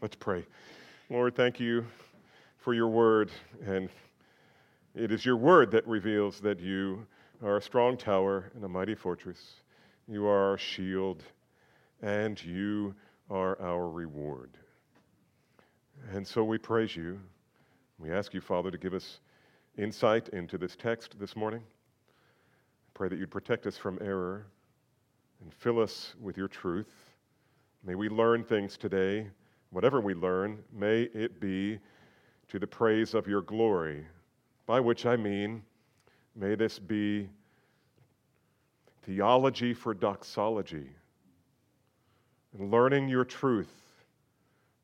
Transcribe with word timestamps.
Let's 0.00 0.14
pray. 0.14 0.46
Lord, 1.10 1.34
thank 1.34 1.58
you 1.58 1.84
for 2.58 2.72
your 2.72 2.86
word. 2.86 3.32
And 3.66 3.88
it 4.94 5.10
is 5.10 5.26
your 5.26 5.36
word 5.36 5.72
that 5.72 5.84
reveals 5.88 6.38
that 6.38 6.60
you 6.60 7.04
are 7.42 7.56
a 7.56 7.62
strong 7.62 7.96
tower 7.96 8.52
and 8.54 8.64
a 8.64 8.68
mighty 8.68 8.94
fortress. 8.94 9.54
You 10.06 10.24
are 10.26 10.50
our 10.50 10.56
shield, 10.56 11.24
and 12.00 12.40
you 12.44 12.94
are 13.28 13.60
our 13.60 13.88
reward. 13.88 14.50
And 16.12 16.24
so 16.24 16.44
we 16.44 16.58
praise 16.58 16.94
you. 16.94 17.18
We 17.98 18.12
ask 18.12 18.32
you, 18.32 18.40
Father, 18.40 18.70
to 18.70 18.78
give 18.78 18.94
us 18.94 19.18
insight 19.76 20.28
into 20.28 20.58
this 20.58 20.76
text 20.76 21.18
this 21.18 21.34
morning. 21.34 21.64
Pray 22.94 23.08
that 23.08 23.18
you'd 23.18 23.32
protect 23.32 23.66
us 23.66 23.76
from 23.76 23.98
error 24.00 24.46
and 25.42 25.52
fill 25.52 25.80
us 25.80 26.14
with 26.20 26.36
your 26.36 26.48
truth. 26.48 26.86
May 27.84 27.96
we 27.96 28.08
learn 28.08 28.44
things 28.44 28.76
today 28.76 29.26
Whatever 29.70 30.00
we 30.00 30.14
learn, 30.14 30.58
may 30.72 31.02
it 31.02 31.40
be 31.40 31.78
to 32.48 32.58
the 32.58 32.66
praise 32.66 33.14
of 33.14 33.26
your 33.26 33.42
glory, 33.42 34.06
by 34.66 34.80
which 34.80 35.04
I 35.04 35.16
mean, 35.16 35.62
may 36.34 36.54
this 36.54 36.78
be 36.78 37.28
theology 39.02 39.74
for 39.74 39.94
doxology, 39.94 40.88
and 42.58 42.70
learning 42.70 43.08
your 43.08 43.24
truth 43.24 43.72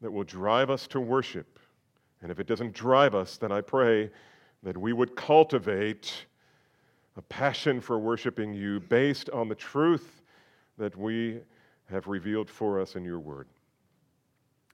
that 0.01 0.11
will 0.11 0.25
drive 0.25 0.69
us 0.69 0.87
to 0.89 1.01
worship. 1.01 1.59
And 2.21 2.31
if 2.31 2.39
it 2.39 2.47
doesn't 2.47 2.75
drive 2.75 3.15
us, 3.15 3.37
then 3.39 3.53
I 3.53 3.61
pray 3.63 4.11
that 4.63 4.77
we 4.77 4.93
would 4.93 5.15
cultivate 5.17 6.27
a 7.17 7.23
passion 7.23 7.81
for 7.81 7.99
worshiping 7.99 8.53
you 8.53 8.81
based 8.81 9.31
on 9.31 9.49
the 9.49 9.55
truth 9.55 10.23
that 10.79 10.97
we 10.97 11.41
have 11.91 12.07
revealed 12.07 12.51
for 12.51 12.81
us 12.81 12.97
in 12.97 13.05
your 13.05 13.21
word. 13.21 13.47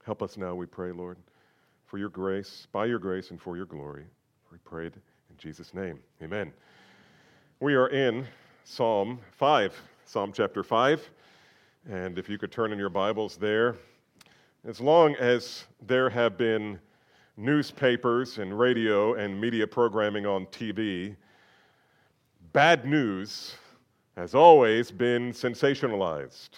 Help 0.04 0.22
us 0.22 0.36
now, 0.36 0.54
we 0.54 0.66
pray, 0.66 0.92
Lord, 0.92 1.18
for 1.86 1.98
your 1.98 2.09
grace, 2.09 2.66
by 2.72 2.86
your 2.86 2.98
grace, 2.98 3.30
and 3.30 3.40
for 3.40 3.56
your 3.56 3.66
glory. 3.66 4.04
We 4.51 4.59
pray 4.65 4.87
in 4.87 4.93
Jesus' 5.37 5.74
name. 5.74 6.01
Amen. 6.23 6.52
We 7.60 7.74
are 7.74 7.88
in 7.88 8.26
Psalm 8.65 9.21
5, 9.32 9.74
Psalm 10.06 10.32
chapter 10.32 10.62
5. 10.62 11.10
And 11.90 12.18
if 12.18 12.28
you 12.28 12.38
could 12.38 12.51
turn 12.51 12.73
in 12.73 12.78
your 12.78 12.88
Bibles 12.88 13.37
there, 13.37 13.76
as 14.66 14.80
long 14.80 15.15
as 15.16 15.65
there 15.87 16.09
have 16.09 16.38
been 16.38 16.78
newspapers 17.37 18.38
and 18.38 18.59
radio 18.59 19.15
and 19.15 19.38
media 19.38 19.66
programming 19.66 20.26
on 20.26 20.46
TV, 20.46 21.16
bad 22.52 22.84
news 22.87 23.54
has 24.16 24.34
always 24.34 24.90
been 24.90 25.32
sensationalized. 25.32 26.51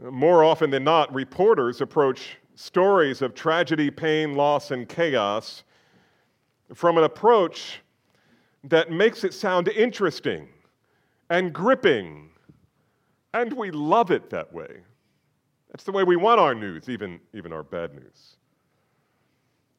More 0.00 0.44
often 0.44 0.70
than 0.70 0.84
not, 0.84 1.12
reporters 1.12 1.80
approach 1.80 2.38
stories 2.54 3.20
of 3.20 3.34
tragedy, 3.34 3.90
pain, 3.90 4.34
loss, 4.34 4.70
and 4.70 4.88
chaos 4.88 5.64
from 6.74 6.98
an 6.98 7.04
approach 7.04 7.80
that 8.64 8.90
makes 8.90 9.24
it 9.24 9.34
sound 9.34 9.68
interesting 9.68 10.48
and 11.30 11.52
gripping. 11.52 12.30
And 13.34 13.52
we 13.52 13.70
love 13.70 14.10
it 14.10 14.30
that 14.30 14.52
way. 14.52 14.82
That's 15.70 15.84
the 15.84 15.92
way 15.92 16.04
we 16.04 16.16
want 16.16 16.40
our 16.40 16.54
news, 16.54 16.88
even, 16.88 17.20
even 17.34 17.52
our 17.52 17.62
bad 17.62 17.94
news. 17.94 18.36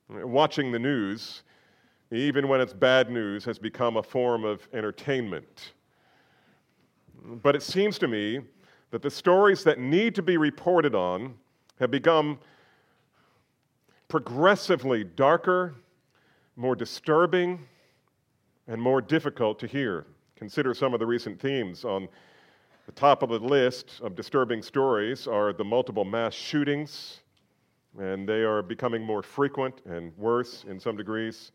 Watching 0.10 0.72
the 0.72 0.80
news, 0.80 1.44
even 2.12 2.48
when 2.48 2.62
it's 2.62 2.74
bad 2.74 3.10
news, 3.10 3.46
has 3.46 3.58
become 3.58 3.98
a 3.98 4.04
form 4.04 4.44
of 4.44 4.68
entertainment. 4.74 5.74
But 7.42 7.56
it 7.56 7.64
seems 7.64 7.98
to 8.00 8.08
me 8.08 8.42
that 8.92 9.02
the 9.02 9.10
stories 9.12 9.64
that 9.64 9.80
need 9.80 10.16
to 10.16 10.22
be 10.22 10.38
reported 10.38 10.96
on 10.96 11.36
have 11.80 11.92
become 11.92 12.40
progressively 14.08 15.04
darker, 15.04 15.76
more 16.56 16.76
disturbing, 16.76 17.60
and 18.68 18.82
more 18.82 19.02
difficult 19.02 19.60
to 19.60 19.68
hear. 19.68 20.06
Consider 20.36 20.74
some 20.74 20.94
of 20.94 21.00
the 21.00 21.06
recent 21.06 21.40
themes. 21.40 21.86
On 21.86 22.08
the 22.86 22.92
top 22.94 23.22
of 23.22 23.30
the 23.30 23.40
list 23.40 24.00
of 24.02 24.16
disturbing 24.16 24.62
stories 24.62 25.28
are 25.28 25.54
the 25.54 25.64
multiple 25.64 26.06
mass 26.06 26.34
shootings, 26.34 27.20
and 28.00 28.28
they 28.28 28.42
are 28.42 28.62
becoming 28.62 29.04
more 29.04 29.22
frequent 29.22 29.82
and 29.86 30.16
worse 30.18 30.66
in 30.68 30.80
some 30.80 30.98
degrees, 30.98 31.52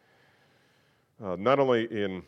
uh, 1.25 1.37
not 1.39 1.59
only 1.59 1.85
in 1.87 2.23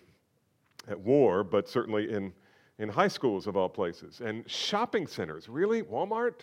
at 0.89 0.99
war, 0.99 1.45
but 1.45 1.69
certainly 1.69 2.11
in 2.13 2.33
in 2.79 2.89
high 2.89 3.09
schools 3.09 3.47
of 3.47 3.57
all 3.57 3.69
places, 3.69 4.21
and 4.21 4.49
shopping 4.51 5.07
centers. 5.07 5.49
Really? 5.49 5.83
Walmart? 5.83 6.41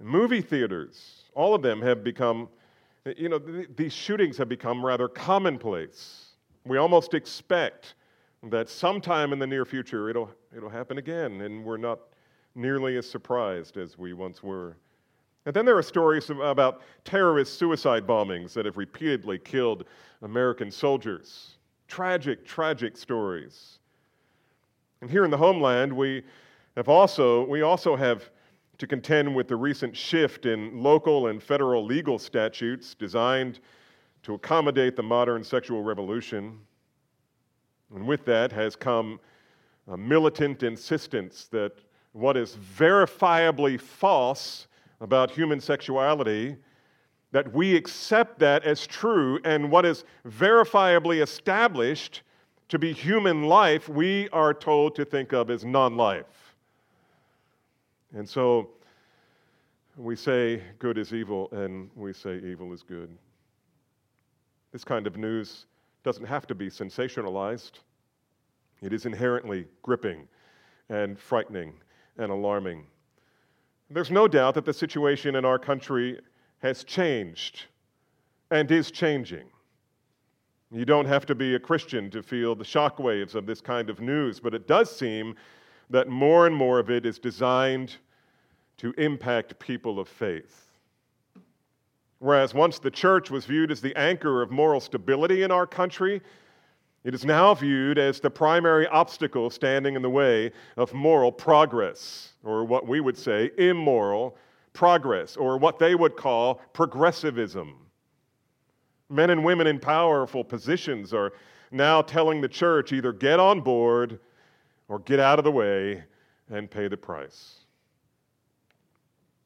Movie 0.00 0.40
theaters. 0.42 1.24
All 1.34 1.54
of 1.54 1.62
them 1.62 1.82
have 1.82 2.04
become, 2.04 2.48
you 3.16 3.28
know, 3.28 3.38
th- 3.38 3.68
these 3.76 3.92
shootings 3.92 4.36
have 4.36 4.48
become 4.48 4.84
rather 4.84 5.08
commonplace. 5.08 6.26
We 6.64 6.78
almost 6.78 7.14
expect 7.14 7.94
that 8.44 8.68
sometime 8.68 9.32
in 9.32 9.40
the 9.40 9.46
near 9.46 9.64
future 9.64 10.08
it'll, 10.08 10.30
it'll 10.56 10.68
happen 10.68 10.98
again, 10.98 11.40
and 11.40 11.64
we're 11.64 11.76
not 11.76 11.98
nearly 12.54 12.96
as 12.96 13.08
surprised 13.08 13.76
as 13.76 13.98
we 13.98 14.12
once 14.12 14.42
were. 14.42 14.76
And 15.46 15.54
then 15.54 15.64
there 15.64 15.76
are 15.76 15.82
stories 15.82 16.30
about 16.30 16.82
terrorist 17.04 17.58
suicide 17.58 18.06
bombings 18.06 18.52
that 18.52 18.66
have 18.66 18.76
repeatedly 18.76 19.38
killed 19.38 19.84
American 20.22 20.70
soldiers. 20.70 21.56
Tragic, 21.88 22.44
tragic 22.44 22.96
stories. 22.96 23.77
And 25.00 25.10
here 25.10 25.24
in 25.24 25.30
the 25.30 25.36
homeland, 25.36 25.92
we 25.92 26.22
have 26.76 26.88
also, 26.88 27.44
we 27.46 27.62
also 27.62 27.94
have 27.96 28.30
to 28.78 28.86
contend 28.86 29.34
with 29.34 29.48
the 29.48 29.56
recent 29.56 29.96
shift 29.96 30.46
in 30.46 30.82
local 30.82 31.28
and 31.28 31.42
federal 31.42 31.84
legal 31.84 32.18
statutes 32.18 32.94
designed 32.94 33.60
to 34.22 34.34
accommodate 34.34 34.96
the 34.96 35.02
modern 35.02 35.42
sexual 35.42 35.82
revolution. 35.82 36.58
And 37.94 38.06
with 38.06 38.24
that 38.26 38.52
has 38.52 38.76
come 38.76 39.20
a 39.88 39.96
militant 39.96 40.62
insistence 40.62 41.48
that 41.50 41.72
what 42.12 42.36
is 42.36 42.56
verifiably 42.56 43.80
false 43.80 44.68
about 45.00 45.30
human 45.30 45.60
sexuality, 45.60 46.56
that 47.30 47.52
we 47.52 47.76
accept 47.76 48.38
that 48.40 48.64
as 48.64 48.86
true, 48.86 49.38
and 49.44 49.70
what 49.70 49.84
is 49.84 50.04
verifiably 50.26 51.22
established 51.22 52.22
to 52.68 52.78
be 52.78 52.92
human 52.92 53.44
life, 53.44 53.88
we 53.88 54.28
are 54.30 54.52
told 54.52 54.94
to 54.96 55.04
think 55.04 55.32
of 55.32 55.50
as 55.50 55.64
non 55.64 55.96
life. 55.96 56.54
And 58.14 58.28
so 58.28 58.70
we 59.96 60.16
say 60.16 60.62
good 60.78 60.98
is 60.98 61.12
evil, 61.12 61.48
and 61.52 61.90
we 61.94 62.12
say 62.12 62.36
evil 62.38 62.72
is 62.72 62.82
good. 62.82 63.10
This 64.72 64.84
kind 64.84 65.06
of 65.06 65.16
news 65.16 65.66
doesn't 66.04 66.24
have 66.24 66.46
to 66.46 66.54
be 66.54 66.68
sensationalized, 66.68 67.72
it 68.80 68.92
is 68.92 69.06
inherently 69.06 69.66
gripping 69.82 70.28
and 70.88 71.18
frightening 71.18 71.74
and 72.16 72.30
alarming. 72.30 72.86
There's 73.90 74.10
no 74.10 74.28
doubt 74.28 74.54
that 74.54 74.64
the 74.64 74.72
situation 74.72 75.34
in 75.34 75.44
our 75.44 75.58
country 75.58 76.20
has 76.60 76.84
changed 76.84 77.64
and 78.50 78.70
is 78.70 78.90
changing. 78.90 79.46
You 80.70 80.84
don't 80.84 81.06
have 81.06 81.24
to 81.26 81.34
be 81.34 81.54
a 81.54 81.58
Christian 81.58 82.10
to 82.10 82.22
feel 82.22 82.54
the 82.54 82.64
shockwaves 82.64 83.34
of 83.34 83.46
this 83.46 83.60
kind 83.60 83.88
of 83.88 84.00
news, 84.00 84.38
but 84.38 84.54
it 84.54 84.66
does 84.66 84.94
seem 84.94 85.34
that 85.88 86.08
more 86.08 86.46
and 86.46 86.54
more 86.54 86.78
of 86.78 86.90
it 86.90 87.06
is 87.06 87.18
designed 87.18 87.96
to 88.76 88.92
impact 88.98 89.58
people 89.58 89.98
of 89.98 90.08
faith. 90.08 90.66
Whereas 92.18 92.52
once 92.52 92.78
the 92.78 92.90
church 92.90 93.30
was 93.30 93.46
viewed 93.46 93.70
as 93.70 93.80
the 93.80 93.96
anchor 93.96 94.42
of 94.42 94.50
moral 94.50 94.80
stability 94.80 95.42
in 95.42 95.50
our 95.50 95.66
country, 95.66 96.20
it 97.04 97.14
is 97.14 97.24
now 97.24 97.54
viewed 97.54 97.96
as 97.96 98.20
the 98.20 98.28
primary 98.28 98.86
obstacle 98.88 99.48
standing 99.48 99.94
in 99.96 100.02
the 100.02 100.10
way 100.10 100.52
of 100.76 100.92
moral 100.92 101.32
progress, 101.32 102.32
or 102.44 102.64
what 102.64 102.86
we 102.86 103.00
would 103.00 103.16
say 103.16 103.50
immoral 103.56 104.36
progress, 104.74 105.36
or 105.36 105.56
what 105.56 105.78
they 105.78 105.94
would 105.94 106.16
call 106.16 106.56
progressivism. 106.74 107.87
Men 109.10 109.30
and 109.30 109.44
women 109.44 109.66
in 109.66 109.78
powerful 109.78 110.44
positions 110.44 111.14
are 111.14 111.32
now 111.70 112.02
telling 112.02 112.40
the 112.40 112.48
church 112.48 112.92
either 112.92 113.12
get 113.12 113.40
on 113.40 113.60
board 113.60 114.18
or 114.88 114.98
get 115.00 115.20
out 115.20 115.38
of 115.38 115.44
the 115.44 115.50
way 115.50 116.04
and 116.50 116.70
pay 116.70 116.88
the 116.88 116.96
price. 116.96 117.60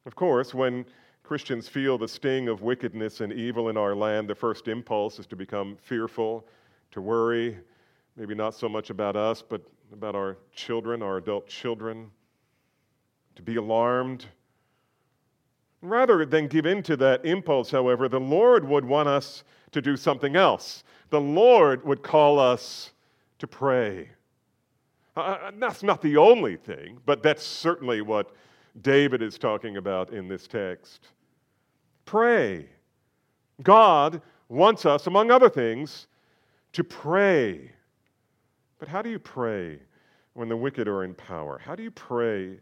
Of 0.05 0.15
course, 0.15 0.53
when 0.53 0.85
Christians 1.23 1.69
feel 1.69 1.97
the 1.97 2.07
sting 2.07 2.49
of 2.49 2.61
wickedness 2.61 3.21
and 3.21 3.31
evil 3.31 3.69
in 3.69 3.77
our 3.77 3.95
land, 3.95 4.29
the 4.29 4.35
first 4.35 4.67
impulse 4.67 5.19
is 5.19 5.25
to 5.27 5.35
become 5.35 5.77
fearful, 5.81 6.45
to 6.91 7.01
worry, 7.01 7.57
maybe 8.17 8.35
not 8.35 8.53
so 8.53 8.67
much 8.67 8.89
about 8.89 9.15
us, 9.15 9.41
but 9.41 9.61
about 9.93 10.15
our 10.15 10.37
children, 10.53 11.01
our 11.01 11.17
adult 11.17 11.47
children, 11.47 12.11
to 13.35 13.41
be 13.41 13.55
alarmed 13.55 14.25
Rather 15.83 16.25
than 16.25 16.47
give 16.47 16.65
in 16.65 16.81
to 16.81 16.95
that 16.95 17.25
impulse, 17.25 17.69
however, 17.69 18.07
the 18.07 18.19
Lord 18.19 18.65
would 18.65 18.85
want 18.85 19.09
us 19.09 19.43
to 19.73 19.81
do 19.81 19.97
something 19.97 20.37
else. 20.37 20.85
The 21.09 21.19
Lord 21.19 21.85
would 21.85 22.01
call 22.01 22.39
us 22.39 22.91
to 23.39 23.47
pray. 23.47 24.09
Uh, 25.17 25.19
uh, 25.19 25.51
that's 25.59 25.83
not 25.83 26.01
the 26.01 26.15
only 26.15 26.55
thing, 26.55 26.99
but 27.05 27.21
that's 27.21 27.43
certainly 27.43 28.01
what 28.01 28.31
David 28.81 29.21
is 29.21 29.37
talking 29.37 29.75
about 29.75 30.13
in 30.13 30.29
this 30.29 30.47
text. 30.47 31.09
Pray. 32.05 32.69
God 33.61 34.21
wants 34.47 34.85
us, 34.85 35.07
among 35.07 35.31
other 35.31 35.49
things, 35.49 36.07
to 36.71 36.85
pray. 36.85 37.69
But 38.79 38.87
how 38.87 39.01
do 39.01 39.09
you 39.09 39.19
pray 39.19 39.79
when 40.31 40.47
the 40.47 40.55
wicked 40.55 40.87
are 40.87 41.03
in 41.03 41.13
power? 41.13 41.59
How 41.61 41.75
do 41.75 41.83
you 41.83 41.91
pray 41.91 42.61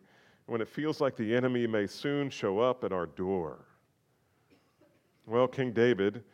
when 0.51 0.59
it 0.59 0.68
feels 0.68 1.00
like 1.00 1.15
the 1.15 1.33
enemy 1.33 1.65
may 1.65 1.88
soon 1.88 2.30
show 2.30 2.59
up 2.59 2.83
at 2.83 2.92
our 2.92 3.06
door? 3.06 3.59
Well, 5.25 5.48
King 5.48 5.71
David 5.71 6.25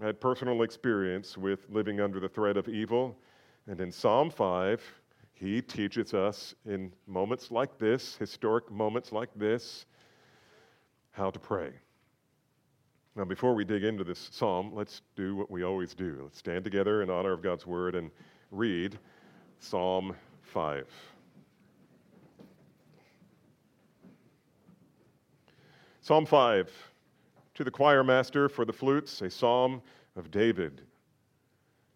had 0.00 0.18
personal 0.18 0.62
experience 0.62 1.36
with 1.36 1.66
living 1.68 2.00
under 2.00 2.18
the 2.18 2.28
threat 2.28 2.56
of 2.56 2.68
evil, 2.68 3.18
and 3.66 3.78
in 3.82 3.92
Psalm 3.92 4.30
5, 4.30 4.82
he 5.34 5.60
teaches 5.60 6.14
us 6.14 6.54
in 6.64 6.90
moments 7.06 7.50
like 7.50 7.76
this, 7.76 8.16
historic 8.16 8.70
moments 8.70 9.12
like 9.12 9.28
this, 9.36 9.84
how 11.10 11.28
to 11.28 11.38
pray. 11.38 11.72
Now, 13.14 13.24
before 13.24 13.54
we 13.54 13.66
dig 13.66 13.84
into 13.84 14.04
this 14.04 14.30
psalm, 14.32 14.74
let's 14.74 15.02
do 15.16 15.36
what 15.36 15.50
we 15.50 15.64
always 15.64 15.94
do. 15.94 16.20
Let's 16.22 16.38
stand 16.38 16.64
together 16.64 17.02
in 17.02 17.10
honor 17.10 17.32
of 17.34 17.42
God's 17.42 17.66
word 17.66 17.94
and 17.94 18.10
read 18.50 18.98
Psalm 19.58 20.16
5. 20.44 20.86
Psalm 26.06 26.24
5 26.24 26.70
To 27.54 27.64
the 27.64 27.70
choir 27.72 28.04
master 28.04 28.48
for 28.48 28.64
the 28.64 28.72
flutes, 28.72 29.22
a 29.22 29.28
psalm 29.28 29.82
of 30.14 30.30
David. 30.30 30.82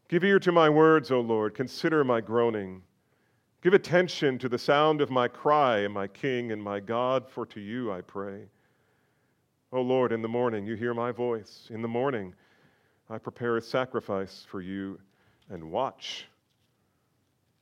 Give 0.08 0.24
ear 0.24 0.40
to 0.40 0.50
my 0.50 0.68
words, 0.68 1.12
O 1.12 1.20
Lord, 1.20 1.54
consider 1.54 2.02
my 2.02 2.20
groaning. 2.20 2.82
Give 3.62 3.72
attention 3.72 4.36
to 4.38 4.48
the 4.48 4.58
sound 4.58 5.00
of 5.00 5.10
my 5.12 5.28
cry, 5.28 5.86
my 5.86 6.08
King 6.08 6.50
and 6.50 6.60
my 6.60 6.80
God, 6.80 7.28
for 7.28 7.46
to 7.46 7.60
you 7.60 7.92
I 7.92 8.00
pray. 8.00 8.48
O 9.70 9.80
Lord, 9.80 10.10
in 10.10 10.22
the 10.22 10.28
morning 10.28 10.66
you 10.66 10.74
hear 10.74 10.92
my 10.92 11.12
voice. 11.12 11.68
In 11.70 11.80
the 11.80 11.86
morning 11.86 12.34
I 13.08 13.18
prepare 13.18 13.58
a 13.58 13.62
sacrifice 13.62 14.44
for 14.50 14.60
you 14.60 14.98
and 15.50 15.70
watch. 15.70 16.26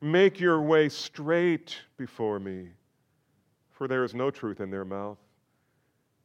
Make 0.00 0.38
your 0.38 0.60
way 0.60 0.88
straight 0.88 1.76
before 1.96 2.38
me, 2.38 2.68
for 3.70 3.88
there 3.88 4.04
is 4.04 4.14
no 4.14 4.30
truth 4.30 4.60
in 4.60 4.70
their 4.70 4.84
mouth. 4.84 5.18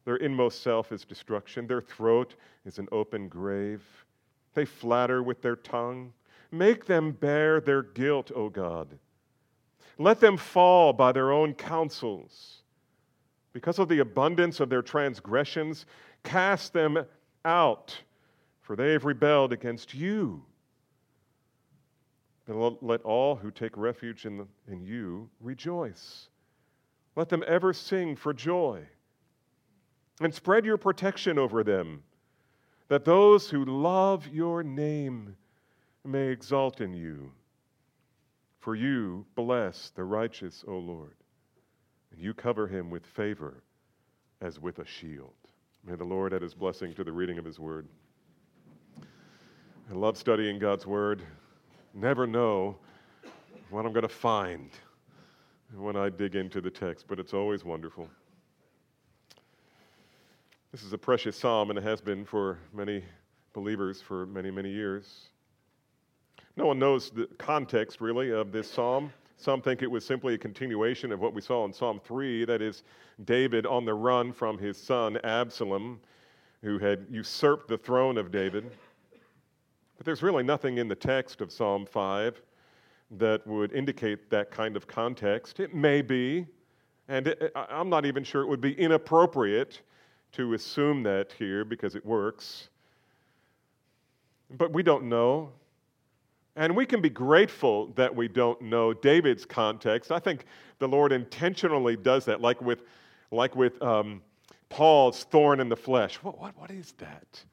Their 0.05 0.17
inmost 0.17 0.61
self 0.61 0.91
is 0.91 1.05
destruction, 1.05 1.65
their 1.65 1.81
throat 1.81 2.35
is 2.65 2.77
an 2.77 2.87
open 2.91 3.27
grave. 3.27 3.81
They 4.53 4.65
flatter 4.65 5.23
with 5.23 5.41
their 5.41 5.55
tongue. 5.55 6.13
Make 6.51 6.85
them 6.85 7.11
bear 7.11 7.59
their 7.59 7.81
guilt, 7.81 8.31
O 8.35 8.49
God. 8.49 8.99
Let 9.97 10.19
them 10.19 10.37
fall 10.37 10.93
by 10.93 11.11
their 11.11 11.31
own 11.31 11.53
counsels. 11.53 12.61
Because 13.53 13.79
of 13.79 13.87
the 13.87 13.99
abundance 13.99 14.59
of 14.59 14.69
their 14.69 14.81
transgressions, 14.81 15.85
Cast 16.23 16.73
them 16.73 17.05
out, 17.45 17.97
for 18.61 18.75
they 18.75 18.93
have 18.93 19.05
rebelled 19.05 19.53
against 19.53 19.93
you. 19.93 20.43
Let 22.47 23.01
all 23.03 23.35
who 23.35 23.51
take 23.51 23.77
refuge 23.77 24.25
in, 24.25 24.37
the, 24.37 24.47
in 24.67 24.81
you 24.81 25.29
rejoice. 25.39 26.27
Let 27.15 27.29
them 27.29 27.43
ever 27.47 27.73
sing 27.73 28.15
for 28.15 28.33
joy. 28.33 28.81
And 30.19 30.33
spread 30.33 30.65
your 30.65 30.77
protection 30.77 31.39
over 31.39 31.63
them, 31.63 32.03
that 32.87 33.05
those 33.05 33.49
who 33.49 33.65
love 33.65 34.27
your 34.27 34.61
name 34.61 35.35
may 36.05 36.27
exalt 36.27 36.81
in 36.81 36.93
you. 36.93 37.31
For 38.59 38.75
you 38.75 39.25
bless 39.35 39.89
the 39.89 40.03
righteous, 40.03 40.63
O 40.67 40.77
Lord, 40.77 41.15
and 42.11 42.21
you 42.21 42.33
cover 42.33 42.67
him 42.67 42.89
with 42.89 43.05
favor 43.05 43.63
as 44.41 44.59
with 44.59 44.79
a 44.79 44.85
shield. 44.85 45.33
May 45.85 45.95
the 45.95 46.03
Lord 46.03 46.33
add 46.33 46.41
his 46.41 46.53
blessing 46.53 46.93
to 46.93 47.03
the 47.03 47.11
reading 47.11 47.37
of 47.37 47.45
his 47.45 47.59
word. 47.59 47.87
I 49.89 49.93
love 49.93 50.17
studying 50.17 50.59
God's 50.59 50.85
word. 50.85 51.23
Never 51.93 52.25
know 52.25 52.75
what 53.69 53.85
I'm 53.85 53.93
going 53.93 54.01
to 54.01 54.09
find 54.09 54.71
when 55.75 55.95
I 55.95 56.09
dig 56.09 56.35
into 56.35 56.59
the 56.59 56.71
text, 56.71 57.05
but 57.07 57.19
it's 57.19 57.35
always 57.35 57.63
wonderful. 57.63 58.09
This 60.71 60.81
is 60.81 60.91
a 60.91 60.97
precious 60.97 61.37
psalm, 61.37 61.69
and 61.69 61.77
it 61.77 61.83
has 61.83 62.01
been 62.01 62.25
for 62.25 62.57
many 62.73 63.03
believers 63.53 64.01
for 64.01 64.25
many, 64.25 64.49
many 64.49 64.71
years. 64.71 65.27
No 66.57 66.65
one 66.65 66.79
knows 66.79 67.11
the 67.11 67.27
context, 67.37 68.01
really, 68.01 68.31
of 68.31 68.51
this 68.51 68.71
psalm. 68.71 69.13
Some 69.37 69.61
think 69.61 69.83
it 69.83 69.91
was 69.91 70.03
simply 70.03 70.33
a 70.33 70.37
continuation 70.37 71.11
of 71.11 71.19
what 71.19 71.35
we 71.35 71.41
saw 71.41 71.63
in 71.65 71.73
Psalm 71.73 72.01
3, 72.03 72.45
that 72.45 72.61
is, 72.61 72.81
David 73.25 73.67
on 73.67 73.85
the 73.85 73.93
run 73.93 74.33
from 74.33 74.57
his 74.57 74.77
son 74.77 75.19
Absalom, 75.23 75.99
who 76.63 76.79
had 76.79 77.05
usurped 77.07 77.67
the 77.67 77.77
throne 77.77 78.17
of 78.17 78.31
David. 78.31 78.71
But 80.03 80.07
there's 80.07 80.21
really 80.21 80.43
nothing 80.43 80.79
in 80.79 80.89
the 80.89 80.95
text 80.97 81.39
of 81.39 81.49
Psalm 81.49 81.85
5 81.85 82.41
that 83.11 83.47
would 83.47 83.71
indicate 83.71 84.29
that 84.31 84.51
kind 84.51 84.75
of 84.75 84.85
context. 84.85 85.61
It 85.61 85.73
may 85.73 86.01
be, 86.01 86.45
and 87.07 87.27
it, 87.27 87.53
I'm 87.55 87.87
not 87.87 88.05
even 88.05 88.25
sure 88.25 88.41
it 88.41 88.47
would 88.49 88.59
be 88.59 88.73
inappropriate 88.73 89.79
to 90.33 90.55
assume 90.55 91.03
that 91.03 91.31
here 91.31 91.63
because 91.63 91.95
it 91.95 92.05
works. 92.05 92.67
But 94.49 94.73
we 94.73 94.83
don't 94.83 95.05
know. 95.05 95.53
And 96.57 96.75
we 96.75 96.85
can 96.85 96.99
be 96.99 97.09
grateful 97.09 97.87
that 97.95 98.13
we 98.13 98.27
don't 98.27 98.61
know 98.61 98.91
David's 98.91 99.45
context. 99.45 100.11
I 100.11 100.19
think 100.19 100.43
the 100.79 100.87
Lord 100.89 101.13
intentionally 101.13 101.95
does 101.95 102.25
that, 102.25 102.41
like 102.41 102.61
with, 102.61 102.81
like 103.31 103.55
with 103.55 103.81
um, 103.81 104.21
Paul's 104.67 105.23
thorn 105.23 105.61
in 105.61 105.69
the 105.69 105.77
flesh. 105.77 106.17
What, 106.17 106.41
what, 106.41 106.59
what 106.59 106.71
is 106.71 106.91
that? 106.97 107.45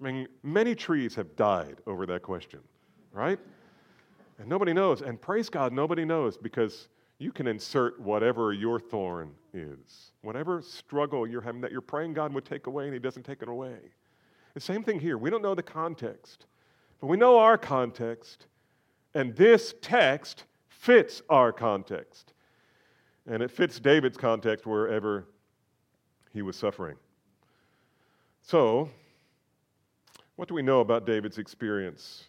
I 0.00 0.04
mean, 0.04 0.28
many 0.42 0.74
trees 0.74 1.14
have 1.14 1.36
died 1.36 1.76
over 1.86 2.06
that 2.06 2.22
question, 2.22 2.60
right? 3.12 3.38
And 4.38 4.48
nobody 4.48 4.72
knows. 4.72 5.02
And 5.02 5.20
praise 5.20 5.48
God, 5.48 5.72
nobody 5.72 6.04
knows 6.04 6.36
because 6.36 6.88
you 7.18 7.30
can 7.30 7.46
insert 7.46 8.00
whatever 8.00 8.52
your 8.52 8.80
thorn 8.80 9.32
is, 9.54 10.12
whatever 10.22 10.60
struggle 10.60 11.26
you're 11.26 11.40
having 11.40 11.60
that 11.60 11.70
you're 11.70 11.80
praying 11.80 12.14
God 12.14 12.32
would 12.34 12.44
take 12.44 12.66
away 12.66 12.84
and 12.84 12.92
He 12.92 12.98
doesn't 12.98 13.22
take 13.22 13.42
it 13.42 13.48
away. 13.48 13.76
The 14.54 14.60
same 14.60 14.82
thing 14.82 14.98
here. 14.98 15.16
We 15.16 15.30
don't 15.30 15.42
know 15.42 15.54
the 15.54 15.62
context. 15.62 16.46
But 17.00 17.06
we 17.08 17.16
know 17.16 17.38
our 17.38 17.58
context, 17.58 18.46
and 19.14 19.34
this 19.34 19.74
text 19.80 20.44
fits 20.68 21.22
our 21.28 21.52
context. 21.52 22.32
And 23.26 23.42
it 23.42 23.50
fits 23.50 23.80
David's 23.80 24.16
context 24.16 24.66
wherever 24.66 25.26
he 26.32 26.42
was 26.42 26.56
suffering. 26.56 26.96
So, 28.42 28.88
what 30.36 30.48
do 30.48 30.54
we 30.54 30.62
know 30.62 30.80
about 30.80 31.06
David's 31.06 31.38
experience? 31.38 32.24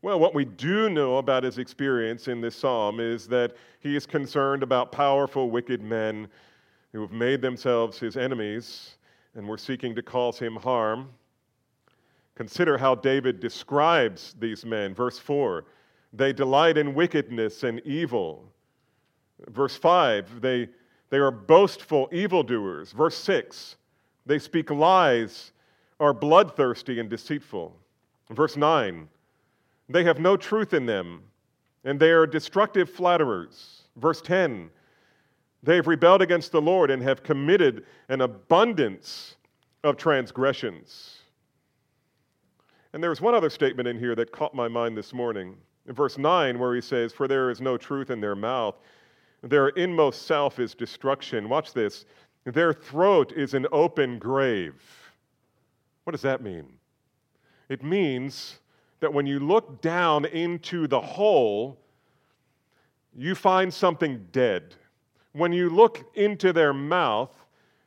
Well, 0.00 0.20
what 0.20 0.34
we 0.34 0.44
do 0.44 0.88
know 0.88 1.18
about 1.18 1.42
his 1.42 1.58
experience 1.58 2.28
in 2.28 2.40
this 2.40 2.54
psalm 2.54 3.00
is 3.00 3.26
that 3.28 3.56
he 3.80 3.96
is 3.96 4.06
concerned 4.06 4.62
about 4.62 4.92
powerful, 4.92 5.50
wicked 5.50 5.82
men 5.82 6.28
who 6.92 7.00
have 7.00 7.12
made 7.12 7.42
themselves 7.42 7.98
his 7.98 8.16
enemies 8.16 8.96
and 9.34 9.46
were 9.46 9.58
seeking 9.58 9.94
to 9.94 10.02
cause 10.02 10.38
him 10.38 10.56
harm. 10.56 11.08
Consider 12.34 12.78
how 12.78 12.94
David 12.94 13.40
describes 13.40 14.34
these 14.38 14.64
men. 14.64 14.94
Verse 14.94 15.18
4 15.18 15.64
they 16.14 16.32
delight 16.32 16.78
in 16.78 16.94
wickedness 16.94 17.64
and 17.64 17.80
evil. 17.84 18.50
Verse 19.48 19.76
5 19.76 20.40
they, 20.40 20.68
they 21.10 21.18
are 21.18 21.30
boastful 21.30 22.08
evildoers. 22.12 22.92
Verse 22.92 23.16
6 23.16 23.76
they 24.24 24.38
speak 24.38 24.70
lies, 24.70 25.52
are 26.00 26.12
bloodthirsty 26.12 27.00
and 27.00 27.08
deceitful. 27.08 27.76
Verse 28.30 28.56
9 28.56 29.08
they 29.90 30.04
have 30.04 30.20
no 30.20 30.36
truth 30.36 30.74
in 30.74 30.84
them, 30.84 31.22
and 31.82 31.98
they 31.98 32.10
are 32.10 32.26
destructive 32.26 32.90
flatterers. 32.90 33.84
Verse 33.96 34.20
10 34.20 34.70
they 35.62 35.76
have 35.76 35.86
rebelled 35.86 36.22
against 36.22 36.52
the 36.52 36.62
Lord 36.62 36.90
and 36.90 37.02
have 37.02 37.22
committed 37.22 37.84
an 38.08 38.20
abundance 38.20 39.36
of 39.82 39.96
transgressions. 39.96 41.18
And 42.92 43.02
there 43.02 43.10
was 43.10 43.20
one 43.20 43.34
other 43.34 43.50
statement 43.50 43.88
in 43.88 43.98
here 43.98 44.14
that 44.14 44.32
caught 44.32 44.54
my 44.54 44.68
mind 44.68 44.96
this 44.96 45.12
morning. 45.12 45.56
In 45.86 45.94
verse 45.94 46.16
9, 46.16 46.58
where 46.58 46.74
he 46.74 46.80
says, 46.80 47.12
For 47.12 47.26
there 47.26 47.50
is 47.50 47.60
no 47.60 47.76
truth 47.76 48.10
in 48.10 48.20
their 48.20 48.36
mouth, 48.36 48.76
their 49.42 49.68
inmost 49.68 50.22
self 50.22 50.58
is 50.58 50.74
destruction. 50.74 51.48
Watch 51.48 51.72
this. 51.72 52.04
Their 52.44 52.72
throat 52.72 53.32
is 53.32 53.54
an 53.54 53.66
open 53.72 54.18
grave. 54.18 54.82
What 56.08 56.12
does 56.12 56.22
that 56.22 56.40
mean? 56.40 56.64
It 57.68 57.84
means 57.84 58.60
that 59.00 59.12
when 59.12 59.26
you 59.26 59.38
look 59.38 59.82
down 59.82 60.24
into 60.24 60.86
the 60.86 61.02
hole, 61.02 61.78
you 63.14 63.34
find 63.34 63.74
something 63.74 64.26
dead. 64.32 64.74
When 65.34 65.52
you 65.52 65.68
look 65.68 66.10
into 66.14 66.54
their 66.54 66.72
mouth, 66.72 67.44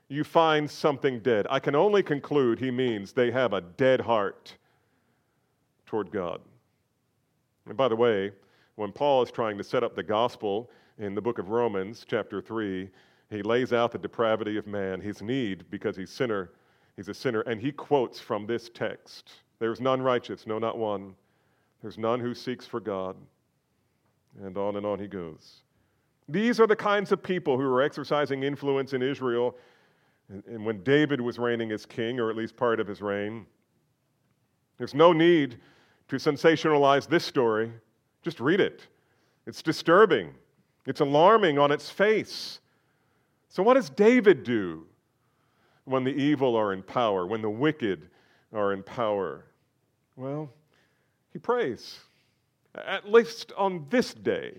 you 0.08 0.24
find 0.24 0.70
something 0.70 1.22
dead. 1.22 1.48
I 1.50 1.58
can 1.58 1.74
only 1.74 2.04
conclude 2.04 2.60
he 2.60 2.70
means 2.70 3.12
they 3.12 3.32
have 3.32 3.54
a 3.54 3.62
dead 3.62 4.02
heart 4.02 4.56
toward 5.88 6.12
God. 6.12 6.42
And 7.66 7.76
by 7.76 7.88
the 7.88 7.96
way, 7.96 8.34
when 8.76 8.92
Paul 8.92 9.24
is 9.24 9.32
trying 9.32 9.58
to 9.58 9.64
set 9.64 9.84
up 9.84 9.96
the 9.96 10.04
gospel 10.04 10.70
in 11.00 11.16
the 11.16 11.22
book 11.22 11.40
of 11.40 11.50
Romans, 11.50 12.06
chapter 12.08 12.40
3, 12.40 12.88
he 13.32 13.42
lays 13.42 13.74
out 13.74 13.92
the 13.92 13.98
depravity 13.98 14.58
of 14.58 14.68
man, 14.68 15.02
his 15.02 15.24
need 15.24 15.64
because 15.72 15.98
he's 15.98 16.12
sinner, 16.12 16.52
he's 17.02 17.10
a 17.10 17.14
sinner, 17.16 17.42
and 17.42 17.60
he 17.60 17.72
quotes 17.72 18.20
from 18.20 18.46
this 18.46 18.70
text. 18.70 19.32
There's 19.58 19.82
none 19.82 20.04
righteous, 20.04 20.46
no 20.46 20.60
not 20.60 20.78
one. 20.78 21.16
There's 21.82 21.98
none 21.98 22.20
who 22.20 22.36
seeks 22.36 22.68
for 22.68 22.80
God. 22.80 23.16
And 24.44 24.56
on 24.56 24.76
and 24.76 24.86
on 24.86 25.00
he 25.00 25.08
goes. 25.08 25.64
These 26.30 26.60
are 26.60 26.68
the 26.68 26.76
kinds 26.76 27.12
of 27.12 27.24
people 27.24 27.58
who 27.58 27.64
were 27.64 27.82
exercising 27.82 28.44
influence 28.44 28.94
in 28.94 29.02
Israel 29.02 29.58
and 30.30 30.64
when 30.64 30.84
David 30.84 31.20
was 31.20 31.40
reigning 31.40 31.72
as 31.72 31.88
king, 31.88 32.20
or 32.20 32.30
at 32.30 32.36
least 32.36 32.56
part 32.56 32.80
of 32.80 32.88
his 32.88 33.02
reign. 33.02 33.48
There's 34.78 34.94
no 34.94 35.12
need 35.12 35.60
to 36.08 36.18
sensationalize 36.18 37.08
this 37.08 37.26
story. 37.26 37.72
Just 38.22 38.40
read 38.40 38.60
it. 38.60 38.88
It's 39.48 39.64
disturbing, 39.64 40.36
it's 40.86 41.02
alarming 41.02 41.58
on 41.58 41.72
its 41.72 41.90
face. 41.90 42.60
So, 43.50 43.64
what 43.64 43.74
does 43.74 43.90
David 43.90 44.44
do 44.44 44.86
when 45.92 46.04
the 46.04 46.12
evil 46.16 46.56
are 46.56 46.74
in 46.74 46.82
power, 46.82 47.28
when 47.28 47.42
the 47.42 47.50
wicked 47.50 48.10
are 48.54 48.74
in 48.74 48.84
power? 48.84 49.46
Well, 50.16 50.50
he 51.34 51.40
prays. 51.40 52.00
At 52.76 53.12
least 53.12 53.52
on 53.58 53.86
this 53.90 54.14
day, 54.14 54.58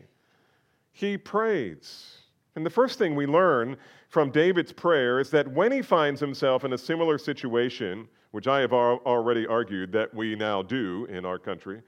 he 0.92 1.16
prays. 1.16 2.18
And 2.54 2.64
the 2.66 2.70
first 2.70 2.98
thing 2.98 3.14
we 3.14 3.26
learn 3.26 3.76
from 4.08 4.30
David's 4.30 4.72
prayer 4.72 5.20
is 5.20 5.30
that 5.30 5.48
when 5.48 5.72
he 5.72 5.80
finds 5.80 6.20
himself 6.20 6.64
in 6.64 6.74
a 6.74 6.78
similar 6.78 7.16
situation, 7.16 8.06
which 8.32 8.46
I 8.46 8.60
have 8.60 8.72
already 8.72 9.46
argued 9.46 9.92
that 9.92 10.12
we 10.12 10.36
now 10.36 10.62
do 10.62 11.06
in 11.10 11.24
our 11.24 11.38
country, 11.38 11.82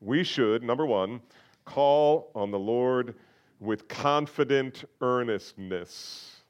we 0.00 0.24
should, 0.24 0.62
number 0.62 0.86
one, 0.86 1.20
call 1.64 2.30
on 2.34 2.50
the 2.50 2.58
Lord 2.58 3.14
with 3.60 3.86
confident 3.88 4.84
earnestness. 5.00 6.40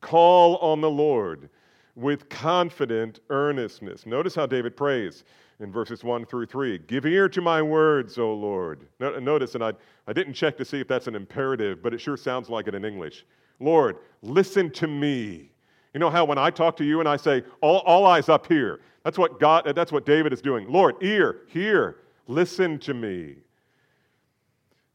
Call 0.00 0.56
on 0.56 0.80
the 0.80 0.90
Lord 0.90 1.50
with 1.98 2.28
confident 2.28 3.18
earnestness. 3.28 4.06
Notice 4.06 4.34
how 4.34 4.46
David 4.46 4.76
prays 4.76 5.24
in 5.58 5.72
verses 5.72 6.04
1 6.04 6.26
through 6.26 6.46
3. 6.46 6.78
Give 6.86 7.04
ear 7.04 7.28
to 7.28 7.40
my 7.40 7.60
words, 7.60 8.18
O 8.18 8.32
Lord. 8.32 8.86
Notice, 9.00 9.56
and 9.56 9.64
I, 9.64 9.72
I 10.06 10.12
didn't 10.12 10.34
check 10.34 10.56
to 10.58 10.64
see 10.64 10.80
if 10.80 10.86
that's 10.86 11.08
an 11.08 11.16
imperative, 11.16 11.82
but 11.82 11.92
it 11.92 12.00
sure 12.00 12.16
sounds 12.16 12.48
like 12.48 12.68
it 12.68 12.76
in 12.76 12.84
English. 12.84 13.26
Lord, 13.58 13.96
listen 14.22 14.70
to 14.72 14.86
me. 14.86 15.50
You 15.92 15.98
know 15.98 16.10
how 16.10 16.24
when 16.24 16.38
I 16.38 16.50
talk 16.50 16.76
to 16.76 16.84
you 16.84 17.00
and 17.00 17.08
I 17.08 17.16
say, 17.16 17.42
all, 17.60 17.78
all 17.78 18.06
eyes 18.06 18.28
up 18.28 18.46
here, 18.46 18.78
that's 19.02 19.18
what 19.18 19.40
God, 19.40 19.72
that's 19.74 19.90
what 19.90 20.06
David 20.06 20.32
is 20.32 20.40
doing. 20.40 20.70
Lord, 20.70 20.94
ear, 21.02 21.40
hear, 21.48 21.96
listen 22.28 22.78
to 22.80 22.94
me. 22.94 23.36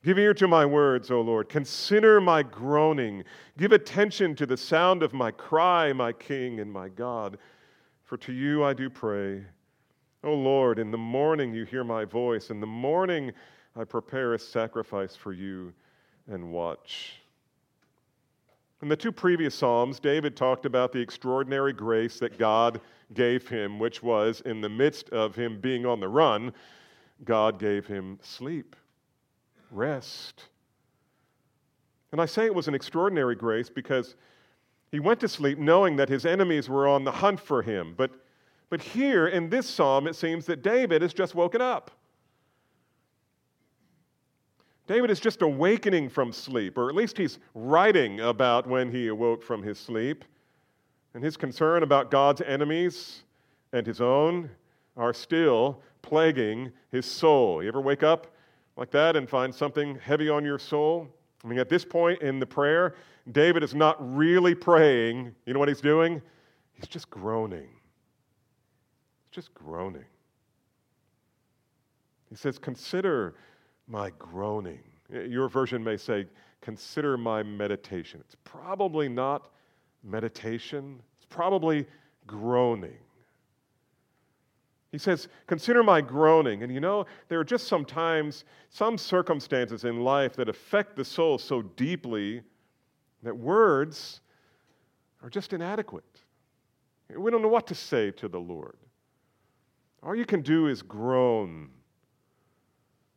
Give 0.03 0.19
ear 0.19 0.33
to 0.33 0.49
my 0.49 0.65
words, 0.65 1.09
O 1.11 1.21
Lord. 1.21 1.47
Consider 1.47 2.19
my 2.19 2.43
groaning. 2.43 3.23
Give 3.57 3.71
attention 3.71 4.35
to 4.35 4.45
the 4.45 4.57
sound 4.57 5.01
of 5.01 5.13
my 5.13 5.31
cry, 5.31 5.93
my 5.93 6.11
King 6.11 6.59
and 6.59 6.71
my 6.71 6.89
God. 6.89 7.37
For 8.03 8.17
to 8.17 8.33
you 8.33 8.65
I 8.65 8.73
do 8.73 8.89
pray. 8.89 9.45
O 10.25 10.33
Lord, 10.33 10.77
in 10.77 10.91
the 10.91 10.97
morning 10.97 11.53
you 11.53 11.63
hear 11.63 11.85
my 11.85 12.03
voice. 12.03 12.49
In 12.49 12.59
the 12.59 12.67
morning 12.67 13.31
I 13.77 13.85
prepare 13.85 14.33
a 14.33 14.39
sacrifice 14.39 15.15
for 15.15 15.31
you 15.31 15.73
and 16.27 16.51
watch. 16.51 17.21
In 18.81 18.89
the 18.89 18.97
two 18.97 19.13
previous 19.13 19.55
Psalms, 19.55 20.01
David 20.01 20.35
talked 20.35 20.65
about 20.65 20.91
the 20.91 20.99
extraordinary 20.99 21.71
grace 21.71 22.19
that 22.19 22.37
God 22.37 22.81
gave 23.13 23.47
him, 23.47 23.79
which 23.79 24.03
was 24.03 24.41
in 24.41 24.59
the 24.59 24.67
midst 24.67 25.09
of 25.11 25.33
him 25.33 25.61
being 25.61 25.85
on 25.85 26.01
the 26.01 26.09
run, 26.09 26.51
God 27.23 27.57
gave 27.57 27.87
him 27.87 28.19
sleep 28.21 28.75
rest. 29.73 30.45
And 32.11 32.21
I 32.21 32.25
say 32.25 32.45
it 32.45 32.53
was 32.53 32.67
an 32.67 32.75
extraordinary 32.75 33.35
grace 33.35 33.69
because 33.69 34.15
he 34.91 34.99
went 34.99 35.19
to 35.21 35.27
sleep 35.27 35.57
knowing 35.57 35.95
that 35.95 36.09
his 36.09 36.25
enemies 36.25 36.69
were 36.69 36.87
on 36.87 37.03
the 37.03 37.11
hunt 37.11 37.39
for 37.39 37.63
him. 37.63 37.95
But, 37.97 38.11
but 38.69 38.81
here 38.81 39.27
in 39.27 39.49
this 39.49 39.67
psalm, 39.67 40.07
it 40.07 40.15
seems 40.15 40.45
that 40.45 40.61
David 40.61 41.01
has 41.01 41.13
just 41.13 41.33
woken 41.33 41.61
up. 41.61 41.91
David 44.85 45.09
is 45.09 45.19
just 45.19 45.41
awakening 45.41 46.09
from 46.09 46.31
sleep, 46.31 46.77
or 46.77 46.89
at 46.89 46.95
least 46.95 47.17
he's 47.17 47.39
writing 47.55 48.19
about 48.19 48.67
when 48.67 48.91
he 48.91 49.07
awoke 49.07 49.41
from 49.41 49.63
his 49.63 49.79
sleep. 49.79 50.25
And 51.13 51.23
his 51.23 51.37
concern 51.37 51.83
about 51.83 52.11
God's 52.11 52.41
enemies 52.41 53.23
and 53.71 53.87
his 53.87 54.01
own 54.01 54.49
are 54.97 55.13
still 55.13 55.81
plaguing 56.01 56.71
his 56.91 57.05
soul. 57.05 57.63
You 57.63 57.69
ever 57.69 57.81
wake 57.81 58.03
up 58.03 58.32
like 58.77 58.91
that 58.91 59.15
and 59.15 59.29
find 59.29 59.53
something 59.53 59.97
heavy 59.99 60.29
on 60.29 60.43
your 60.43 60.59
soul? 60.59 61.07
I 61.43 61.47
mean, 61.47 61.59
at 61.59 61.69
this 61.69 61.83
point 61.83 62.21
in 62.21 62.39
the 62.39 62.45
prayer, 62.45 62.95
David 63.31 63.63
is 63.63 63.75
not 63.75 63.97
really 64.15 64.55
praying. 64.55 65.35
You 65.45 65.53
know 65.53 65.59
what 65.59 65.67
he's 65.67 65.81
doing? 65.81 66.21
He's 66.73 66.87
just 66.87 67.09
groaning. 67.09 67.69
He's 69.23 69.31
just 69.31 69.53
groaning. 69.53 70.05
He 72.29 72.35
says, 72.35 72.57
Consider 72.57 73.35
my 73.87 74.11
groaning. 74.17 74.79
Your 75.11 75.47
version 75.49 75.83
may 75.83 75.97
say, 75.97 76.25
Consider 76.61 77.17
my 77.17 77.43
meditation. 77.43 78.21
It's 78.21 78.37
probably 78.43 79.09
not 79.09 79.49
meditation, 80.03 81.01
it's 81.17 81.25
probably 81.25 81.85
groaning. 82.25 82.97
He 84.93 84.99
says, 84.99 85.27
Consider 85.47 85.81
my 85.81 86.01
groaning. 86.01 86.61
And 86.61 86.71
you 86.71 86.79
know, 86.79 87.07
there 87.27 87.39
are 87.39 87.43
just 87.43 87.67
sometimes 87.67 88.45
some 88.69 88.95
circumstances 88.95 89.85
in 89.85 90.03
life 90.03 90.35
that 90.35 90.47
affect 90.47 90.95
the 90.95 91.03
soul 91.03 91.39
so 91.39 91.63
deeply 91.63 92.43
that 93.23 93.35
words 93.35 94.21
are 95.23 95.31
just 95.31 95.51
inadequate. 95.51 96.21
We 97.09 97.31
don't 97.31 97.41
know 97.41 97.47
what 97.47 97.65
to 97.67 97.75
say 97.75 98.11
to 98.11 98.27
the 98.27 98.39
Lord. 98.39 98.77
All 100.03 100.15
you 100.15 100.25
can 100.25 100.41
do 100.41 100.67
is 100.67 100.83
groan. 100.83 101.69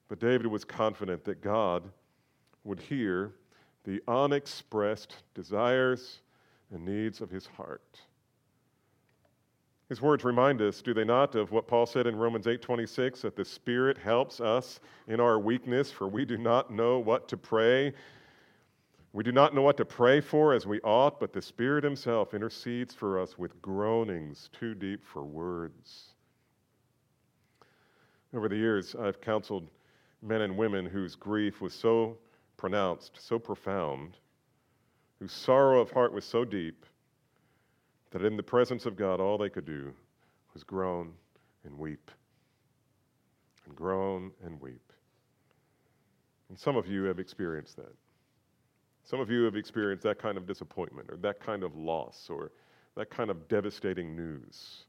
But 0.08 0.18
David 0.18 0.46
was 0.46 0.64
confident 0.64 1.24
that 1.24 1.42
God 1.42 1.82
would 2.64 2.80
hear 2.80 3.34
the 3.84 4.00
unexpressed 4.08 5.14
desires 5.34 6.20
and 6.72 6.86
needs 6.86 7.20
of 7.20 7.28
his 7.28 7.46
heart. 7.46 8.00
His 9.88 10.02
words 10.02 10.24
remind 10.24 10.60
us, 10.62 10.82
do 10.82 10.92
they 10.92 11.04
not, 11.04 11.36
of 11.36 11.52
what 11.52 11.68
Paul 11.68 11.86
said 11.86 12.08
in 12.08 12.16
Romans 12.16 12.46
8:26 12.46 13.20
that 13.20 13.36
the 13.36 13.44
Spirit 13.44 13.96
helps 13.96 14.40
us 14.40 14.80
in 15.06 15.20
our 15.20 15.38
weakness, 15.38 15.92
for 15.92 16.08
we 16.08 16.24
do 16.24 16.36
not 16.36 16.72
know 16.72 16.98
what 16.98 17.28
to 17.28 17.36
pray. 17.36 17.94
We 19.12 19.22
do 19.22 19.30
not 19.30 19.54
know 19.54 19.62
what 19.62 19.76
to 19.76 19.84
pray 19.84 20.20
for 20.20 20.52
as 20.52 20.66
we 20.66 20.80
ought, 20.80 21.20
but 21.20 21.32
the 21.32 21.40
Spirit 21.40 21.84
himself 21.84 22.34
intercedes 22.34 22.94
for 22.94 23.18
us 23.20 23.38
with 23.38 23.62
groanings 23.62 24.50
too 24.52 24.74
deep 24.74 25.04
for 25.04 25.22
words. 25.22 26.14
Over 28.34 28.48
the 28.48 28.56
years, 28.56 28.96
I've 28.96 29.20
counseled 29.20 29.70
men 30.20 30.42
and 30.42 30.58
women 30.58 30.84
whose 30.84 31.14
grief 31.14 31.60
was 31.60 31.72
so 31.72 32.18
pronounced, 32.56 33.20
so 33.20 33.38
profound, 33.38 34.18
whose 35.20 35.32
sorrow 35.32 35.80
of 35.80 35.92
heart 35.92 36.12
was 36.12 36.24
so 36.24 36.44
deep 36.44 36.84
that 38.10 38.24
in 38.24 38.36
the 38.36 38.42
presence 38.42 38.86
of 38.86 38.96
God, 38.96 39.20
all 39.20 39.38
they 39.38 39.48
could 39.48 39.66
do 39.66 39.92
was 40.54 40.64
groan 40.64 41.12
and 41.64 41.76
weep, 41.78 42.10
and 43.66 43.74
groan 43.74 44.30
and 44.44 44.60
weep. 44.60 44.92
And 46.48 46.58
some 46.58 46.76
of 46.76 46.86
you 46.86 47.04
have 47.04 47.18
experienced 47.18 47.76
that. 47.76 47.92
Some 49.04 49.20
of 49.20 49.30
you 49.30 49.44
have 49.44 49.56
experienced 49.56 50.04
that 50.04 50.18
kind 50.18 50.36
of 50.36 50.46
disappointment, 50.46 51.10
or 51.10 51.16
that 51.18 51.40
kind 51.40 51.62
of 51.62 51.76
loss, 51.76 52.28
or 52.30 52.52
that 52.96 53.10
kind 53.10 53.30
of 53.30 53.48
devastating 53.48 54.16
news. 54.16 54.84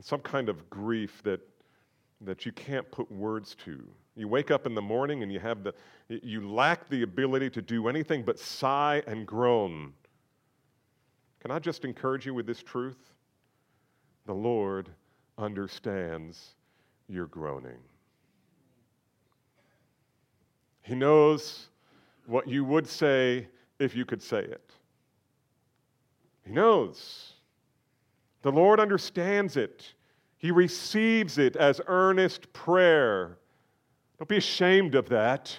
Some 0.00 0.20
kind 0.20 0.48
of 0.48 0.68
grief 0.68 1.22
that, 1.22 1.40
that 2.22 2.44
you 2.44 2.52
can't 2.52 2.90
put 2.90 3.10
words 3.12 3.54
to. 3.64 3.86
You 4.16 4.26
wake 4.26 4.50
up 4.50 4.66
in 4.66 4.74
the 4.74 4.82
morning 4.82 5.22
and 5.22 5.32
you 5.32 5.38
have 5.38 5.62
the 5.62 5.74
you 6.08 6.50
lack 6.50 6.88
the 6.88 7.02
ability 7.02 7.50
to 7.50 7.62
do 7.62 7.88
anything 7.88 8.22
but 8.22 8.38
sigh 8.38 9.02
and 9.06 9.26
groan 9.26 9.92
can 11.42 11.50
I 11.50 11.58
just 11.58 11.84
encourage 11.84 12.24
you 12.24 12.34
with 12.34 12.46
this 12.46 12.62
truth? 12.62 13.10
The 14.26 14.32
Lord 14.32 14.88
understands 15.36 16.54
your 17.08 17.26
groaning. 17.26 17.80
He 20.82 20.94
knows 20.94 21.66
what 22.26 22.46
you 22.46 22.64
would 22.64 22.86
say 22.86 23.48
if 23.80 23.96
you 23.96 24.04
could 24.04 24.22
say 24.22 24.38
it. 24.38 24.70
He 26.46 26.52
knows. 26.52 27.32
The 28.42 28.52
Lord 28.52 28.78
understands 28.78 29.56
it. 29.56 29.94
He 30.38 30.52
receives 30.52 31.38
it 31.38 31.56
as 31.56 31.80
earnest 31.88 32.52
prayer. 32.52 33.38
Don't 34.16 34.28
be 34.28 34.36
ashamed 34.36 34.94
of 34.94 35.08
that. 35.08 35.58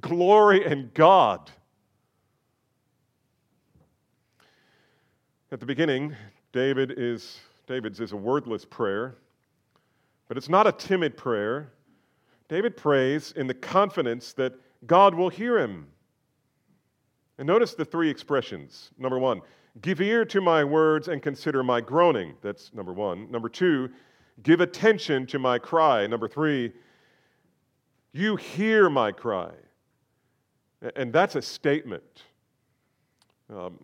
Glory 0.00 0.64
in 0.64 0.90
God. 0.94 1.50
At 5.52 5.60
the 5.60 5.66
beginning, 5.66 6.16
David 6.54 6.94
is 6.96 7.38
David's 7.66 8.00
is 8.00 8.12
a 8.12 8.16
wordless 8.16 8.64
prayer, 8.64 9.16
but 10.26 10.38
it's 10.38 10.48
not 10.48 10.66
a 10.66 10.72
timid 10.72 11.14
prayer. 11.14 11.74
David 12.48 12.74
prays 12.74 13.32
in 13.32 13.46
the 13.46 13.52
confidence 13.52 14.32
that 14.32 14.54
God 14.86 15.14
will 15.14 15.28
hear 15.28 15.58
him. 15.58 15.88
And 17.36 17.46
notice 17.46 17.74
the 17.74 17.84
three 17.84 18.08
expressions. 18.08 18.92
Number 18.96 19.18
one, 19.18 19.42
give 19.82 20.00
ear 20.00 20.24
to 20.24 20.40
my 20.40 20.64
words 20.64 21.08
and 21.08 21.20
consider 21.20 21.62
my 21.62 21.82
groaning. 21.82 22.32
That's 22.40 22.72
number 22.72 22.94
one. 22.94 23.30
Number 23.30 23.50
two, 23.50 23.90
give 24.42 24.62
attention 24.62 25.26
to 25.26 25.38
my 25.38 25.58
cry. 25.58 26.06
Number 26.06 26.28
three, 26.28 26.72
you 28.14 28.36
hear 28.36 28.88
my 28.88 29.12
cry. 29.12 29.50
And 30.96 31.12
that's 31.12 31.36
a 31.36 31.42
statement. 31.42 32.22
Um, 33.54 33.78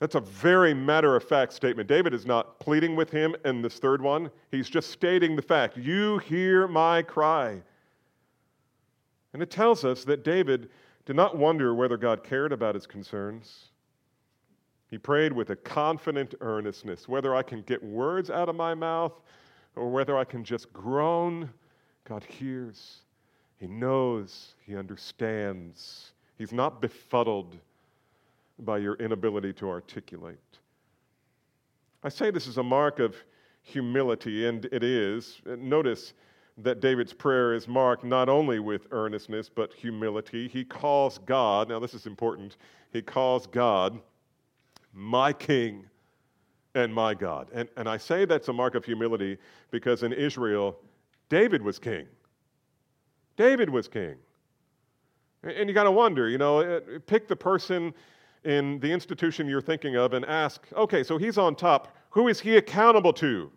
that's 0.00 0.14
a 0.14 0.20
very 0.20 0.74
matter 0.74 1.16
of 1.16 1.24
fact 1.24 1.52
statement. 1.52 1.88
David 1.88 2.12
is 2.12 2.26
not 2.26 2.58
pleading 2.58 2.96
with 2.96 3.10
him 3.10 3.34
in 3.44 3.62
this 3.62 3.78
third 3.78 4.02
one, 4.02 4.30
he's 4.50 4.68
just 4.68 4.90
stating 4.90 5.36
the 5.36 5.42
fact 5.42 5.76
You 5.76 6.18
hear 6.18 6.66
my 6.68 7.02
cry. 7.02 7.62
And 9.32 9.42
it 9.42 9.50
tells 9.50 9.84
us 9.84 10.04
that 10.04 10.24
David 10.24 10.70
did 11.06 11.16
not 11.16 11.36
wonder 11.36 11.74
whether 11.74 11.96
God 11.96 12.22
cared 12.22 12.52
about 12.52 12.74
his 12.74 12.86
concerns. 12.86 13.70
He 14.88 14.98
prayed 14.98 15.32
with 15.32 15.50
a 15.50 15.56
confident 15.56 16.34
earnestness. 16.40 17.08
Whether 17.08 17.34
I 17.34 17.42
can 17.42 17.62
get 17.62 17.82
words 17.82 18.30
out 18.30 18.48
of 18.48 18.54
my 18.54 18.74
mouth 18.74 19.12
or 19.74 19.90
whether 19.90 20.16
I 20.16 20.24
can 20.24 20.44
just 20.44 20.72
groan, 20.72 21.50
God 22.04 22.22
hears. 22.22 23.00
He 23.58 23.66
knows. 23.66 24.54
He 24.64 24.76
understands. 24.76 26.12
He's 26.36 26.52
not 26.52 26.80
befuddled 26.80 27.58
by 28.60 28.78
your 28.78 28.94
inability 28.96 29.52
to 29.54 29.68
articulate. 29.68 30.38
I 32.02 32.08
say 32.08 32.30
this 32.30 32.46
is 32.46 32.58
a 32.58 32.62
mark 32.62 32.98
of 32.98 33.16
humility, 33.62 34.46
and 34.46 34.64
it 34.66 34.84
is. 34.84 35.40
Notice 35.46 36.12
that 36.58 36.80
David's 36.80 37.12
prayer 37.12 37.54
is 37.54 37.66
marked 37.66 38.04
not 38.04 38.28
only 38.28 38.58
with 38.58 38.86
earnestness, 38.90 39.48
but 39.48 39.72
humility. 39.72 40.46
He 40.46 40.64
calls 40.64 41.18
God, 41.18 41.68
now 41.68 41.78
this 41.78 41.94
is 41.94 42.06
important, 42.06 42.56
he 42.92 43.02
calls 43.02 43.46
God 43.46 44.00
my 44.92 45.32
King 45.32 45.86
and 46.74 46.94
my 46.94 47.14
God. 47.14 47.48
And, 47.52 47.68
and 47.76 47.88
I 47.88 47.96
say 47.96 48.24
that's 48.24 48.48
a 48.48 48.52
mark 48.52 48.74
of 48.74 48.84
humility 48.84 49.38
because 49.70 50.02
in 50.02 50.12
Israel, 50.12 50.76
David 51.28 51.62
was 51.62 51.78
king. 51.78 52.06
David 53.36 53.70
was 53.70 53.88
king. 53.88 54.14
And 55.42 55.68
you 55.68 55.74
got 55.74 55.84
to 55.84 55.90
wonder, 55.90 56.28
you 56.28 56.38
know, 56.38 56.60
uh, 56.60 56.80
pick 57.06 57.28
the 57.28 57.36
person 57.36 57.92
in 58.44 58.78
the 58.80 58.90
institution 58.90 59.48
you're 59.48 59.60
thinking 59.60 59.96
of 59.96 60.12
and 60.12 60.24
ask, 60.24 60.66
okay, 60.74 61.02
so 61.02 61.16
he's 61.18 61.38
on 61.38 61.54
top. 61.56 61.96
Who 62.10 62.28
is 62.28 62.40
he 62.40 62.56
accountable 62.56 63.12
to? 63.14 63.50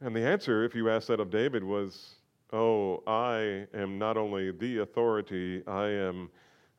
And 0.00 0.14
the 0.14 0.26
answer, 0.26 0.64
if 0.64 0.74
you 0.74 0.90
ask 0.90 1.08
that 1.08 1.20
of 1.20 1.30
David, 1.30 1.62
was, 1.62 2.16
oh, 2.52 3.02
I 3.06 3.66
am 3.76 3.98
not 3.98 4.16
only 4.16 4.50
the 4.50 4.78
authority, 4.78 5.62
I 5.66 5.88
am 5.88 6.30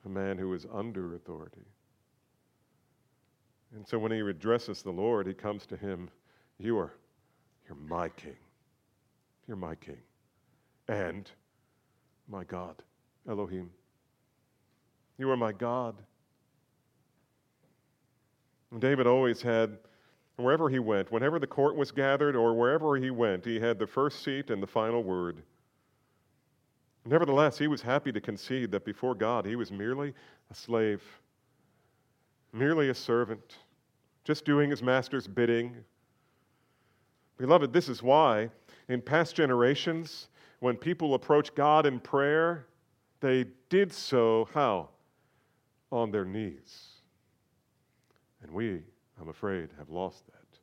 a 0.06 0.10
man 0.10 0.38
who 0.38 0.54
is 0.54 0.66
under 0.74 1.16
authority. 1.16 1.66
And 3.76 3.88
so 3.88 3.98
when 3.98 4.12
he 4.12 4.20
addresses 4.20 4.82
the 4.82 4.92
Lord, 4.92 5.26
he 5.26 5.34
comes 5.34 5.66
to 5.68 5.78
him, 5.78 6.10
You 6.60 6.78
are, 6.78 6.94
you're 7.66 7.78
my 7.78 8.10
king. 8.10 8.36
You're 9.48 9.58
my 9.58 9.76
king. 9.76 9.98
And 10.88 11.30
my 12.28 12.44
God, 12.44 12.76
Elohim. 13.28 13.70
You 15.24 15.32
are 15.32 15.38
my 15.38 15.54
God. 15.54 15.96
And 18.72 18.82
David 18.82 19.08
always 19.08 19.42
had, 19.42 19.78
wherever 20.36 20.68
he 20.68 20.80
went, 20.80 21.14
whenever 21.14 21.40
the 21.40 21.48
court 21.48 21.78
was 21.78 21.94
gathered 21.94 22.36
or 22.36 22.54
wherever 22.54 22.98
he 22.98 23.10
went, 23.10 23.46
he 23.46 23.58
had 23.58 23.80
the 23.80 23.88
first 23.88 24.22
seat 24.22 24.50
and 24.50 24.62
the 24.62 24.68
final 24.68 25.02
word. 25.02 25.42
Nevertheless, 27.06 27.58
he 27.58 27.68
was 27.68 27.82
happy 27.82 28.12
to 28.12 28.20
concede 28.20 28.70
that 28.72 28.84
before 28.84 29.16
God 29.16 29.46
he 29.46 29.56
was 29.56 29.72
merely 29.72 30.14
a 30.52 30.54
slave, 30.54 31.02
merely 32.52 32.90
a 32.90 32.94
servant, 32.94 33.60
just 34.26 34.44
doing 34.44 34.70
his 34.70 34.84
master's 34.84 35.26
bidding. 35.26 35.74
Beloved, 37.38 37.72
this 37.72 37.88
is 37.88 38.04
why 38.04 38.50
in 38.90 39.02
past 39.02 39.38
generations, 39.38 40.28
when 40.60 40.76
people 40.76 41.14
approach 41.14 41.56
God 41.56 41.86
in 41.86 42.02
prayer, 42.02 42.68
they 43.22 43.46
did 43.70 43.94
so 43.94 44.50
how? 44.54 44.90
On 45.94 46.10
their 46.10 46.26
knees. 46.26 46.88
And 48.42 48.52
we, 48.52 48.82
I'm 49.22 49.30
afraid, 49.30 49.70
have 49.78 49.92
lost 49.92 50.26
that. 50.26 50.58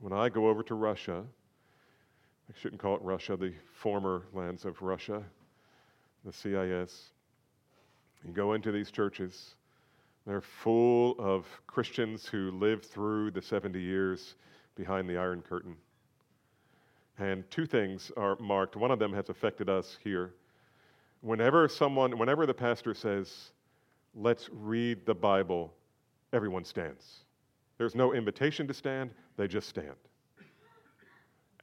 When 0.00 0.12
I 0.12 0.28
go 0.28 0.50
over 0.50 0.62
to 0.64 0.74
Russia, 0.74 1.24
I 2.46 2.60
shouldn't 2.60 2.82
call 2.82 2.94
it 2.94 3.00
Russia, 3.00 3.38
the 3.38 3.54
former 3.72 4.24
lands 4.34 4.66
of 4.66 4.82
Russia, 4.82 5.22
the 6.26 6.32
CIS. 6.32 7.12
You 8.22 8.34
go 8.34 8.52
into 8.52 8.70
these 8.70 8.90
churches, 8.90 9.54
they're 10.26 10.42
full 10.42 11.16
of 11.18 11.46
Christians 11.66 12.26
who 12.26 12.50
lived 12.50 12.84
through 12.84 13.30
the 13.30 13.40
70 13.40 13.80
years 13.80 14.34
behind 14.76 15.08
the 15.08 15.16
Iron 15.16 15.40
Curtain. 15.40 15.74
And 17.18 17.50
two 17.50 17.64
things 17.64 18.12
are 18.18 18.36
marked. 18.38 18.76
One 18.76 18.90
of 18.90 18.98
them 18.98 19.14
has 19.14 19.30
affected 19.30 19.70
us 19.70 19.96
here. 20.04 20.34
Whenever 21.22 21.66
someone, 21.66 22.18
whenever 22.18 22.44
the 22.44 22.52
pastor 22.52 22.92
says, 22.92 23.52
let's 24.14 24.48
read 24.52 25.04
the 25.06 25.14
Bible, 25.14 25.72
everyone 26.32 26.64
stands. 26.64 27.20
There's 27.78 27.94
no 27.94 28.12
invitation 28.12 28.66
to 28.68 28.74
stand, 28.74 29.10
they 29.36 29.48
just 29.48 29.68
stand. 29.68 29.96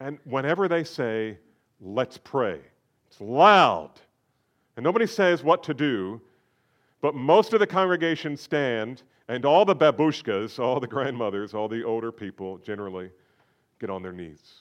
And 0.02 0.18
whenever 0.24 0.68
they 0.68 0.84
say, 0.84 1.38
let's 1.82 2.18
pray, 2.18 2.60
it's 3.08 3.22
loud. 3.22 3.92
And 4.76 4.84
nobody 4.84 5.08
says 5.08 5.44
what 5.44 5.64
to 5.64 5.74
do, 5.74 6.22
but 7.02 7.16
most 7.16 7.54
of 7.54 7.60
the 7.60 7.68
congregation 7.68 8.38
stand, 8.38 9.04
and 9.28 9.46
all 9.46 9.66
the 9.66 9.76
babushkas, 9.76 10.58
all 10.58 10.80
the 10.80 10.88
grandmothers, 10.88 11.54
all 11.54 11.68
the 11.68 11.84
older 11.84 12.12
people 12.12 12.58
generally 12.58 13.12
get 13.80 13.90
on 13.90 14.02
their 14.02 14.14
knees. 14.14 14.54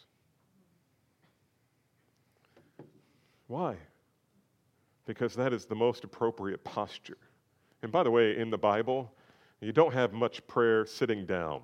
Why? 3.47 3.77
Because 5.07 5.35
that 5.35 5.53
is 5.53 5.65
the 5.65 5.75
most 5.75 6.05
appropriate 6.05 6.63
posture. 6.65 7.17
And 7.83 7.93
by 7.93 8.03
the 8.03 8.11
way, 8.11 8.37
in 8.37 8.51
the 8.51 8.59
Bible, 8.59 9.13
you 9.61 9.73
don't 9.73 9.93
have 9.93 10.13
much 10.13 10.47
prayer 10.47 10.87
sitting 10.87 11.27
down. 11.27 11.61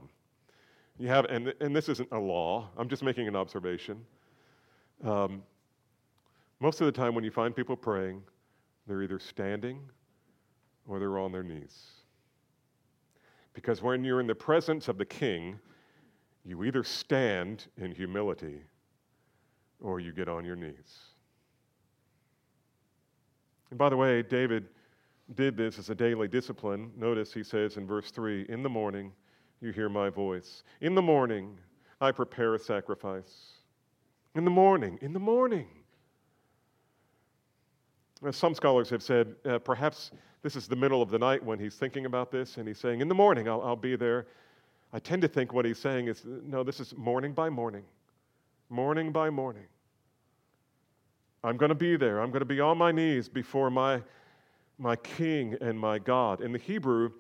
You 0.99 1.09
have, 1.09 1.25
and, 1.27 1.53
and 1.61 1.75
this 1.75 1.89
isn't 1.89 2.09
a 2.13 2.19
law, 2.19 2.69
I'm 2.77 2.89
just 2.89 3.03
making 3.03 3.27
an 3.27 3.35
observation. 3.35 4.05
Um, 5.03 5.43
most 6.61 6.81
of 6.81 6.87
the 6.87 6.93
time, 6.93 7.15
when 7.15 7.25
you 7.25 7.31
find 7.31 7.55
people 7.55 7.77
praying, 7.77 8.23
they're 8.87 9.03
either 9.03 9.19
standing 9.19 9.81
or 10.87 10.99
they're 10.99 11.19
on 11.19 11.33
their 11.33 11.43
knees. 11.43 11.89
Because 13.55 13.83
when 13.83 14.05
you're 14.05 14.21
in 14.21 14.27
the 14.27 14.35
presence 14.35 14.89
of 14.89 14.99
the 14.99 15.05
king, 15.05 15.59
you 16.45 16.65
either 16.65 16.85
stand 16.85 17.67
in 17.79 17.93
humility 17.93 18.61
or 19.81 20.01
you 20.01 20.13
get 20.13 20.29
on 20.29 20.45
your 20.45 20.57
knees. 20.57 20.99
And 23.71 23.79
by 23.79 23.89
the 23.89 23.97
way, 23.97 24.23
David 24.23 24.69
did 25.35 25.57
this 25.57 25.79
as 25.79 25.91
a 25.91 25.95
daily 25.95 26.29
discipline. 26.29 26.93
Notice 26.97 27.33
he 27.33 27.43
says 27.43 27.77
in 27.77 27.87
verse 27.87 28.11
3 28.11 28.47
In 28.49 28.63
the 28.63 28.69
morning, 28.69 29.13
you 29.61 29.73
hear 29.73 29.89
my 29.89 30.11
voice. 30.11 30.63
In 30.81 30.95
the 30.95 31.03
morning, 31.03 31.59
I 32.01 32.13
prepare 32.13 32.55
a 32.55 32.59
sacrifice. 32.59 33.55
In 34.35 34.45
the 34.45 34.51
morning, 34.51 34.99
in 35.01 35.13
the 35.13 35.21
morning. 35.21 35.67
Some 38.31 38.55
scholars 38.55 38.91
have 38.91 39.03
said 39.03 39.35
uh, 39.45 39.59
perhaps 39.59 40.11
this 40.43 40.57
is 40.57 40.69
the 40.69 40.77
middle 40.77 41.01
of 41.01 41.11
the 41.11 41.19
night 41.19 41.43
when 41.43 41.59
he's 41.59 41.75
thinking 41.75 42.07
about 42.07 42.31
this, 42.31 42.59
and 42.59 42.69
he's 42.69 42.79
saying, 42.79 43.01
In 43.01 43.09
the 43.09 43.15
morning, 43.15 43.49
I'll, 43.49 43.63
I'll 43.63 43.77
be 43.77 43.97
there. 43.97 44.27
I 44.93 44.99
tend 44.99 45.23
to 45.23 45.29
think 45.29 45.53
what 45.53 45.65
he's 45.65 45.79
saying 45.79 46.09
is, 46.09 46.23
No, 46.25 46.63
this 46.63 46.81
is 46.81 46.95
morning 46.97 47.33
by 47.33 47.49
morning, 47.49 47.85
morning 48.69 49.11
by 49.11 49.31
morning. 49.31 49.65
I'm 51.43 51.57
going 51.57 51.71
to 51.71 51.75
be 51.75 51.97
there. 51.97 52.21
I'm 52.21 52.31
going 52.31 52.41
to 52.41 52.47
be 52.47 52.61
on 52.61 52.79
my 52.79 52.93
knees 52.93 53.29
before 53.29 53.71
my, 53.71 54.03
my 54.79 54.97
King 54.97 55.57
and 55.61 55.79
my 55.79 55.99
God. 55.99 56.41
In 56.41 56.53
the 56.53 56.59
Hebrew, 56.59 57.11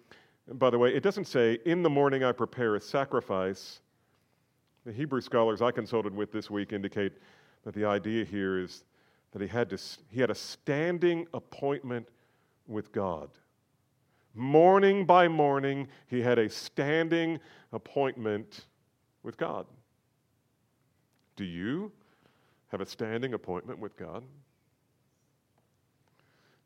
by 0.53 0.71
the 0.71 0.79
way, 0.79 0.95
it 0.95 1.03
doesn't 1.03 1.27
say, 1.27 1.59
In 1.65 1.83
the 1.83 1.91
morning 1.91 2.25
I 2.25 2.33
prepare 2.33 2.77
a 2.77 2.81
sacrifice. 2.81 3.81
The 4.85 4.93
Hebrew 4.93 5.21
scholars 5.21 5.63
I 5.63 5.71
consulted 5.71 6.15
with 6.15 6.31
this 6.31 6.51
week 6.51 6.73
indicate 6.73 7.15
that 7.65 7.75
the 7.75 7.87
idea 7.87 8.25
here 8.25 8.59
is 8.59 8.85
that 9.33 9.41
he 9.41 9.49
had, 9.49 9.71
to, 9.71 9.79
he 10.11 10.21
had 10.21 10.31
a 10.31 10.35
standing 10.35 11.27
appointment 11.33 12.07
with 12.69 12.93
God. 12.93 13.31
Morning 14.35 15.07
by 15.07 15.29
morning, 15.29 15.89
he 16.07 16.21
had 16.21 16.39
a 16.39 16.49
standing 16.49 17.39
appointment 17.73 18.67
with 19.23 19.37
God. 19.37 19.67
Do 21.37 21.45
you 21.45 21.91
have 22.69 22.81
a 22.81 22.87
standing 22.87 23.35
appointment 23.35 23.79
with 23.79 23.97
God? 23.97 24.23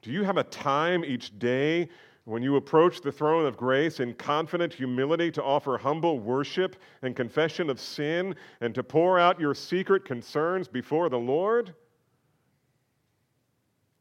Do 0.08 0.14
you 0.14 0.22
have 0.22 0.38
a 0.38 0.44
time 0.44 1.04
each 1.04 1.38
day 1.38 1.90
when 2.24 2.42
you 2.42 2.56
approach 2.56 3.02
the 3.02 3.12
throne 3.12 3.44
of 3.44 3.58
grace 3.58 4.00
in 4.00 4.14
confident 4.14 4.72
humility 4.72 5.30
to 5.32 5.44
offer 5.44 5.76
humble 5.76 6.18
worship 6.18 6.76
and 7.02 7.14
confession 7.14 7.68
of 7.68 7.78
sin 7.78 8.34
and 8.62 8.74
to 8.74 8.82
pour 8.82 9.18
out 9.18 9.38
your 9.38 9.54
secret 9.54 10.06
concerns 10.06 10.66
before 10.66 11.10
the 11.10 11.18
Lord? 11.18 11.74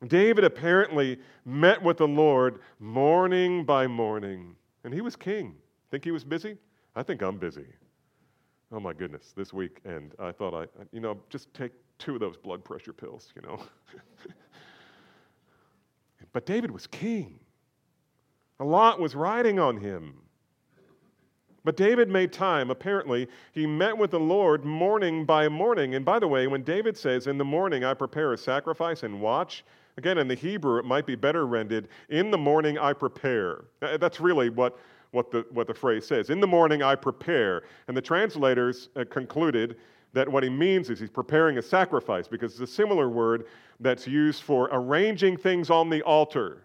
David 0.07 0.45
apparently 0.45 1.19
met 1.43 1.83
with 1.83 1.97
the 1.97 2.07
Lord 2.07 2.61
morning 2.79 3.65
by 3.65 3.85
morning, 3.85 4.55
and 4.85 4.93
he 4.93 5.01
was 5.01 5.17
king. 5.17 5.55
Think 5.91 6.05
he 6.05 6.11
was 6.11 6.23
busy? 6.23 6.55
I 6.95 7.03
think 7.03 7.21
I'm 7.21 7.37
busy. 7.37 7.67
Oh 8.71 8.79
my 8.79 8.93
goodness, 8.93 9.33
this 9.35 9.51
week, 9.51 9.81
and 9.83 10.13
I 10.19 10.31
thought 10.31 10.53
I, 10.53 10.67
you 10.93 11.01
know, 11.01 11.19
just 11.29 11.53
take 11.53 11.73
two 11.97 12.13
of 12.13 12.21
those 12.21 12.37
blood 12.37 12.63
pressure 12.63 12.93
pills, 12.93 13.33
you 13.35 13.41
know. 13.41 13.61
but 16.37 16.45
David 16.45 16.69
was 16.69 16.85
king. 16.85 17.39
A 18.59 18.63
lot 18.63 18.99
was 18.99 19.15
riding 19.15 19.57
on 19.57 19.75
him. 19.75 20.13
But 21.63 21.75
David 21.75 22.09
made 22.09 22.31
time. 22.31 22.69
Apparently, 22.69 23.27
he 23.53 23.65
met 23.65 23.97
with 23.97 24.11
the 24.11 24.19
Lord 24.19 24.63
morning 24.63 25.25
by 25.25 25.49
morning. 25.49 25.95
And 25.95 26.05
by 26.05 26.19
the 26.19 26.27
way, 26.27 26.45
when 26.45 26.61
David 26.61 26.95
says, 26.95 27.25
In 27.25 27.39
the 27.39 27.43
morning 27.43 27.83
I 27.83 27.95
prepare 27.95 28.33
a 28.33 28.37
sacrifice 28.37 29.01
and 29.01 29.19
watch, 29.19 29.65
again, 29.97 30.19
in 30.19 30.27
the 30.27 30.35
Hebrew, 30.35 30.77
it 30.77 30.85
might 30.85 31.07
be 31.07 31.15
better 31.15 31.47
rendered, 31.47 31.87
In 32.09 32.29
the 32.29 32.37
morning 32.37 32.77
I 32.77 32.93
prepare. 32.93 33.65
That's 33.79 34.19
really 34.19 34.51
what, 34.51 34.77
what, 35.09 35.31
the, 35.31 35.43
what 35.49 35.65
the 35.65 35.73
phrase 35.73 36.05
says. 36.05 36.29
In 36.29 36.39
the 36.39 36.45
morning 36.45 36.83
I 36.83 36.93
prepare. 36.93 37.63
And 37.87 37.97
the 37.97 38.01
translators 38.01 38.89
uh, 38.95 39.05
concluded 39.09 39.77
that 40.13 40.27
what 40.27 40.43
he 40.43 40.49
means 40.49 40.89
is 40.89 40.99
he's 40.99 41.09
preparing 41.09 41.57
a 41.57 41.61
sacrifice 41.61 42.27
because 42.27 42.53
it's 42.53 42.71
a 42.71 42.73
similar 42.73 43.09
word 43.09 43.45
that's 43.79 44.07
used 44.07 44.43
for 44.43 44.69
arranging 44.71 45.37
things 45.37 45.69
on 45.69 45.89
the 45.89 46.01
altar. 46.03 46.63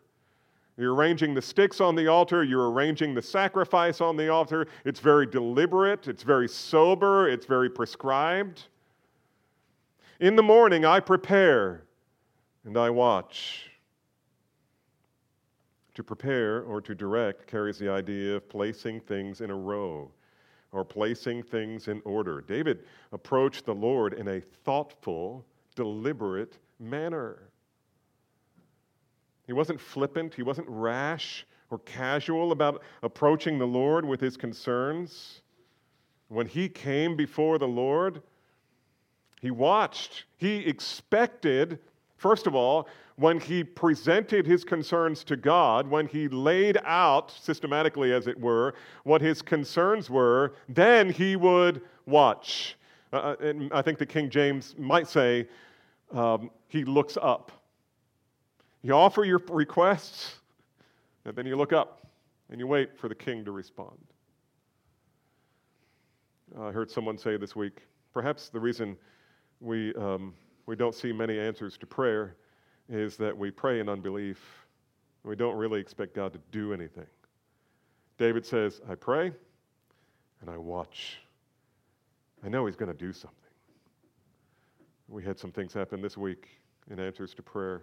You're 0.78 0.94
arranging 0.94 1.35
the 1.35 1.42
sticks 1.42 1.81
on 1.81 1.94
the 1.94 2.07
altar, 2.07 2.44
you're 2.44 2.70
arranging 2.70 3.14
the 3.14 3.22
sacrifice 3.22 4.00
on 4.00 4.16
the 4.16 4.31
altar. 4.31 4.68
It's 4.85 5.00
very 5.00 5.26
deliberate, 5.26 6.09
it's 6.09 6.22
very 6.22 6.48
sober, 6.48 7.28
it's 7.28 7.44
very 7.44 7.68
prescribed. 7.68 8.68
In 10.20 10.35
the 10.35 10.42
morning, 10.42 10.85
I 10.85 11.00
prepare 11.00 11.83
and 12.64 12.78
I 12.78 12.90
watch. 12.90 13.68
To 15.94 16.02
prepare 16.02 16.62
or 16.62 16.81
to 16.81 16.94
direct 16.94 17.46
carries 17.46 17.78
the 17.78 17.90
idea 17.90 18.37
of 18.37 18.48
placing 18.48 19.00
things 19.00 19.42
in 19.42 19.50
a 19.50 19.55
row 19.55 20.11
or 20.72 20.85
placing 20.85 21.42
things 21.42 21.88
in 21.88 22.02
order. 22.04 22.40
David 22.40 22.85
approached 23.12 23.66
the 23.66 23.74
Lord 23.74 24.14
in 24.14 24.28
a 24.28 24.40
thoughtful, 24.40 25.44
deliberate 25.76 26.58
manner. 26.80 27.42
He 29.46 29.52
wasn't 29.52 29.80
flippant, 29.80 30.35
he 30.35 30.42
wasn't 30.42 30.68
rash 30.68 31.46
or 31.70 31.78
casual 31.80 32.52
about 32.52 32.82
approaching 33.02 33.58
the 33.58 33.66
Lord 33.66 34.04
with 34.04 34.20
his 34.20 34.37
concerns. 34.37 35.42
When 36.28 36.46
he 36.46 36.68
came 36.68 37.16
before 37.16 37.58
the 37.58 37.68
Lord, 37.68 38.22
he 39.40 39.50
watched, 39.50 40.24
he 40.37 40.58
expected, 40.58 41.78
first 42.22 42.46
of 42.46 42.54
all, 42.54 42.88
when 43.16 43.38
he 43.38 43.64
presented 43.64 44.46
his 44.46 44.64
concerns 44.64 45.24
to 45.24 45.37
God, 45.37 45.87
when 45.88 46.06
he 46.06 46.28
laid 46.28 46.78
out, 46.85 47.30
systematically 47.30 48.12
as 48.12 48.26
it 48.28 48.38
were, 48.38 48.74
what 49.04 49.20
his 49.20 49.42
concerns 49.42 50.08
were, 50.08 50.54
then 50.68 51.11
he 51.11 51.37
would 51.37 51.82
watch. 52.06 52.76
Uh, 53.12 53.16
uh 53.16 53.37
and 53.40 53.72
I 53.74 53.82
think 53.82 53.98
the 53.98 54.06
King 54.06 54.30
James 54.30 54.74
might 54.78 55.08
say, 55.08 55.48
um, 56.12 56.50
he 56.68 56.85
looks 56.85 57.18
up. 57.20 57.50
You 58.82 58.94
offer 58.94 59.24
your 59.24 59.42
requests, 59.50 60.37
and 61.24 61.35
then 61.37 61.46
you 61.46 61.56
look 61.56 61.72
up 61.72 62.06
and 62.50 62.61
you 62.61 62.66
wait 62.66 62.98
for 62.98 63.08
the 63.08 63.14
king 63.14 63.44
to 63.44 63.52
respond. 63.52 63.98
I 66.61 66.70
heard 66.70 66.90
someone 66.90 67.18
say 67.18 67.37
this 67.37 67.56
week 67.56 67.82
perhaps 68.12 68.50
the 68.50 68.61
reason 68.61 68.96
we, 69.61 69.94
um, 69.94 70.35
we 70.66 70.77
don't 70.77 70.94
see 70.94 71.12
many 71.12 71.38
answers 71.38 71.77
to 71.79 71.87
prayer 71.87 72.37
is 72.88 73.16
that 73.16 73.37
we 73.37 73.51
pray 73.51 73.81
in 73.81 73.88
unbelief. 73.88 74.38
We 75.25 75.37
don't 75.37 75.57
really 75.57 75.81
expect 75.81 76.14
God 76.14 76.33
to 76.33 76.40
do 76.51 76.72
anything. 76.72 77.07
David 78.18 78.44
says, 78.44 78.81
I 78.88 78.94
pray 78.94 79.33
and 80.40 80.51
I 80.51 80.57
watch. 80.57 81.18
I 82.44 82.48
know 82.48 82.66
He's 82.66 82.77
going 82.77 82.92
to 82.92 82.98
do 82.98 83.12
something. 83.12 83.38
We 85.09 85.22
had 85.22 85.38
some 85.38 85.53
things 85.53 85.72
happen 85.72 86.01
this 86.01 86.16
week 86.16 86.48
in 86.90 86.98
answers 86.98 87.35
to 87.35 87.42
prayer. 87.42 87.83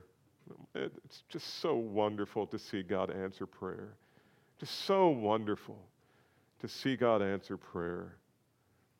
It's 0.75 1.23
just 1.29 1.59
so 1.59 1.75
wonderful 1.75 2.47
to 2.47 2.57
see 2.57 2.81
God 2.81 3.11
answer 3.11 3.45
prayer. 3.45 3.93
Just 4.59 4.85
so 4.85 5.09
wonderful 5.09 5.77
to 6.59 6.67
see 6.67 6.95
God 6.95 7.21
answer 7.21 7.55
prayer. 7.55 8.15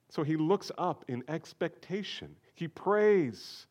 So 0.10 0.24
he 0.24 0.38
looks 0.38 0.72
up 0.78 1.06
in 1.08 1.24
expectation. 1.28 2.36
He 2.56 2.68
prays. 2.68 3.68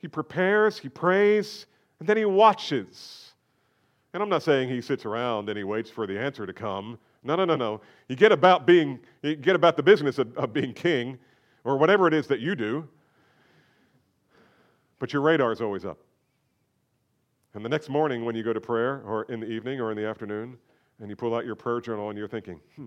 He 0.00 0.08
prepares, 0.08 0.78
he 0.78 0.88
prays, 0.88 1.66
and 1.98 2.08
then 2.08 2.16
he 2.16 2.24
watches. 2.24 3.32
And 4.12 4.22
I'm 4.22 4.28
not 4.28 4.42
saying 4.42 4.68
he 4.68 4.80
sits 4.80 5.04
around 5.04 5.48
and 5.48 5.56
he 5.56 5.62
waits 5.62 5.90
for 5.90 6.06
the 6.06 6.18
answer 6.18 6.46
to 6.46 6.52
come. 6.52 6.98
No, 7.22 7.36
no, 7.36 7.44
no, 7.44 7.54
no. 7.54 7.80
You 8.08 8.16
get 8.16 8.32
about 8.32 8.66
being, 8.66 8.98
you 9.22 9.36
get 9.36 9.54
about 9.54 9.76
the 9.76 9.82
business 9.82 10.18
of, 10.18 10.36
of 10.36 10.52
being 10.52 10.72
king, 10.72 11.18
or 11.64 11.76
whatever 11.76 12.08
it 12.08 12.14
is 12.14 12.26
that 12.28 12.40
you 12.40 12.54
do, 12.54 12.88
but 14.98 15.12
your 15.12 15.20
radar 15.20 15.52
is 15.52 15.60
always 15.60 15.84
up. 15.84 15.98
And 17.52 17.64
the 17.64 17.68
next 17.68 17.90
morning, 17.90 18.24
when 18.24 18.34
you 18.34 18.42
go 18.42 18.54
to 18.54 18.60
prayer, 18.60 19.02
or 19.04 19.24
in 19.24 19.40
the 19.40 19.46
evening, 19.46 19.80
or 19.80 19.90
in 19.90 19.96
the 19.96 20.06
afternoon, 20.06 20.56
and 21.00 21.10
you 21.10 21.16
pull 21.16 21.34
out 21.34 21.44
your 21.44 21.54
prayer 21.54 21.80
journal 21.80 22.08
and 22.08 22.18
you're 22.18 22.28
thinking, 22.28 22.60
hmm, 22.76 22.86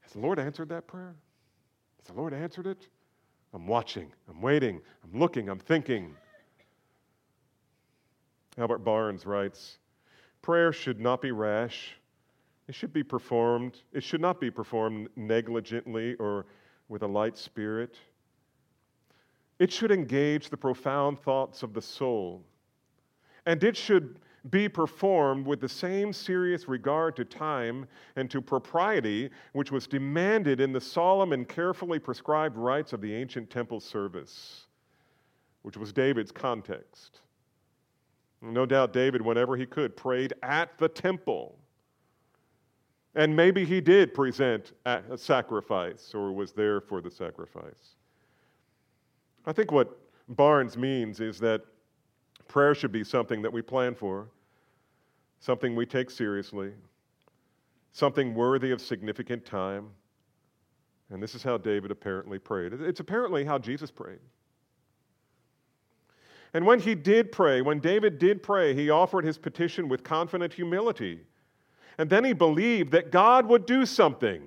has 0.00 0.12
the 0.12 0.18
Lord 0.18 0.38
answered 0.38 0.68
that 0.68 0.86
prayer? 0.86 1.14
Has 1.98 2.14
the 2.14 2.20
Lord 2.20 2.34
answered 2.34 2.66
it? 2.66 2.88
I'm 3.54 3.66
watching, 3.66 4.12
I'm 4.28 4.40
waiting, 4.40 4.80
I'm 5.04 5.18
looking, 5.18 5.48
I'm 5.48 5.58
thinking. 5.58 6.14
Albert 8.58 8.78
Barnes 8.78 9.26
writes 9.26 9.78
Prayer 10.40 10.72
should 10.72 11.00
not 11.00 11.20
be 11.20 11.32
rash. 11.32 11.96
It 12.68 12.74
should 12.74 12.92
be 12.92 13.02
performed, 13.02 13.82
it 13.92 14.02
should 14.02 14.20
not 14.20 14.40
be 14.40 14.50
performed 14.50 15.08
negligently 15.16 16.14
or 16.14 16.46
with 16.88 17.02
a 17.02 17.06
light 17.06 17.36
spirit. 17.36 17.96
It 19.58 19.70
should 19.72 19.90
engage 19.90 20.48
the 20.48 20.56
profound 20.56 21.20
thoughts 21.20 21.62
of 21.62 21.74
the 21.74 21.82
soul 21.82 22.42
and 23.46 23.62
it 23.64 23.76
should 23.76 24.18
be 24.50 24.68
performed 24.68 25.46
with 25.46 25.60
the 25.60 25.68
same 25.68 26.12
serious 26.12 26.66
regard 26.66 27.14
to 27.16 27.24
time 27.24 27.86
and 28.16 28.30
to 28.30 28.40
propriety 28.40 29.30
which 29.52 29.70
was 29.70 29.86
demanded 29.86 30.60
in 30.60 30.72
the 30.72 30.80
solemn 30.80 31.32
and 31.32 31.48
carefully 31.48 31.98
prescribed 31.98 32.56
rites 32.56 32.92
of 32.92 33.00
the 33.00 33.14
ancient 33.14 33.48
temple 33.50 33.78
service, 33.78 34.66
which 35.62 35.76
was 35.76 35.92
David's 35.92 36.32
context. 36.32 37.20
No 38.40 38.66
doubt 38.66 38.92
David, 38.92 39.22
whenever 39.22 39.56
he 39.56 39.64
could, 39.64 39.96
prayed 39.96 40.34
at 40.42 40.76
the 40.78 40.88
temple. 40.88 41.56
And 43.14 43.36
maybe 43.36 43.64
he 43.64 43.80
did 43.80 44.14
present 44.14 44.72
a 44.84 45.16
sacrifice 45.16 46.12
or 46.14 46.32
was 46.32 46.52
there 46.52 46.80
for 46.80 47.00
the 47.00 47.10
sacrifice. 47.10 47.94
I 49.46 49.52
think 49.52 49.70
what 49.70 49.98
Barnes 50.28 50.76
means 50.76 51.20
is 51.20 51.38
that 51.40 51.62
Prayer 52.52 52.74
should 52.74 52.92
be 52.92 53.02
something 53.02 53.40
that 53.40 53.50
we 53.50 53.62
plan 53.62 53.94
for, 53.94 54.28
something 55.40 55.74
we 55.74 55.86
take 55.86 56.10
seriously, 56.10 56.72
something 57.92 58.34
worthy 58.34 58.72
of 58.72 58.82
significant 58.82 59.46
time. 59.46 59.88
And 61.08 61.22
this 61.22 61.34
is 61.34 61.42
how 61.42 61.56
David 61.56 61.90
apparently 61.90 62.38
prayed. 62.38 62.74
It's 62.74 63.00
apparently 63.00 63.42
how 63.42 63.56
Jesus 63.56 63.90
prayed. 63.90 64.18
And 66.52 66.66
when 66.66 66.78
he 66.78 66.94
did 66.94 67.32
pray, 67.32 67.62
when 67.62 67.78
David 67.78 68.18
did 68.18 68.42
pray, 68.42 68.74
he 68.74 68.90
offered 68.90 69.24
his 69.24 69.38
petition 69.38 69.88
with 69.88 70.04
confident 70.04 70.52
humility. 70.52 71.20
And 71.96 72.10
then 72.10 72.22
he 72.22 72.34
believed 72.34 72.92
that 72.92 73.10
God 73.10 73.46
would 73.46 73.64
do 73.64 73.86
something 73.86 74.42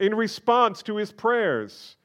in 0.00 0.14
response 0.14 0.82
to 0.82 0.96
his 0.96 1.12
prayers. 1.12 1.96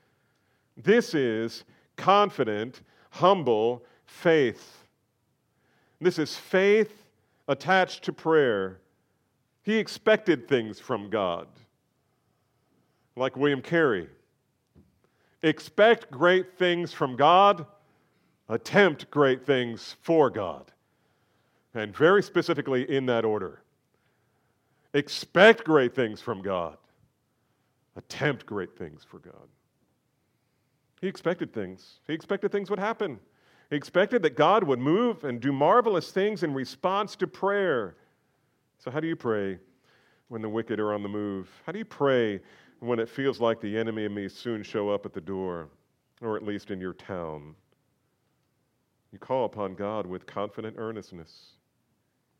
This 0.77 1.13
is 1.13 1.65
confident, 1.97 2.79
humble 3.10 3.84
faith. 4.06 4.83
This 6.04 6.20
is 6.20 6.36
faith 6.36 7.06
attached 7.48 8.04
to 8.04 8.13
prayer. 8.13 8.80
He 9.63 9.78
expected 9.78 10.48
things 10.48 10.80
from 10.80 11.10
God, 11.10 11.48
like 13.16 13.38
William 13.38 13.62
Carey. 13.62 14.10
Expect 15.42 16.12
great 16.12 16.58
things 16.58 16.92
from 16.92 17.16
God, 17.16 17.66
attempt 18.50 19.10
great 19.12 19.46
things 19.46 19.96
for 20.02 20.30
God. 20.30 20.72
And 21.74 21.96
very 21.96 22.22
specifically 22.22 22.89
in 22.89 23.06
that 23.08 23.26
order 23.26 23.62
expect 24.94 25.63
great 25.63 25.96
things 25.96 26.22
from 26.22 26.42
God, 26.42 26.78
attempt 27.96 28.46
great 28.46 28.78
things 28.78 29.04
for 29.04 29.18
God. 29.18 29.48
He 31.02 31.08
expected 31.08 31.52
things. 31.52 32.00
He 32.06 32.13
expected 32.13 32.52
things 32.52 32.70
would 32.70 32.80
happen. 32.80 33.20
He 33.74 33.78
expected 33.78 34.22
that 34.22 34.36
God 34.36 34.64
would 34.66 34.78
move 34.78 35.24
and 35.24 35.42
do 35.42 35.52
marvelous 35.52 36.12
things 36.12 36.44
in 36.44 36.54
response 36.54 37.16
to 37.16 37.26
prayer. 37.26 37.96
So, 38.78 38.92
how 38.92 39.00
do 39.00 39.08
you 39.08 39.16
pray 39.16 39.58
when 40.28 40.44
the 40.44 40.50
wicked 40.50 40.80
are 40.80 40.94
on 40.94 41.02
the 41.02 41.10
move? 41.10 41.50
How 41.66 41.72
do 41.72 41.80
you 41.80 41.86
pray 41.86 42.40
when 42.82 43.00
it 43.00 43.10
feels 43.10 43.40
like 43.40 43.60
the 43.60 43.76
enemy 43.76 44.08
may 44.08 44.28
soon 44.28 44.62
show 44.62 44.92
up 44.92 45.08
at 45.08 45.14
the 45.14 45.22
door, 45.22 45.70
or 46.22 46.38
at 46.38 46.44
least 46.44 46.70
in 46.70 46.80
your 46.80 46.94
town? 46.94 47.56
You 49.12 49.18
call 49.18 49.46
upon 49.46 49.74
God 49.74 50.06
with 50.06 50.28
confident 50.28 50.76
earnestness. 50.78 51.54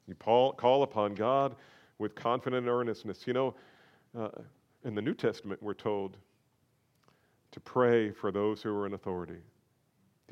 You 0.08 0.13
call 0.13 0.84
upon 0.84 1.15
God 1.15 1.56
with 1.98 2.13
confident 2.13 2.67
earnestness. 2.67 3.26
You 3.26 3.34
know, 3.34 3.56
uh, 4.15 4.30
in 4.86 4.93
the 4.93 5.02
New 5.02 5.15
Testament, 5.15 5.63
we're 5.63 5.74
told 5.74 6.15
to 7.50 7.60
pray 7.60 8.12
for 8.12 8.32
those 8.32 8.62
who 8.62 8.69
are 8.78 8.86
in 8.86 8.93
authority. 8.93 9.41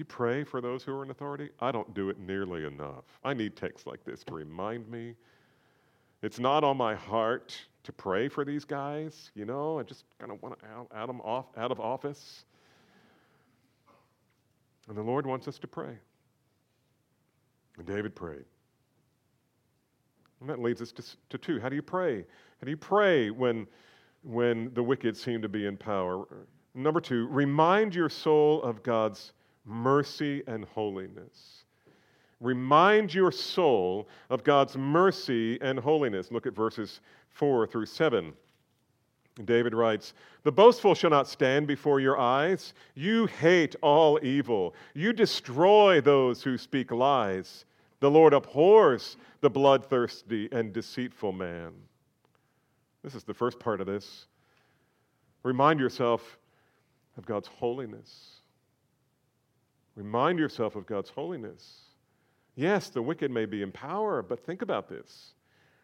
You 0.02 0.06
pray 0.06 0.44
for 0.44 0.62
those 0.62 0.84
who 0.84 0.94
are 0.94 1.04
in 1.04 1.12
authority? 1.12 1.50
I 1.60 1.72
don't 1.72 1.94
do 1.94 2.10
it 2.10 2.18
nearly 2.18 2.66
enough. 2.66 3.04
I 3.24 3.36
need 3.36 3.56
texts 3.56 3.86
like 3.86 4.04
this 4.04 4.24
to 4.24 4.34
remind 4.34 4.90
me. 4.90 5.14
It's 6.24 6.40
not 6.40 6.64
on 6.64 6.76
my 6.76 6.96
heart 6.96 7.56
to 7.84 7.92
pray 7.92 8.28
for 8.28 8.44
these 8.44 8.66
guys, 8.66 9.30
you 9.36 9.46
know, 9.46 9.78
I 9.78 9.84
just 9.84 10.06
kind 10.18 10.32
of 10.32 10.42
want 10.42 10.60
to 10.60 10.66
out, 10.66 10.88
out, 10.96 11.06
them 11.06 11.22
off, 11.22 11.46
out 11.56 11.72
of 11.72 11.80
office. 11.80 12.46
And 14.88 14.98
the 14.98 15.04
Lord 15.04 15.28
wants 15.28 15.48
us 15.48 15.60
to 15.60 15.68
pray. 15.68 15.96
And 17.78 17.86
David 17.86 18.16
prayed. 18.16 18.46
And 20.40 20.50
that 20.50 20.60
leads 20.60 20.82
us 20.82 20.92
to, 20.94 21.04
to 21.30 21.38
two. 21.38 21.60
How 21.60 21.70
do 21.70 21.76
you 21.76 21.84
pray? 21.84 22.22
How 22.22 22.66
do 22.66 22.72
you 22.72 22.78
pray 22.78 23.30
when, 23.30 23.68
when 24.24 24.74
the 24.74 24.82
wicked 24.82 25.16
seem 25.16 25.44
to 25.44 25.48
be 25.48 25.68
in 25.68 25.78
power? 25.78 26.26
Number 26.74 27.02
two, 27.02 27.28
remind 27.28 27.94
your 27.94 28.10
soul 28.10 28.64
of 28.64 28.82
God's 28.82 29.34
mercy 29.66 30.44
and 30.48 30.66
holiness. 30.66 31.64
Remind 32.40 33.14
your 33.14 33.32
soul 33.32 34.08
of 34.30 34.44
God's 34.44 34.76
mercy 34.76 35.62
and 35.62 35.80
holiness. 35.80 36.32
Look 36.32 36.48
at 36.48 36.56
verses 36.56 37.02
4 37.30 37.68
through 37.68 37.86
7. 37.86 38.34
David 39.46 39.74
writes, 39.74 40.14
The 40.44 40.52
boastful 40.52 40.96
shall 40.96 41.12
not 41.12 41.28
stand 41.28 41.68
before 41.68 42.00
your 42.00 42.20
eyes. 42.20 42.74
You 42.96 43.28
hate 43.28 43.76
all 43.82 44.20
evil. 44.24 44.74
You 44.94 45.14
destroy 45.14 46.02
those 46.02 46.44
who 46.44 46.58
speak 46.58 46.92
lies. 46.92 47.66
The 48.00 48.12
Lord 48.12 48.34
abhors 48.34 49.18
the 49.42 49.50
bloodthirsty 49.50 50.50
and 50.52 50.74
deceitful 50.74 51.32
man. 51.32 51.72
This 53.04 53.16
is 53.16 53.24
the 53.24 53.34
first 53.34 53.60
part 53.60 53.82
of 53.82 53.88
this. 53.88 54.26
Remind 55.44 55.80
yourself 55.80 56.40
of 57.18 57.26
God's 57.26 57.48
holiness. 57.48 58.41
Remind 60.02 60.40
yourself 60.40 60.76
of 60.76 60.88
God's 60.88 61.12
holiness. 61.12 61.82
Yes, 62.56 62.90
the 62.90 63.04
wicked 63.04 63.30
may 63.30 63.46
be 63.46 63.62
in 63.62 63.72
power, 63.72 64.24
but 64.24 64.44
think 64.44 64.64
about 64.64 64.90
this. 64.90 65.36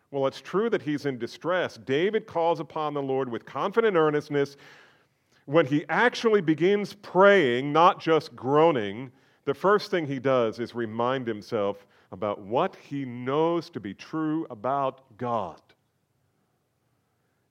Well, 0.10 0.26
it's 0.26 0.42
true 0.42 0.72
that 0.72 0.82
he's 0.82 1.06
in 1.06 1.20
distress. 1.20 1.78
David 1.78 2.26
calls 2.26 2.60
upon 2.60 2.96
the 2.96 3.02
Lord 3.02 3.30
with 3.30 3.46
confident 3.46 3.96
earnestness. 3.96 4.58
When 5.46 5.68
he 5.68 5.86
actually 5.90 6.42
begins 6.42 6.96
praying, 6.96 7.72
not 7.72 8.00
just 8.00 8.36
groaning, 8.36 9.12
the 9.46 9.54
first 9.54 9.92
thing 9.92 10.08
he 10.08 10.18
does 10.18 10.60
is 10.60 10.74
remind 10.74 11.28
himself 11.28 11.86
about 12.12 12.42
what 12.42 12.76
he 12.76 13.06
knows 13.06 13.70
to 13.70 13.80
be 13.80 13.94
true 13.94 14.48
about 14.50 15.16
God. 15.20 15.62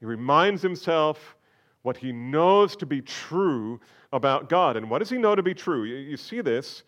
He 0.00 0.06
reminds 0.06 0.62
himself 0.62 1.36
what 1.86 1.96
he 1.96 2.10
knows 2.10 2.74
to 2.74 2.84
be 2.84 3.00
true 3.00 3.78
about 4.12 4.48
God. 4.48 4.76
And 4.76 4.90
what 4.90 4.98
does 4.98 5.08
he 5.08 5.18
know 5.18 5.36
to 5.36 5.42
be 5.42 5.54
true? 5.54 5.84
You, 5.84 5.94
you 5.94 6.16
see 6.16 6.40
this. 6.40 6.82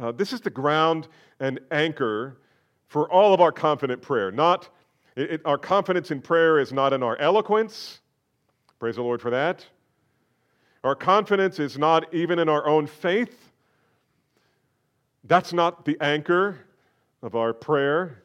Uh, 0.00 0.10
this 0.10 0.32
is 0.32 0.40
the 0.40 0.50
ground 0.50 1.06
and 1.38 1.60
anchor 1.70 2.38
for 2.88 3.08
all 3.08 3.32
of 3.32 3.40
our 3.40 3.52
confident 3.52 4.02
prayer. 4.02 4.32
Not 4.32 4.68
it, 5.14 5.30
it, 5.30 5.40
our 5.44 5.58
confidence 5.58 6.10
in 6.10 6.20
prayer 6.20 6.58
is 6.58 6.72
not 6.72 6.92
in 6.92 7.04
our 7.04 7.16
eloquence. 7.18 8.00
Praise 8.80 8.96
the 8.96 9.02
Lord 9.02 9.22
for 9.22 9.30
that. 9.30 9.64
Our 10.82 10.96
confidence 10.96 11.60
is 11.60 11.78
not 11.78 12.12
even 12.12 12.40
in 12.40 12.48
our 12.48 12.66
own 12.66 12.88
faith. 12.88 13.52
That's 15.22 15.52
not 15.52 15.84
the 15.84 15.96
anchor 16.00 16.66
of 17.22 17.36
our 17.36 17.52
prayer. 17.52 18.24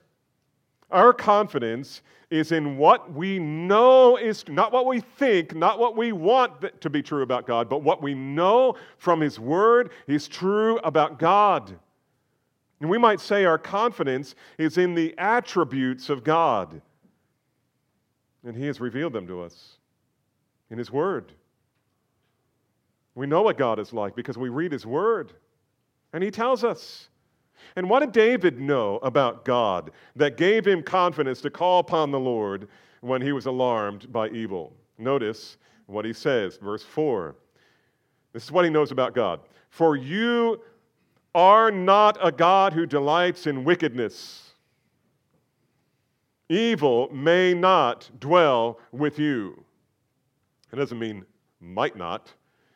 Our 0.91 1.13
confidence 1.13 2.01
is 2.29 2.51
in 2.51 2.77
what 2.77 3.13
we 3.13 3.39
know 3.39 4.17
is 4.17 4.43
not 4.47 4.71
what 4.71 4.85
we 4.85 4.99
think, 4.99 5.55
not 5.55 5.79
what 5.79 5.95
we 5.95 6.11
want 6.11 6.81
to 6.81 6.89
be 6.89 7.01
true 7.01 7.23
about 7.23 7.47
God, 7.47 7.69
but 7.69 7.83
what 7.83 8.01
we 8.01 8.13
know 8.13 8.75
from 8.97 9.21
His 9.21 9.39
Word 9.39 9.91
is 10.07 10.27
true 10.27 10.77
about 10.79 11.19
God. 11.19 11.77
And 12.79 12.89
we 12.89 12.97
might 12.97 13.19
say 13.19 13.45
our 13.45 13.57
confidence 13.57 14.35
is 14.57 14.77
in 14.77 14.95
the 14.95 15.15
attributes 15.17 16.09
of 16.09 16.23
God. 16.23 16.81
And 18.43 18.55
He 18.55 18.65
has 18.67 18.79
revealed 18.79 19.13
them 19.13 19.27
to 19.27 19.41
us 19.41 19.77
in 20.69 20.77
His 20.77 20.91
Word. 20.91 21.31
We 23.15 23.27
know 23.27 23.43
what 23.43 23.57
God 23.57 23.79
is 23.79 23.93
like 23.93 24.15
because 24.15 24.37
we 24.37 24.49
read 24.49 24.71
His 24.71 24.85
Word. 24.85 25.33
And 26.13 26.23
He 26.23 26.31
tells 26.31 26.63
us. 26.63 27.09
And 27.75 27.89
what 27.89 27.99
did 27.99 28.11
David 28.11 28.59
know 28.59 28.97
about 28.97 29.45
God 29.45 29.91
that 30.15 30.37
gave 30.37 30.65
him 30.65 30.81
confidence 30.81 31.41
to 31.41 31.49
call 31.49 31.79
upon 31.79 32.11
the 32.11 32.19
Lord 32.19 32.67
when 33.01 33.21
he 33.21 33.31
was 33.31 33.45
alarmed 33.45 34.11
by 34.11 34.29
evil? 34.29 34.73
Notice 34.97 35.57
what 35.87 36.05
he 36.05 36.13
says, 36.13 36.57
verse 36.57 36.83
4. 36.83 37.35
This 38.33 38.43
is 38.43 38.51
what 38.51 38.65
he 38.65 38.71
knows 38.71 38.91
about 38.91 39.13
God. 39.13 39.41
For 39.69 39.95
you 39.95 40.61
are 41.33 41.69
not 41.69 42.17
a 42.21 42.31
God 42.31 42.73
who 42.73 42.85
delights 42.85 43.45
in 43.45 43.63
wickedness. 43.63 44.51
Evil 46.49 47.09
may 47.11 47.53
not 47.53 48.09
dwell 48.19 48.79
with 48.91 49.19
you. 49.19 49.63
It 50.71 50.77
doesn't 50.77 50.99
mean 50.99 51.25
might 51.59 51.95
not, 51.95 52.31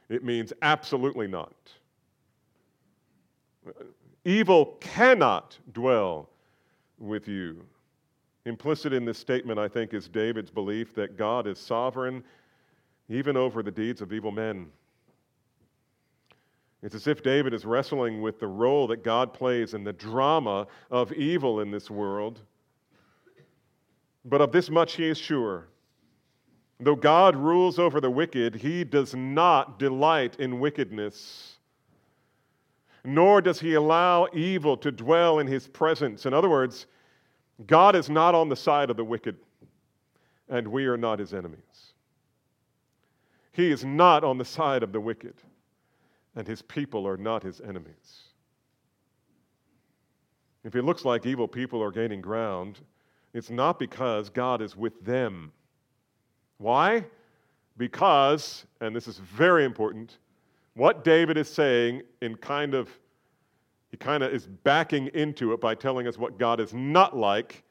it 0.10 0.24
means 0.24 0.52
absolutely 0.62 1.28
not. 1.28 1.54
Evil 4.30 4.78
cannot 4.80 5.58
dwell 5.74 6.30
with 7.00 7.28
you. 7.28 7.66
Implicit 8.46 8.94
in 8.94 9.04
this 9.04 9.18
statement, 9.18 9.58
I 9.58 9.68
think, 9.68 9.96
is 9.96 10.08
David's 10.08 10.52
belief 10.52 10.94
that 10.94 11.18
God 11.18 11.48
is 11.48 11.58
sovereign 11.58 12.24
even 13.10 13.36
over 13.36 13.64
the 13.64 13.72
deeds 13.72 14.02
of 14.02 14.14
evil 14.14 14.30
men. 14.30 14.68
It's 16.84 16.94
as 16.94 17.08
if 17.08 17.24
David 17.24 17.56
is 17.56 17.66
wrestling 17.66 18.22
with 18.22 18.40
the 18.40 18.46
role 18.46 18.86
that 18.90 19.04
God 19.04 19.34
plays 19.34 19.74
in 19.74 19.84
the 19.84 19.94
drama 19.94 20.68
of 20.92 21.12
evil 21.14 21.62
in 21.62 21.72
this 21.72 21.90
world. 21.90 22.40
But 24.26 24.42
of 24.42 24.52
this 24.52 24.70
much 24.70 24.94
he 24.94 25.08
is 25.08 25.18
sure. 25.18 25.70
Though 26.80 26.96
God 26.96 27.36
rules 27.36 27.80
over 27.80 28.00
the 28.00 28.12
wicked, 28.12 28.54
he 28.54 28.84
does 28.84 29.16
not 29.16 29.80
delight 29.80 30.36
in 30.40 30.60
wickedness 30.60 31.49
nor 33.10 33.42
does 33.42 33.60
he 33.60 33.74
allow 33.74 34.28
evil 34.34 34.78
to 34.78 34.92
dwell 34.92 35.40
in 35.40 35.48
his 35.48 35.68
presence. 35.68 36.26
In 36.26 36.34
other 36.34 36.50
words, 36.50 36.88
God 37.66 37.96
is 37.96 38.10
not 38.10 38.36
on 38.36 38.50
the 38.50 38.56
side 38.56 38.90
of 38.90 38.98
the 38.98 39.04
wicked, 39.04 39.36
and 40.48 40.68
we 40.68 40.86
are 40.86 40.98
not 40.98 41.20
his 41.20 41.34
enemies. 41.34 41.94
He 43.52 43.72
is 43.72 43.84
not 43.84 44.24
on 44.24 44.38
the 44.38 44.46
side 44.46 44.84
of 44.84 44.92
the 44.92 45.00
wicked, 45.00 45.34
and 46.36 46.48
his 46.48 46.62
people 46.62 47.08
are 47.08 47.18
not 47.18 47.44
his 47.44 47.60
enemies. 47.62 48.24
If 50.64 50.76
it 50.76 50.84
looks 50.84 51.04
like 51.04 51.26
evil 51.26 51.48
people 51.48 51.82
are 51.82 51.92
gaining 51.92 52.22
ground, 52.22 52.80
it's 53.34 53.50
not 53.50 53.80
because 53.80 54.30
God 54.30 54.62
is 54.62 54.76
with 54.76 55.04
them. 55.04 55.52
Why? 56.58 57.06
Because, 57.78 58.66
and 58.82 58.96
this 58.96 59.08
is 59.08 59.18
very 59.18 59.66
important, 59.66 60.18
what 60.80 61.04
David 61.04 61.36
is 61.38 61.50
saying 61.50 62.04
in 62.22 62.36
kind 62.38 62.74
of, 62.74 62.90
he 63.92 63.98
kind 63.98 64.24
of 64.24 64.34
is 64.34 64.48
backing 64.48 65.08
into 65.14 65.52
it 65.52 65.60
by 65.60 65.76
telling 65.76 66.08
us 66.08 66.18
what 66.18 66.40
God 66.40 66.62
is 66.62 66.74
not 66.74 67.18
like. 67.18 67.64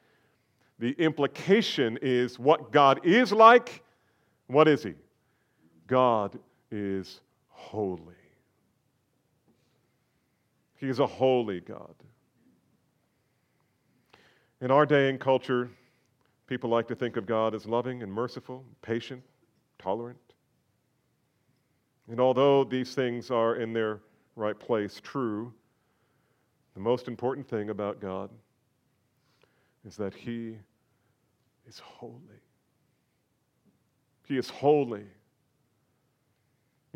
The 0.77 0.91
implication 0.91 1.97
is 2.03 2.37
what 2.37 2.71
God 2.71 3.03
is 3.03 3.31
like. 3.31 3.83
What 4.45 4.67
is 4.67 4.83
He? 4.83 4.93
God 5.87 6.37
is 6.69 7.21
holy. 7.47 8.13
He 10.75 10.87
is 10.87 10.99
a 10.99 11.07
holy 11.07 11.61
God. 11.61 11.95
In 14.61 14.69
our 14.69 14.85
day 14.85 15.09
and 15.09 15.19
culture, 15.19 15.71
people 16.45 16.69
like 16.69 16.87
to 16.89 16.95
think 16.95 17.17
of 17.17 17.25
God 17.25 17.55
as 17.55 17.65
loving 17.65 18.03
and 18.03 18.13
merciful, 18.13 18.63
patient, 18.83 19.23
tolerant. 19.79 20.28
And 22.09 22.19
although 22.19 22.63
these 22.63 22.95
things 22.95 23.29
are 23.29 23.55
in 23.55 23.71
their 23.71 23.99
right 24.35 24.59
place 24.59 24.99
true, 25.03 25.53
the 26.73 26.79
most 26.79 27.07
important 27.07 27.47
thing 27.47 27.69
about 27.69 27.99
God 27.99 28.29
is 29.85 29.95
that 29.97 30.13
He 30.13 30.57
is 31.67 31.79
holy. 31.79 32.41
He 34.27 34.37
is 34.37 34.49
holy. 34.49 35.05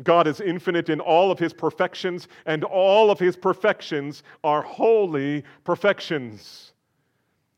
God 0.02 0.26
is 0.26 0.40
infinite 0.40 0.88
in 0.88 1.00
all 1.00 1.30
of 1.30 1.38
his 1.38 1.52
perfections, 1.52 2.26
and 2.46 2.64
all 2.64 3.10
of 3.10 3.18
his 3.18 3.36
perfections 3.36 4.22
are 4.42 4.62
holy 4.62 5.44
perfections. 5.62 6.72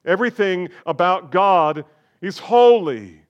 Everything 0.04 0.68
about 0.84 1.32
God 1.32 1.84
is 2.20 2.38
holy. 2.38 3.22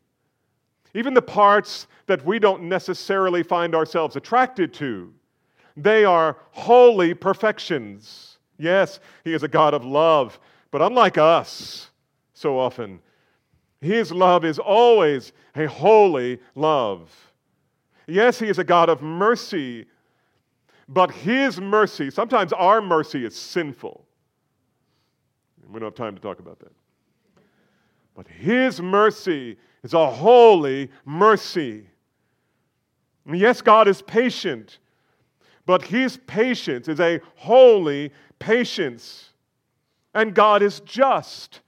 Even 0.97 1.15
the 1.15 1.23
parts 1.23 1.87
that 2.07 2.25
we 2.25 2.39
don't 2.39 2.63
necessarily 2.63 3.43
find 3.43 3.75
ourselves 3.75 4.17
attracted 4.17 4.73
to, 4.75 5.13
they 5.77 6.05
are 6.05 6.39
holy 6.53 7.13
perfections. 7.13 8.39
Yes, 8.59 9.01
he 9.23 9.35
is 9.35 9.43
a 9.43 9.49
God 9.49 9.75
of 9.75 9.85
love, 9.85 10.41
but 10.71 10.81
unlike 10.81 11.19
us, 11.19 11.91
so 12.33 12.59
often, 12.59 13.01
his 13.81 14.11
love 14.11 14.45
is 14.45 14.59
always 14.59 15.33
a 15.55 15.67
holy 15.67 16.41
love. 16.55 17.11
Yes, 18.07 18.39
He 18.39 18.49
is 18.49 18.59
a 18.59 18.65
God 18.65 18.89
of 18.89 19.03
mercy, 19.03 19.87
but 20.89 21.11
His 21.11 21.61
mercy, 21.61 22.11
sometimes 22.11 22.53
our 22.53 22.81
mercy 22.81 23.25
is 23.25 23.37
sinful. 23.37 24.05
We 25.69 25.81
don't 25.81 25.89
have 25.89 25.95
time 25.95 26.15
to 26.15 26.23
talk 26.23 26.39
about 26.39 26.61
that. 26.61 26.73
But 28.15 28.29
His 28.29 28.81
mercy 28.81 29.59
is 29.87 29.95
a 29.95 30.11
holy 30.11 30.91
mercy. 31.05 31.87
yes, 33.27 33.63
God 33.63 33.89
is 33.89 34.03
patient, 34.03 34.79
but 35.65 35.83
His 35.83 36.19
patience 36.27 36.89
is 36.89 37.01
a 37.01 37.21
holy 37.35 38.13
patience. 38.39 39.31
And 40.15 40.35
God 40.35 40.63
is 40.63 40.81
just 40.81 41.61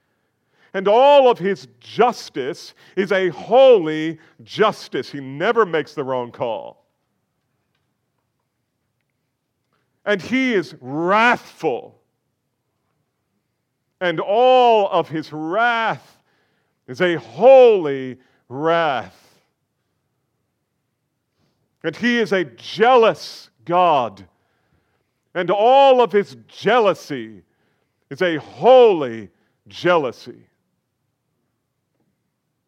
and 0.73 0.87
all 0.87 1.29
of 1.29 1.39
his 1.39 1.67
justice 1.79 2.73
is 2.95 3.11
a 3.11 3.29
holy 3.29 4.19
justice. 4.43 5.11
He 5.11 5.19
never 5.19 5.65
makes 5.65 5.93
the 5.93 6.03
wrong 6.03 6.31
call. 6.31 6.85
And 10.05 10.21
he 10.21 10.53
is 10.53 10.75
wrathful. 10.79 11.99
And 13.99 14.19
all 14.19 14.87
of 14.89 15.09
his 15.09 15.33
wrath 15.33 16.18
is 16.89 17.01
a 17.01 17.15
holy 17.15 18.17
wrath. 18.49 19.15
And 21.83 21.95
he 21.95 22.19
is 22.19 22.33
a 22.33 22.43
jealous 22.43 23.49
God. 23.63 24.27
And 25.35 25.51
all 25.51 26.01
of 26.01 26.11
his 26.11 26.35
jealousy 26.47 27.43
is 28.09 28.21
a 28.23 28.37
holy 28.37 29.29
jealousy. 29.67 30.47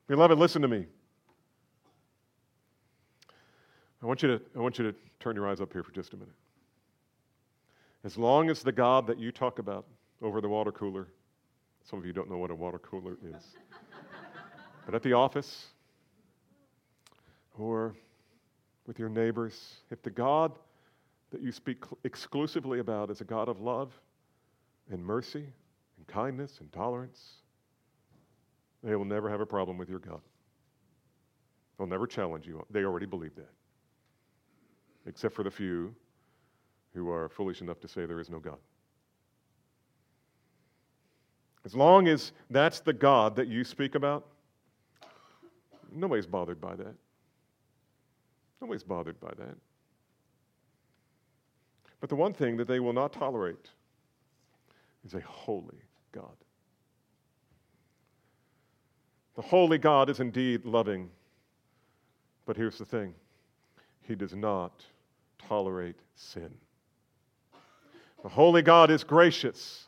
Beloved, 0.07 0.37
listen 0.37 0.61
to 0.61 0.67
me. 0.67 0.85
I 4.03 4.05
want, 4.05 4.21
you 4.21 4.37
to, 4.37 4.41
I 4.55 4.59
want 4.59 4.77
you 4.77 4.91
to 4.91 4.95
turn 5.19 5.35
your 5.35 5.47
eyes 5.47 5.61
up 5.61 5.73
here 5.73 5.83
for 5.83 5.91
just 5.91 6.13
a 6.13 6.17
minute. 6.17 6.33
As 8.03 8.17
long 8.17 8.49
as 8.49 8.61
the 8.61 8.71
God 8.71 9.07
that 9.07 9.17
you 9.19 9.31
talk 9.31 9.57
about 9.57 9.85
over 10.21 10.41
the 10.41 10.49
water 10.49 10.71
cooler, 10.71 11.07
some 11.83 11.97
of 11.97 12.05
you 12.05 12.13
don't 12.13 12.29
know 12.29 12.37
what 12.37 12.51
a 12.51 12.55
water 12.55 12.79
cooler 12.79 13.17
is, 13.35 13.55
but 14.85 14.95
at 14.95 15.03
the 15.03 15.13
office 15.13 15.67
or 17.57 17.95
with 18.87 18.99
your 18.99 19.09
neighbors, 19.09 19.77
if 19.91 20.01
the 20.01 20.09
God 20.09 20.51
that 21.31 21.41
you 21.41 21.51
speak 21.51 21.83
exclusively 22.03 22.79
about 22.79 23.09
is 23.09 23.21
a 23.21 23.23
God 23.23 23.47
of 23.47 23.61
love 23.61 23.91
and 24.89 25.03
mercy 25.03 25.45
and 25.97 26.07
kindness 26.07 26.57
and 26.59 26.71
tolerance, 26.71 27.35
they 28.83 28.95
will 28.95 29.05
never 29.05 29.29
have 29.29 29.41
a 29.41 29.45
problem 29.45 29.77
with 29.77 29.89
your 29.89 29.99
God. 29.99 30.21
They'll 31.77 31.87
never 31.87 32.07
challenge 32.07 32.47
you. 32.47 32.65
They 32.69 32.83
already 32.83 33.05
believe 33.05 33.35
that. 33.35 33.49
Except 35.05 35.33
for 35.33 35.43
the 35.43 35.51
few 35.51 35.95
who 36.93 37.09
are 37.09 37.29
foolish 37.29 37.61
enough 37.61 37.79
to 37.79 37.87
say 37.87 38.05
there 38.05 38.19
is 38.19 38.29
no 38.29 38.39
God. 38.39 38.57
As 41.63 41.75
long 41.75 42.07
as 42.07 42.31
that's 42.49 42.79
the 42.79 42.93
God 42.93 43.35
that 43.35 43.47
you 43.47 43.63
speak 43.63 43.95
about, 43.95 44.25
nobody's 45.91 46.25
bothered 46.25 46.61
by 46.61 46.75
that. 46.75 46.95
Nobody's 48.61 48.83
bothered 48.83 49.19
by 49.19 49.31
that. 49.37 49.55
But 51.99 52.09
the 52.09 52.15
one 52.15 52.33
thing 52.33 52.57
that 52.57 52.67
they 52.67 52.79
will 52.79 52.93
not 52.93 53.13
tolerate 53.13 53.69
is 55.05 55.13
a 55.13 55.21
holy 55.21 55.81
God. 56.11 56.35
The 59.35 59.41
holy 59.41 59.77
God 59.77 60.09
is 60.09 60.19
indeed 60.19 60.65
loving. 60.65 61.09
But 62.45 62.57
here's 62.57 62.77
the 62.77 62.85
thing 62.85 63.13
He 64.01 64.15
does 64.15 64.35
not 64.35 64.83
tolerate 65.37 65.99
sin. 66.15 66.51
The 68.23 68.29
holy 68.29 68.61
God 68.61 68.91
is 68.91 69.03
gracious, 69.03 69.87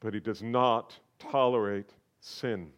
but 0.00 0.14
He 0.14 0.20
does 0.20 0.42
not 0.42 0.98
tolerate 1.18 1.90
sin. 2.20 2.70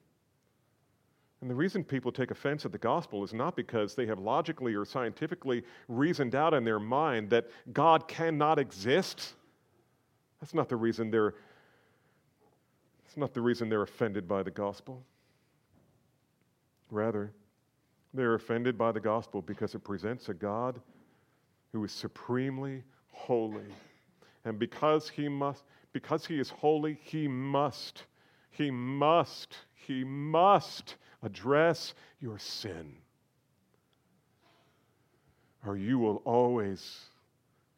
And 1.41 1.51
the 1.51 1.55
reason 1.55 1.85
people 1.85 2.11
take 2.11 2.31
offense 2.31 2.65
at 2.65 2.73
the 2.73 2.79
gospel 2.79 3.23
is 3.23 3.35
not 3.35 3.57
because 3.57 3.95
they 3.95 4.07
have 4.07 4.19
logically 4.19 4.75
or 4.75 4.85
scientifically 4.85 5.63
reasoned 5.89 6.35
out 6.35 6.55
in 6.55 6.65
their 6.65 6.81
mind 6.81 7.31
that 7.31 7.47
God 7.73 8.09
cannot 8.09 8.59
exist. 8.59 9.35
That's 10.41 10.55
not 10.55 10.69
the 10.69 10.77
reason 10.77 11.11
they're, 11.11 11.35
that's 13.05 13.17
not 13.17 13.35
the 13.35 13.43
reason 13.43 13.69
they're 13.69 13.83
offended 13.83 14.27
by 14.27 14.43
the 14.43 14.51
gospel. 14.51 15.05
Rather, 16.91 17.33
they're 18.15 18.35
offended 18.35 18.79
by 18.79 18.93
the 18.93 19.01
gospel 19.01 19.43
because 19.43 19.75
it 19.75 19.85
presents 19.85 20.29
a 20.31 20.35
God 20.35 20.81
who 21.73 21.85
is 21.85 21.93
supremely 21.93 22.83
holy. 23.11 23.67
And 24.45 24.59
because 24.59 25.09
he 25.09 25.29
must 25.29 25.65
because 25.93 26.27
he 26.27 26.39
is 26.39 26.51
holy, 26.51 26.99
he 27.03 27.27
must 27.29 28.05
he 28.51 28.71
must 28.71 29.57
he 29.75 30.05
must 30.05 30.97
address 31.27 31.93
your 32.21 32.39
sin. 32.39 32.95
Or 35.67 35.77
you 35.77 35.99
will 35.99 36.23
always 36.25 37.01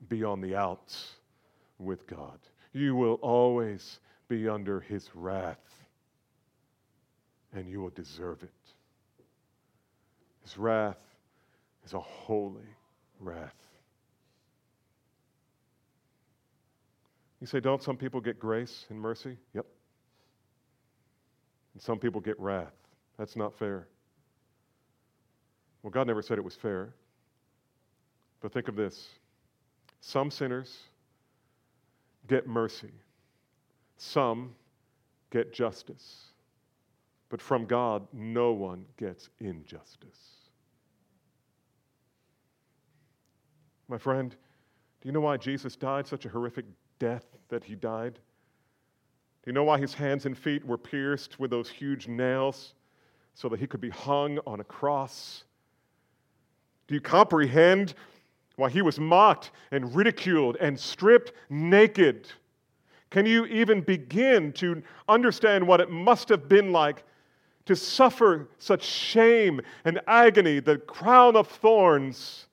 be 0.08 0.22
on 0.22 0.40
the 0.40 0.54
outs 0.54 1.14
with 1.78 2.06
God. 2.06 2.38
You 2.72 2.94
will 2.94 3.14
always 3.14 3.98
be 4.28 4.48
under 4.48 4.80
his 4.80 5.08
wrath. 5.14 5.56
And 7.54 7.68
you 7.68 7.80
will 7.80 7.90
deserve 7.90 8.42
it. 8.42 8.50
His 10.42 10.58
wrath 10.58 10.98
is 11.84 11.94
a 11.94 12.00
holy 12.00 12.68
wrath. 13.18 13.54
You 17.40 17.46
say, 17.46 17.60
don't 17.60 17.82
some 17.82 17.96
people 17.96 18.20
get 18.20 18.38
grace 18.38 18.84
and 18.90 19.00
mercy? 19.00 19.38
Yep. 19.54 19.64
And 21.72 21.82
some 21.82 21.98
people 21.98 22.20
get 22.20 22.38
wrath. 22.38 22.72
That's 23.18 23.36
not 23.36 23.54
fair. 23.54 23.88
Well, 25.82 25.90
God 25.90 26.06
never 26.06 26.22
said 26.22 26.38
it 26.38 26.44
was 26.44 26.54
fair. 26.54 26.94
But 28.40 28.52
think 28.52 28.68
of 28.68 28.76
this 28.76 29.08
some 30.00 30.30
sinners 30.30 30.78
get 32.28 32.46
mercy, 32.46 32.92
some 33.96 34.54
get 35.30 35.52
justice. 35.52 36.24
But 37.30 37.42
from 37.42 37.66
God, 37.66 38.06
no 38.12 38.52
one 38.52 38.86
gets 38.96 39.28
injustice. 39.40 40.38
My 43.88 43.98
friend, 43.98 44.30
do 44.30 45.08
you 45.08 45.12
know 45.12 45.20
why 45.20 45.36
Jesus 45.36 45.76
died 45.76 46.06
such 46.06 46.24
a 46.24 46.28
horrific 46.28 46.64
death 46.98 47.26
that 47.48 47.64
he 47.64 47.74
died? 47.74 48.14
Do 48.14 49.50
you 49.50 49.52
know 49.52 49.64
why 49.64 49.78
his 49.78 49.94
hands 49.94 50.26
and 50.26 50.36
feet 50.36 50.64
were 50.64 50.78
pierced 50.78 51.38
with 51.38 51.50
those 51.50 51.68
huge 51.68 52.08
nails 52.08 52.74
so 53.38 53.48
that 53.48 53.60
he 53.60 53.68
could 53.68 53.80
be 53.80 53.88
hung 53.88 54.40
on 54.48 54.58
a 54.58 54.64
cross? 54.64 55.44
Do 56.88 56.94
you 56.96 57.00
comprehend 57.00 57.94
why 58.56 58.68
he 58.68 58.82
was 58.82 58.98
mocked 58.98 59.52
and 59.70 59.94
ridiculed 59.94 60.56
and 60.56 60.78
stripped 60.78 61.32
naked? 61.48 62.26
Can 63.10 63.26
you 63.26 63.46
even 63.46 63.80
begin 63.80 64.52
to 64.54 64.82
understand 65.08 65.64
what 65.64 65.80
it 65.80 65.88
must 65.88 66.28
have 66.30 66.48
been 66.48 66.72
like 66.72 67.04
to 67.66 67.76
suffer 67.76 68.48
such 68.58 68.82
shame 68.82 69.60
and 69.84 70.00
agony, 70.08 70.58
the 70.58 70.78
crown 70.78 71.36
of 71.36 71.46
thorns? 71.46 72.48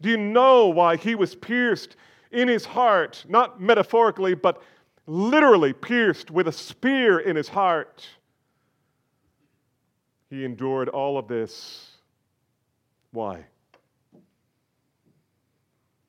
Do 0.00 0.10
you 0.10 0.16
know 0.16 0.68
why 0.68 0.94
he 0.94 1.16
was 1.16 1.34
pierced 1.34 1.96
in 2.30 2.46
his 2.46 2.64
heart? 2.64 3.24
Not 3.28 3.60
metaphorically, 3.60 4.34
but 4.34 4.62
literally 5.08 5.72
pierced 5.72 6.30
with 6.30 6.46
a 6.46 6.52
spear 6.52 7.18
in 7.18 7.34
his 7.34 7.48
heart. 7.48 8.06
He 10.30 10.44
endured 10.44 10.88
all 10.88 11.18
of 11.18 11.26
this. 11.26 11.90
Why? 13.10 13.44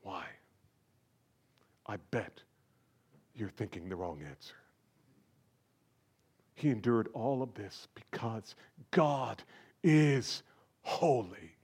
Why? 0.03 0.25
I 1.87 1.97
bet 2.11 2.41
you're 3.35 3.49
thinking 3.49 3.89
the 3.89 3.95
wrong 3.95 4.21
answer. 4.21 4.53
He 6.53 6.69
endured 6.69 7.09
all 7.13 7.41
of 7.41 7.55
this 7.55 7.87
because 7.95 8.55
God 8.91 9.41
is 9.83 10.43
holy. 10.83 11.55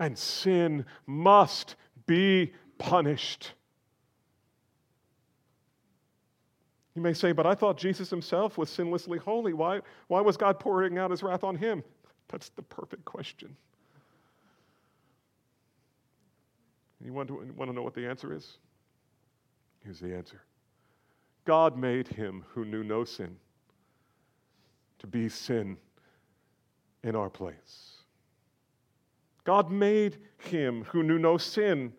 And 0.00 0.16
sin 0.16 0.86
must 1.06 1.76
be 2.06 2.54
punished. 2.78 3.52
You 6.96 7.02
may 7.02 7.12
say, 7.12 7.32
but 7.32 7.46
I 7.46 7.54
thought 7.54 7.76
Jesus 7.76 8.08
himself 8.08 8.56
was 8.56 8.70
sinlessly 8.70 9.18
holy. 9.18 9.52
Why, 9.52 9.80
why 10.08 10.22
was 10.22 10.38
God 10.38 10.58
pouring 10.58 10.96
out 10.96 11.10
his 11.10 11.22
wrath 11.22 11.44
on 11.44 11.54
him? 11.54 11.84
That's 12.28 12.48
the 12.48 12.62
perfect 12.62 13.04
question. 13.04 13.54
You 17.04 17.12
want 17.12 17.28
to, 17.28 17.34
want 17.54 17.70
to 17.70 17.74
know 17.74 17.82
what 17.82 17.94
the 17.94 18.08
answer 18.08 18.32
is? 18.32 18.56
Here's 19.84 20.00
the 20.00 20.16
answer 20.16 20.40
God 21.44 21.76
made 21.76 22.08
him 22.08 22.44
who 22.48 22.64
knew 22.64 22.82
no 22.82 23.04
sin 23.04 23.36
to 24.98 25.06
be 25.06 25.28
sin 25.28 25.76
in 27.04 27.14
our 27.14 27.28
place. 27.28 27.98
God 29.44 29.70
made 29.70 30.16
him 30.38 30.84
who 30.84 31.02
knew 31.02 31.18
no 31.18 31.36
sin 31.36 31.92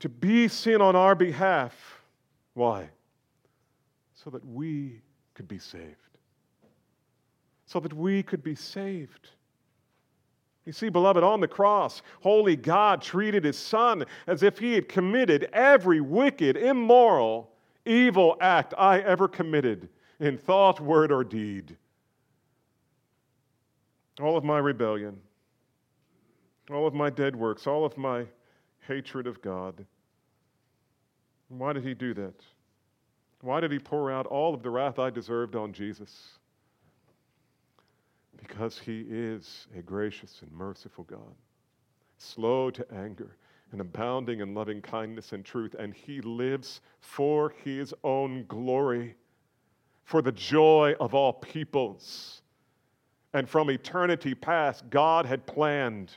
to 0.00 0.08
be 0.08 0.48
sin 0.48 0.80
on 0.80 0.94
our 0.94 1.14
behalf. 1.14 2.00
Why? 2.54 2.88
So 4.14 4.30
that 4.30 4.44
we 4.44 5.00
could 5.34 5.48
be 5.48 5.58
saved. 5.58 5.96
So 7.66 7.80
that 7.80 7.92
we 7.92 8.22
could 8.22 8.42
be 8.42 8.54
saved. 8.54 9.30
You 10.64 10.72
see, 10.72 10.88
beloved, 10.88 11.22
on 11.22 11.40
the 11.40 11.48
cross, 11.48 12.02
holy 12.20 12.56
God 12.56 13.00
treated 13.00 13.44
his 13.44 13.56
son 13.56 14.04
as 14.26 14.42
if 14.42 14.58
he 14.58 14.72
had 14.72 14.88
committed 14.88 15.48
every 15.52 16.00
wicked, 16.00 16.56
immoral, 16.56 17.52
evil 17.84 18.36
act 18.40 18.74
I 18.76 18.98
ever 19.00 19.28
committed 19.28 19.88
in 20.18 20.36
thought, 20.36 20.80
word, 20.80 21.12
or 21.12 21.22
deed. 21.22 21.76
All 24.20 24.36
of 24.36 24.42
my 24.42 24.58
rebellion, 24.58 25.20
all 26.70 26.86
of 26.86 26.94
my 26.94 27.10
dead 27.10 27.36
works, 27.36 27.66
all 27.66 27.84
of 27.84 27.96
my 27.96 28.26
hatred 28.86 29.26
of 29.26 29.40
God. 29.42 29.84
Why 31.48 31.72
did 31.72 31.84
he 31.84 31.94
do 31.94 32.14
that? 32.14 32.40
Why 33.40 33.60
did 33.60 33.70
he 33.70 33.78
pour 33.78 34.10
out 34.10 34.26
all 34.26 34.54
of 34.54 34.62
the 34.62 34.70
wrath 34.70 34.98
I 34.98 35.10
deserved 35.10 35.54
on 35.54 35.72
Jesus? 35.72 36.38
Because 38.36 38.78
he 38.78 39.04
is 39.08 39.66
a 39.76 39.82
gracious 39.82 40.40
and 40.42 40.52
merciful 40.52 41.04
God, 41.04 41.34
slow 42.18 42.70
to 42.70 42.86
anger 42.92 43.36
and 43.72 43.80
abounding 43.80 44.40
in 44.40 44.54
loving 44.54 44.80
kindness 44.80 45.32
and 45.32 45.44
truth, 45.44 45.74
and 45.78 45.92
he 45.92 46.20
lives 46.20 46.80
for 47.00 47.52
his 47.64 47.92
own 48.04 48.44
glory, 48.46 49.16
for 50.04 50.22
the 50.22 50.32
joy 50.32 50.94
of 51.00 51.14
all 51.14 51.32
peoples. 51.32 52.42
And 53.32 53.48
from 53.48 53.70
eternity 53.70 54.34
past, 54.34 54.88
God 54.88 55.26
had 55.26 55.46
planned 55.46 56.12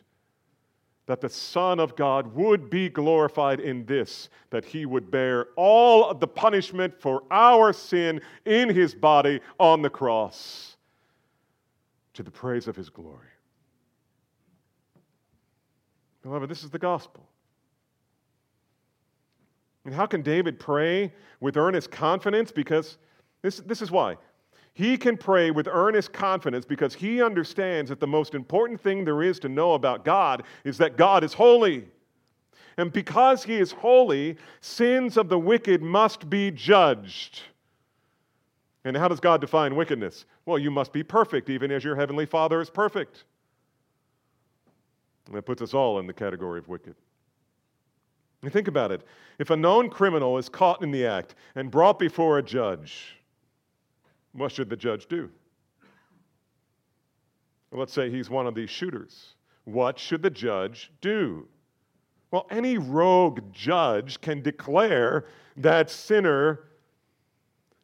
that 1.09 1.21
the 1.21 1.27
Son 1.27 1.79
of 1.79 1.95
God 1.95 2.35
would 2.35 2.69
be 2.69 2.87
glorified 2.87 3.59
in 3.59 3.83
this, 3.87 4.29
that 4.51 4.63
he 4.63 4.85
would 4.85 5.09
bear 5.09 5.47
all 5.55 6.07
of 6.07 6.19
the 6.19 6.27
punishment 6.27 6.93
for 7.01 7.23
our 7.31 7.73
sin 7.73 8.21
in 8.45 8.69
his 8.69 8.93
body 8.93 9.39
on 9.59 9.81
the 9.81 9.89
cross 9.89 10.77
to 12.13 12.21
the 12.21 12.29
praise 12.29 12.67
of 12.67 12.75
his 12.75 12.91
glory. 12.91 13.25
Beloved, 16.21 16.47
this 16.47 16.63
is 16.63 16.69
the 16.69 16.77
gospel. 16.77 17.27
And 19.85 19.95
how 19.95 20.05
can 20.05 20.21
David 20.21 20.59
pray 20.59 21.11
with 21.39 21.57
earnest 21.57 21.89
confidence? 21.89 22.51
Because 22.51 22.99
this, 23.41 23.57
this 23.61 23.81
is 23.81 23.89
why. 23.89 24.15
He 24.79 24.97
can 24.97 25.17
pray 25.17 25.51
with 25.51 25.67
earnest 25.69 26.13
confidence 26.13 26.63
because 26.63 26.93
he 26.93 27.21
understands 27.21 27.89
that 27.89 27.99
the 27.99 28.07
most 28.07 28.33
important 28.33 28.79
thing 28.79 29.03
there 29.03 29.21
is 29.21 29.37
to 29.39 29.49
know 29.49 29.73
about 29.73 30.05
God 30.05 30.43
is 30.63 30.77
that 30.77 30.95
God 30.95 31.21
is 31.21 31.33
holy. 31.33 31.83
And 32.77 32.93
because 32.93 33.43
he 33.43 33.57
is 33.57 33.73
holy, 33.73 34.37
sins 34.61 35.17
of 35.17 35.27
the 35.27 35.37
wicked 35.37 35.81
must 35.81 36.29
be 36.29 36.49
judged. 36.49 37.41
And 38.85 38.95
how 38.95 39.09
does 39.09 39.19
God 39.19 39.41
define 39.41 39.75
wickedness? 39.75 40.23
Well, 40.45 40.57
you 40.57 40.71
must 40.71 40.93
be 40.93 41.03
perfect, 41.03 41.49
even 41.49 41.71
as 41.71 41.83
your 41.83 41.97
heavenly 41.97 42.25
Father 42.25 42.61
is 42.61 42.69
perfect. 42.69 43.25
And 45.27 45.35
that 45.35 45.45
puts 45.45 45.61
us 45.61 45.73
all 45.73 45.99
in 45.99 46.07
the 46.07 46.13
category 46.13 46.57
of 46.57 46.69
wicked. 46.69 46.95
You 48.43 48.49
think 48.49 48.69
about 48.69 48.93
it. 48.93 49.01
If 49.39 49.49
a 49.49 49.57
known 49.57 49.89
criminal 49.89 50.37
is 50.37 50.47
caught 50.47 50.81
in 50.81 50.91
the 50.91 51.05
act 51.05 51.35
and 51.55 51.69
brought 51.69 51.99
before 51.99 52.37
a 52.37 52.41
judge, 52.41 53.18
what 54.33 54.51
should 54.51 54.69
the 54.69 54.75
judge 54.75 55.07
do? 55.07 55.29
Let's 57.71 57.93
say 57.93 58.09
he's 58.09 58.29
one 58.29 58.47
of 58.47 58.55
these 58.55 58.69
shooters. 58.69 59.35
What 59.65 59.99
should 59.99 60.23
the 60.23 60.29
judge 60.29 60.91
do? 61.01 61.47
Well, 62.31 62.47
any 62.49 62.77
rogue 62.77 63.41
judge 63.51 64.21
can 64.21 64.41
declare 64.41 65.25
that 65.57 65.89
sinner 65.89 66.61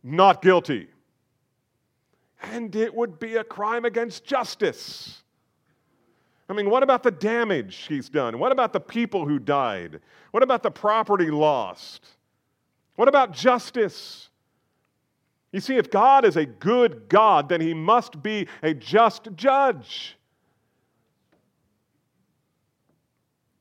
not 0.04 0.42
guilty. 0.42 0.88
And 2.42 2.76
it 2.76 2.94
would 2.94 3.20
be 3.20 3.36
a 3.36 3.44
crime 3.44 3.86
against 3.86 4.24
justice. 4.24 5.24
I 6.48 6.54
mean, 6.54 6.70
what 6.70 6.84
about 6.84 7.02
the 7.02 7.10
damage 7.12 7.88
he's 7.88 8.08
done? 8.08 8.38
What 8.38 8.52
about 8.52 8.72
the 8.72 8.80
people 8.80 9.28
who 9.28 9.40
died? 9.40 10.00
What 10.30 10.44
about 10.44 10.62
the 10.62 10.70
property 10.70 11.32
lost? 11.32 12.06
What 12.96 13.08
about 13.08 13.32
justice? 13.34 14.30
You 15.56 15.62
see, 15.62 15.78
if 15.78 15.90
God 15.90 16.26
is 16.26 16.36
a 16.36 16.46
good 16.46 17.08
God, 17.08 17.48
then 17.48 17.62
he 17.62 17.74
must 17.74 18.22
be 18.22 18.50
a 18.62 18.74
just 18.74 19.30
judge. 19.38 20.18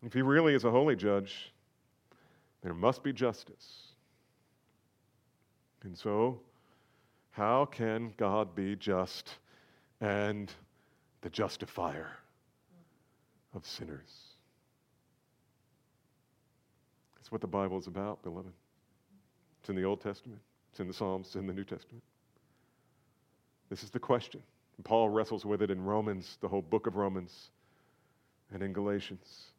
If 0.04 0.12
he 0.12 0.20
really 0.20 0.56
is 0.56 0.64
a 0.64 0.72
holy 0.72 0.96
judge, 0.96 1.52
there 2.64 2.74
must 2.74 3.04
be 3.04 3.12
justice. 3.12 3.92
And 5.84 5.96
so, 5.96 6.40
how 7.30 7.66
can 7.66 8.12
God 8.16 8.56
be 8.56 8.74
just 8.74 9.36
and 10.00 10.50
the 11.20 11.30
justifier 11.30 12.10
of 13.54 13.64
sinners? 13.64 14.34
That's 17.14 17.30
what 17.30 17.40
the 17.40 17.46
Bible 17.46 17.78
is 17.78 17.86
about, 17.86 18.20
beloved. 18.24 18.52
It's 19.60 19.68
in 19.68 19.76
the 19.76 19.84
Old 19.84 20.00
Testament. 20.00 20.40
It's 20.74 20.80
in 20.80 20.88
the 20.88 20.92
Psalms, 20.92 21.28
it's 21.28 21.36
in 21.36 21.46
the 21.46 21.52
New 21.52 21.62
Testament. 21.62 22.02
This 23.70 23.84
is 23.84 23.90
the 23.90 24.00
question. 24.00 24.42
And 24.76 24.84
Paul 24.84 25.08
wrestles 25.08 25.44
with 25.44 25.62
it 25.62 25.70
in 25.70 25.80
Romans, 25.80 26.36
the 26.40 26.48
whole 26.48 26.62
book 26.62 26.88
of 26.88 26.96
Romans, 26.96 27.52
and 28.52 28.60
in 28.60 28.72
Galatians. 28.72 29.52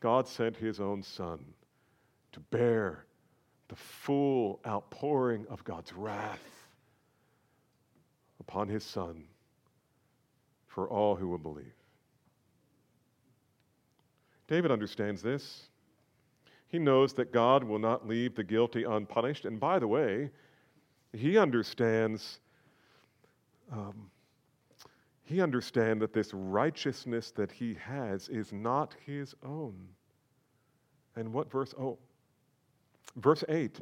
God 0.00 0.28
sent 0.28 0.54
his 0.54 0.80
own 0.80 1.02
Son 1.02 1.42
to 2.32 2.40
bear 2.40 3.06
the 3.68 3.76
full 3.76 4.60
outpouring 4.66 5.46
of 5.48 5.64
God's 5.64 5.94
wrath 5.94 6.66
upon 8.38 8.68
his 8.68 8.84
Son 8.84 9.24
for 10.66 10.90
all 10.90 11.16
who 11.16 11.26
will 11.26 11.38
believe. 11.38 11.72
David 14.46 14.70
understands 14.70 15.22
this. 15.22 15.69
He 16.70 16.78
knows 16.78 17.12
that 17.14 17.32
God 17.32 17.64
will 17.64 17.80
not 17.80 18.06
leave 18.06 18.36
the 18.36 18.44
guilty 18.44 18.84
unpunished. 18.84 19.44
And 19.44 19.58
by 19.58 19.80
the 19.80 19.88
way, 19.88 20.30
he 21.12 21.36
understands. 21.36 22.38
Um, 23.72 24.10
he 25.24 25.40
understands 25.40 26.00
that 26.00 26.12
this 26.12 26.32
righteousness 26.32 27.32
that 27.32 27.52
he 27.52 27.74
has 27.74 28.28
is 28.28 28.52
not 28.52 28.94
his 29.04 29.34
own. 29.44 29.76
And 31.16 31.32
what 31.32 31.50
verse? 31.50 31.74
Oh, 31.78 31.98
verse 33.16 33.44
8 33.48 33.80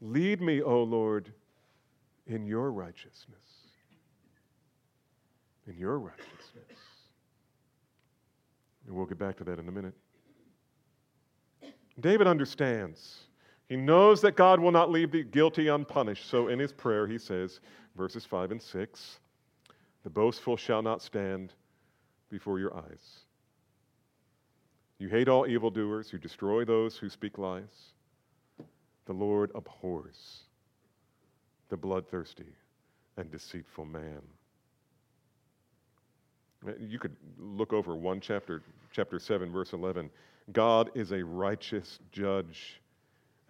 Lead 0.00 0.40
me, 0.40 0.62
O 0.62 0.82
Lord, 0.82 1.32
in 2.26 2.46
your 2.46 2.72
righteousness. 2.72 3.36
In 5.66 5.76
your 5.76 5.98
righteousness. 5.98 6.78
And 8.86 8.94
we'll 8.94 9.06
get 9.06 9.18
back 9.18 9.36
to 9.38 9.44
that 9.44 9.58
in 9.58 9.68
a 9.68 9.72
minute. 9.72 9.94
David 12.00 12.26
understands. 12.26 13.24
He 13.68 13.76
knows 13.76 14.20
that 14.22 14.36
God 14.36 14.60
will 14.60 14.70
not 14.70 14.90
leave 14.90 15.10
the 15.10 15.24
guilty 15.24 15.68
unpunished. 15.68 16.28
So 16.28 16.48
in 16.48 16.58
his 16.58 16.72
prayer, 16.72 17.06
he 17.06 17.18
says, 17.18 17.60
verses 17.96 18.24
5 18.24 18.52
and 18.52 18.62
6 18.62 19.18
The 20.04 20.10
boastful 20.10 20.56
shall 20.56 20.82
not 20.82 21.02
stand 21.02 21.52
before 22.30 22.58
your 22.58 22.74
eyes. 22.76 23.24
You 24.98 25.08
hate 25.08 25.28
all 25.28 25.46
evildoers, 25.46 26.12
you 26.12 26.18
destroy 26.18 26.64
those 26.64 26.96
who 26.96 27.08
speak 27.08 27.38
lies. 27.38 27.92
The 29.06 29.12
Lord 29.12 29.50
abhors 29.54 30.42
the 31.68 31.76
bloodthirsty 31.76 32.52
and 33.16 33.30
deceitful 33.30 33.84
man. 33.84 34.20
You 36.80 36.98
could 36.98 37.14
look 37.38 37.72
over 37.72 37.94
one 37.94 38.20
chapter, 38.20 38.62
chapter 38.92 39.18
7, 39.18 39.52
verse 39.52 39.72
11 39.72 40.10
God 40.52 40.90
is 40.94 41.12
a 41.12 41.24
righteous 41.24 41.98
judge, 42.12 42.80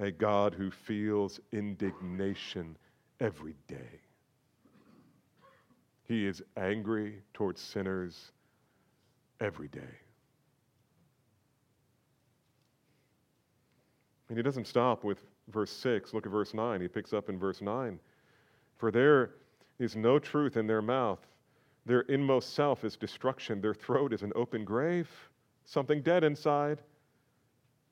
a 0.01 0.11
God 0.11 0.55
who 0.55 0.71
feels 0.71 1.41
indignation 1.53 2.77
every 3.21 3.57
day. 3.69 4.01
He 6.05 6.27
is 6.27 6.43
angry 6.57 7.23
towards 7.35 7.61
sinners 7.61 8.33
every 9.41 9.69
day. 9.69 9.95
And 14.29 14.37
he 14.37 14.43
doesn't 14.43 14.67
stop 14.67 15.05
with 15.05 15.19
verse 15.49 15.71
6. 15.71 16.13
Look 16.13 16.27
at 16.27 16.33
verse 16.33 16.55
9. 16.55 16.81
He 16.81 16.89
picks 16.89 17.13
up 17.13 17.29
in 17.29 17.39
verse 17.39 17.61
9. 17.61 17.99
For 18.77 18.91
there 18.91 19.31
is 19.79 19.97
no 19.97 20.19
truth 20.19 20.57
in 20.57 20.67
their 20.67 20.83
mouth. 20.83 21.21
Their 21.87 22.01
inmost 22.03 22.55
self 22.55 22.85
is 22.85 22.97
destruction. 22.97 23.61
Their 23.61 23.75
throat 23.75 24.13
is 24.13 24.23
an 24.23 24.33
open 24.35 24.65
grave, 24.65 25.09
something 25.69 26.01
dead 26.01 26.25
inside. 26.25 26.81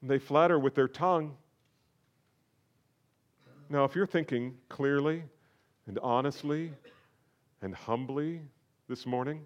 And 0.01 0.11
they 0.11 0.19
flatter 0.19 0.59
with 0.59 0.75
their 0.75 0.89
tongue. 0.89 1.37
Now, 3.69 3.85
if 3.85 3.95
you're 3.95 4.07
thinking 4.07 4.55
clearly 4.69 5.23
and 5.87 5.99
honestly 6.01 6.73
and 7.63 7.75
humbly 7.75 8.41
this 8.89 9.07
morning, 9.07 9.43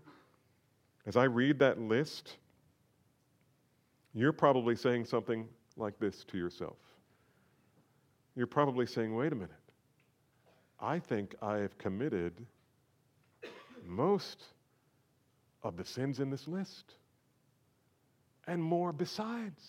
as 1.06 1.16
I 1.16 1.24
read 1.24 1.58
that 1.58 1.80
list, 1.80 2.36
you're 4.14 4.32
probably 4.32 4.76
saying 4.76 5.06
something 5.06 5.48
like 5.76 5.98
this 5.98 6.24
to 6.24 6.38
yourself. 6.38 6.76
You're 8.36 8.46
probably 8.46 8.86
saying, 8.86 9.14
wait 9.14 9.32
a 9.32 9.36
minute. 9.36 9.50
I 10.78 10.98
think 10.98 11.34
I 11.42 11.58
have 11.58 11.76
committed 11.78 12.34
most 13.84 14.44
of 15.62 15.76
the 15.76 15.84
sins 15.84 16.20
in 16.20 16.30
this 16.30 16.46
list 16.46 16.94
and 18.50 18.60
more 18.60 18.92
besides. 18.92 19.64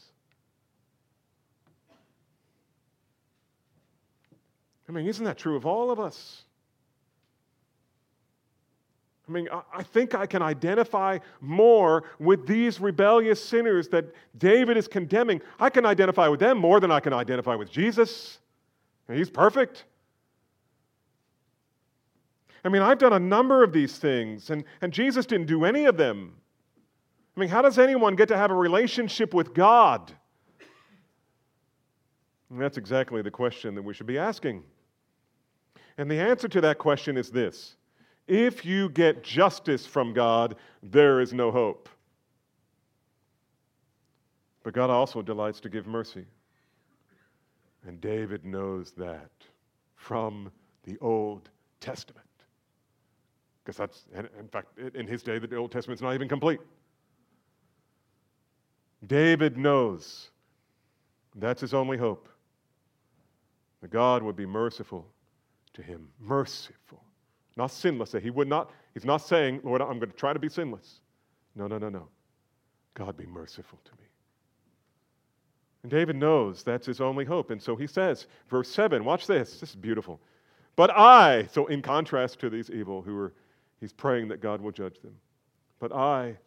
I 4.90 4.92
mean, 4.92 5.06
isn't 5.06 5.24
that 5.24 5.38
true 5.38 5.56
of 5.56 5.68
all 5.68 5.92
of 5.92 6.00
us? 6.00 6.44
I 9.30 9.32
mean, 9.32 9.48
I 9.72 9.84
think 9.84 10.16
I 10.16 10.26
can 10.26 10.42
identify 10.42 11.20
more 11.40 12.06
with 12.20 12.48
these 12.48 12.82
rebellious 12.82 13.42
sinners 13.42 13.88
that 13.90 14.06
David 14.38 14.78
is 14.78 14.88
condemning. 14.88 15.42
I 15.60 15.70
can 15.70 15.86
identify 15.86 16.28
with 16.28 16.40
them 16.40 16.58
more 16.58 16.80
than 16.80 16.92
I 16.92 17.00
can 17.00 17.14
identify 17.14 17.54
with 17.56 17.72
Jesus. 17.72 18.40
He's 19.08 19.30
perfect. 19.30 19.86
I 22.66 22.70
mean, 22.70 22.82
I've 22.82 22.98
done 22.98 23.14
a 23.14 23.20
number 23.20 23.64
of 23.64 23.74
these 23.74 23.98
things, 23.98 24.50
and, 24.50 24.64
and 24.82 24.92
Jesus 24.92 25.28
didn't 25.28 25.48
do 25.48 25.66
any 25.66 25.86
of 25.86 25.98
them. 25.98 26.41
I 27.36 27.40
mean, 27.40 27.50
how 27.50 27.62
does 27.62 27.80
anyone 27.80 28.16
get 28.16 28.28
to 28.30 28.38
have 28.38 28.52
a 28.52 28.56
relationship 28.56 29.34
with 29.34 29.54
God? 29.54 30.12
And 32.50 32.60
that's 32.60 32.78
exactly 32.78 33.22
the 33.22 33.32
question 33.32 33.76
that 33.76 33.82
we 33.82 33.94
should 33.94 34.08
be 34.08 34.18
asking. 34.18 34.64
And 35.98 36.12
the 36.12 36.20
answer 36.20 36.48
to 36.50 36.62
that 36.62 36.78
question 36.78 37.18
is 37.18 37.32
this 37.32 37.78
if 38.28 38.66
you 38.66 38.90
get 38.90 39.24
justice 39.24 39.86
from 39.86 40.14
God, 40.14 40.56
there 40.84 41.22
is 41.22 41.34
no 41.34 41.52
hope. 41.52 41.90
But 44.64 44.74
God 44.74 44.90
also 44.90 45.22
delights 45.22 45.60
to 45.62 45.70
give 45.70 45.88
mercy. 45.88 46.26
And 47.88 48.00
David 48.00 48.46
knows 48.46 48.92
that 48.92 49.32
from 49.96 50.52
the 50.84 50.98
Old 51.00 51.50
Testament. 51.80 52.28
Because 53.64 53.78
that's, 53.78 54.06
in 54.16 54.48
fact, 54.50 54.78
in 54.96 55.08
his 55.08 55.24
day, 55.24 55.40
the 55.40 55.56
Old 55.56 55.72
Testament's 55.72 56.02
not 56.02 56.14
even 56.14 56.28
complete. 56.28 56.60
David 59.08 59.58
knows 59.58 60.30
that's 61.36 61.62
his 61.62 61.74
only 61.74 61.98
hope. 61.98 62.28
That 63.82 63.90
God 63.90 64.22
would 64.22 64.36
be 64.36 64.46
merciful 64.46 65.08
to 65.74 65.82
him. 65.82 66.08
Merciful. 66.20 67.04
Not 67.58 67.72
sinless. 67.72 68.14
He 68.22 68.30
would 68.30 68.48
not, 68.48 68.72
he's 68.94 69.06
not 69.06 69.18
saying, 69.18 69.62
Lord, 69.64 69.82
I'm 69.82 70.00
going 70.00 70.12
to 70.12 70.18
try 70.18 70.34
to 70.34 70.40
be 70.40 70.50
sinless. 70.50 71.00
No, 71.56 71.68
no, 71.68 71.78
no, 71.78 71.90
no. 71.90 72.08
God 72.94 73.18
be 73.18 73.26
merciful 73.26 73.80
to 73.84 73.92
me. 73.94 74.08
And 75.84 75.92
David 75.92 76.16
knows 76.16 76.64
that's 76.64 76.86
his 76.86 77.02
only 77.02 77.26
hope. 77.26 77.50
And 77.50 77.62
so 77.62 77.76
he 77.76 77.88
says, 77.88 78.28
verse 78.50 78.70
7, 78.70 79.04
watch 79.04 79.26
this. 79.26 79.60
This 79.60 79.72
is 79.72 79.76
beautiful. 79.76 80.20
But 80.76 80.92
I, 80.96 81.48
so 81.52 81.66
in 81.68 81.82
contrast 81.82 82.40
to 82.40 82.50
these 82.50 82.70
evil 82.70 83.02
who 83.02 83.18
are, 83.18 83.34
he's 83.80 83.94
praying 83.94 84.28
that 84.30 84.42
God 84.42 84.62
will 84.62 84.72
judge 84.72 85.00
them. 85.02 85.16
But 85.80 85.92
I, 85.92 86.38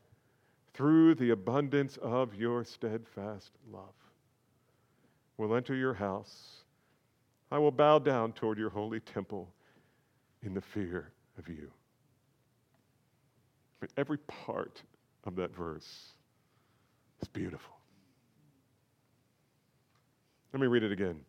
through 0.74 1.14
the 1.14 1.30
abundance 1.30 1.96
of 2.02 2.34
your 2.34 2.64
steadfast 2.64 3.52
love, 3.72 3.94
will 5.36 5.54
enter 5.54 5.74
your 5.74 5.94
house. 5.94 6.64
I 7.50 7.58
will 7.58 7.70
bow 7.70 7.98
down 8.00 8.32
toward 8.32 8.58
your 8.58 8.70
holy 8.70 9.00
temple 9.00 9.48
in 10.42 10.54
the 10.54 10.60
fear 10.60 11.12
of 11.38 11.48
you. 11.48 11.70
Every 13.96 14.18
part 14.18 14.82
of 15.24 15.36
that 15.36 15.54
verse 15.54 16.14
is 17.20 17.28
beautiful. 17.28 17.74
Let 20.52 20.60
me 20.60 20.66
read 20.66 20.82
it 20.82 20.92
again. 20.92 21.20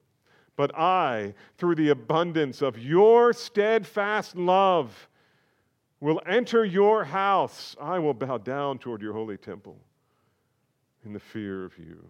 But 0.55 0.77
I, 0.77 1.33
through 1.57 1.75
the 1.75 1.89
abundance 1.89 2.61
of 2.61 2.77
your 2.77 3.33
steadfast 3.33 4.37
love, 4.37 5.09
will 5.99 6.21
enter 6.25 6.65
your 6.65 7.03
house. 7.03 7.75
I 7.79 7.99
will 7.99 8.13
bow 8.13 8.37
down 8.37 8.79
toward 8.79 9.01
your 9.01 9.13
holy 9.13 9.37
temple 9.37 9.77
in 11.05 11.13
the 11.13 11.19
fear 11.19 11.65
of 11.65 11.77
you. 11.77 12.09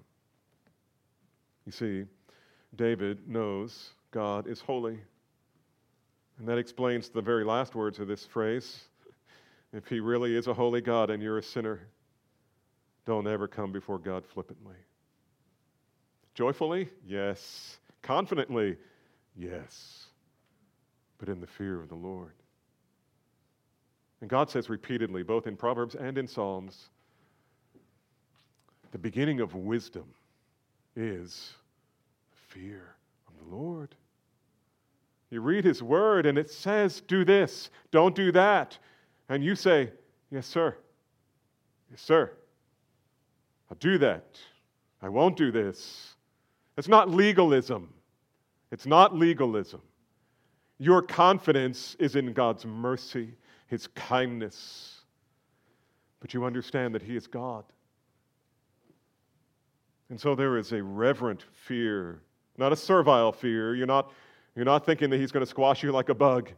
You 1.65 1.71
see, 1.71 2.05
David 2.75 3.27
knows 3.27 3.91
God 4.11 4.47
is 4.47 4.61
holy. 4.61 4.99
And 6.37 6.47
that 6.47 6.57
explains 6.57 7.09
the 7.09 7.21
very 7.21 7.43
last 7.43 7.75
words 7.75 7.99
of 7.99 8.07
this 8.07 8.25
phrase. 8.25 8.81
If 9.73 9.87
he 9.87 9.99
really 9.99 10.37
is 10.37 10.47
a 10.47 10.53
holy 10.53 10.79
God 10.79 11.09
and 11.09 11.21
you're 11.21 11.37
a 11.37 11.43
sinner, 11.43 11.81
don't 13.05 13.27
ever 13.27 13.45
come 13.45 13.73
before 13.73 13.99
God 13.99 14.25
flippantly. 14.25 14.77
Joyfully? 16.33 16.89
Yes. 17.05 17.77
Confidently? 18.01 18.77
Yes. 19.35 20.05
But 21.17 21.27
in 21.27 21.41
the 21.41 21.47
fear 21.47 21.81
of 21.81 21.89
the 21.89 21.95
Lord. 21.95 22.31
And 24.21 24.29
God 24.29 24.49
says 24.49 24.69
repeatedly, 24.69 25.23
both 25.23 25.47
in 25.47 25.55
Proverbs 25.55 25.95
and 25.95 26.17
in 26.17 26.27
Psalms, 26.27 26.89
the 28.91 28.97
beginning 28.97 29.41
of 29.41 29.53
wisdom 29.55 30.05
is 30.95 31.53
fear 32.31 32.95
of 33.27 33.33
the 33.37 33.55
Lord. 33.55 33.93
You 35.29 35.41
read 35.41 35.65
his 35.65 35.83
word 35.83 36.25
and 36.25 36.37
it 36.37 36.49
says, 36.49 37.01
do 37.01 37.25
this, 37.25 37.69
don't 37.91 38.15
do 38.15 38.31
that. 38.31 38.77
And 39.27 39.43
you 39.43 39.55
say, 39.55 39.91
yes, 40.31 40.47
sir. 40.47 40.75
Yes, 41.91 42.01
sir. 42.01 42.31
I'll 43.69 43.77
do 43.79 43.97
that. 43.97 44.39
I 45.01 45.09
won't 45.09 45.35
do 45.35 45.51
this. 45.51 46.15
It's 46.77 46.87
not 46.87 47.09
legalism. 47.09 47.93
It's 48.71 48.85
not 48.85 49.15
legalism. 49.15 49.81
Your 50.77 51.01
confidence 51.01 51.95
is 51.99 52.15
in 52.15 52.33
God's 52.33 52.65
mercy, 52.65 53.33
His 53.67 53.87
kindness. 53.87 55.01
But 56.19 56.33
you 56.33 56.45
understand 56.45 56.95
that 56.95 57.01
He 57.01 57.15
is 57.15 57.27
God. 57.27 57.65
And 60.09 60.19
so 60.19 60.35
there 60.35 60.57
is 60.57 60.71
a 60.71 60.83
reverent 60.83 61.43
fear, 61.51 62.21
not 62.57 62.71
a 62.71 62.75
servile 62.75 63.31
fear. 63.31 63.75
You're 63.75 63.87
not 63.87 64.11
you're 64.55 64.65
not 64.65 64.85
thinking 64.85 65.09
that 65.09 65.19
he's 65.19 65.31
going 65.31 65.45
to 65.45 65.49
squash 65.49 65.83
you 65.83 65.91
like 65.91 66.09
a 66.09 66.15
bug. 66.15 66.49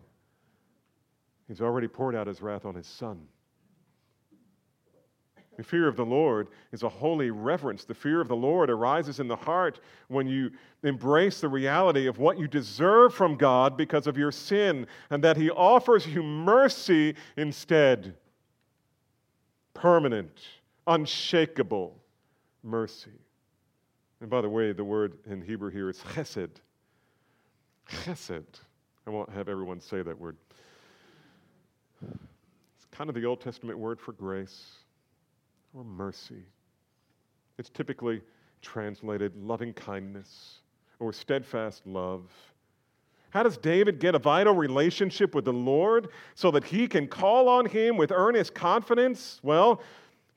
He's 1.48 1.62
already 1.62 1.88
poured 1.88 2.16
out 2.16 2.28
his 2.28 2.42
wrath 2.42 2.66
on 2.66 2.76
his 2.76 2.86
son. 2.86 3.28
The 5.58 5.64
fear 5.64 5.88
of 5.88 5.96
the 5.96 6.06
Lord 6.06 6.50
is 6.72 6.84
a 6.84 6.90
holy 6.90 7.32
reverence. 7.32 7.84
The 7.84 7.96
fear 7.96 8.22
of 8.22 8.28
the 8.28 8.36
Lord 8.36 8.70
arises 8.70 9.20
in 9.20 9.28
the 9.28 9.36
heart 9.36 9.80
when 10.08 10.28
you 10.28 10.52
embrace 10.84 11.42
the 11.42 11.50
reality 11.50 12.06
of 12.06 12.20
what 12.20 12.38
you 12.38 12.48
deserve 12.48 13.16
from 13.16 13.36
God 13.36 13.76
because 13.76 14.06
of 14.06 14.18
your 14.18 14.32
sin 14.32 14.86
and 15.10 15.24
that 15.24 15.36
He 15.36 15.50
offers 15.50 16.06
you 16.06 16.22
mercy 16.22 17.16
instead. 17.38 18.16
Permanent, 19.74 20.40
unshakable 20.86 21.98
mercy. 22.62 23.10
And 24.22 24.30
by 24.30 24.42
the 24.42 24.50
way, 24.50 24.74
the 24.74 24.84
word 24.84 25.18
in 25.26 25.42
Hebrew 25.42 25.72
here 25.72 25.90
is 25.90 25.98
chesed, 26.14 26.50
Chesed. 27.90 28.46
I 29.08 29.10
won't 29.10 29.30
have 29.32 29.50
everyone 29.50 29.80
say 29.82 30.04
that 30.04 30.20
word. 30.20 30.38
It's 32.04 32.86
kind 32.92 33.10
of 33.10 33.16
the 33.16 33.26
Old 33.26 33.42
Testament 33.42 33.80
word 33.80 34.00
for 34.00 34.12
grace 34.12 34.84
or 35.74 35.84
mercy. 35.84 36.44
It's 37.58 37.70
typically 37.70 38.22
translated 38.62 39.36
loving 39.36 39.74
kindness 39.74 40.60
or 41.00 41.14
steadfast 41.14 41.86
love. 41.86 42.30
How 43.30 43.44
does 43.44 43.58
David 43.58 44.00
get 44.00 44.16
a 44.16 44.20
vital 44.20 44.54
relationship 44.54 45.36
with 45.36 45.46
the 45.46 45.54
Lord 45.54 46.10
so 46.34 46.50
that 46.52 46.64
he 46.64 46.88
can 46.88 47.08
call 47.08 47.50
on 47.50 47.66
him 47.66 47.98
with 47.98 48.12
earnest 48.12 48.54
confidence? 48.54 49.40
Well, 49.44 49.82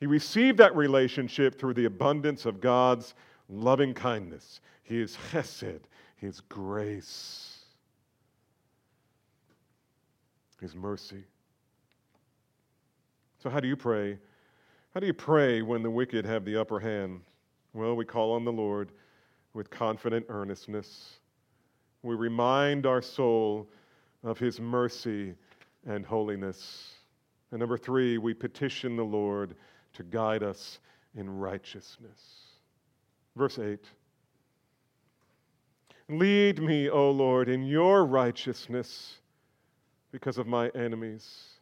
He 0.00 0.06
received 0.06 0.58
that 0.58 0.74
relationship 0.74 1.58
through 1.58 1.74
the 1.74 1.84
abundance 1.84 2.46
of 2.46 2.60
God's 2.60 3.14
loving 3.48 3.94
kindness, 3.94 4.60
His 4.82 5.16
chesed, 5.30 5.80
His 6.16 6.40
grace, 6.40 7.58
His 10.60 10.74
mercy. 10.74 11.24
So, 13.42 13.50
how 13.50 13.60
do 13.60 13.68
you 13.68 13.76
pray? 13.76 14.18
How 14.93 14.99
do 14.99 15.07
you 15.07 15.14
pray 15.14 15.62
when 15.62 15.84
the 15.84 15.91
wicked 15.91 16.24
have 16.24 16.45
the 16.45 16.61
upper 16.61 16.80
hand? 16.80 17.20
Well, 17.74 17.95
we 17.95 18.05
call 18.05 18.32
on 18.32 18.45
the 18.45 18.51
Lord 18.51 18.91
with 19.55 19.70
confident 19.70 20.26
earnestness. 20.28 21.20
We 22.03 22.16
remind 22.16 22.86
our 22.86 23.01
soul 23.01 23.68
of 24.24 24.41
His 24.41 24.61
mercy 24.61 25.34
and 25.86 26.05
holiness. 26.05 26.93
And 27.53 27.61
number 27.61 27.78
three, 27.78 28.18
we 28.18 28.34
petition 28.34 28.97
the 28.97 29.05
Lord 29.05 29.55
to 29.93 30.03
guide 30.03 30.43
us 30.43 30.80
in 31.14 31.38
righteousness. 31.38 32.20
Verse 33.36 33.61
8 33.61 33.78
Lead 36.09 36.61
me, 36.61 36.91
O 36.91 37.12
Lord, 37.12 37.49
in 37.49 37.62
your 37.62 38.05
righteousness 38.05 39.18
because 40.11 40.36
of 40.36 40.49
my 40.49 40.68
enemies. 40.70 41.59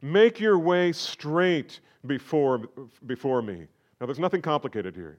Make 0.00 0.40
your 0.40 0.58
way 0.58 0.92
straight 0.92 1.80
before, 2.06 2.62
before 3.06 3.42
me. 3.42 3.66
Now, 4.00 4.06
there's 4.06 4.18
nothing 4.18 4.42
complicated 4.42 4.94
here. 4.94 5.18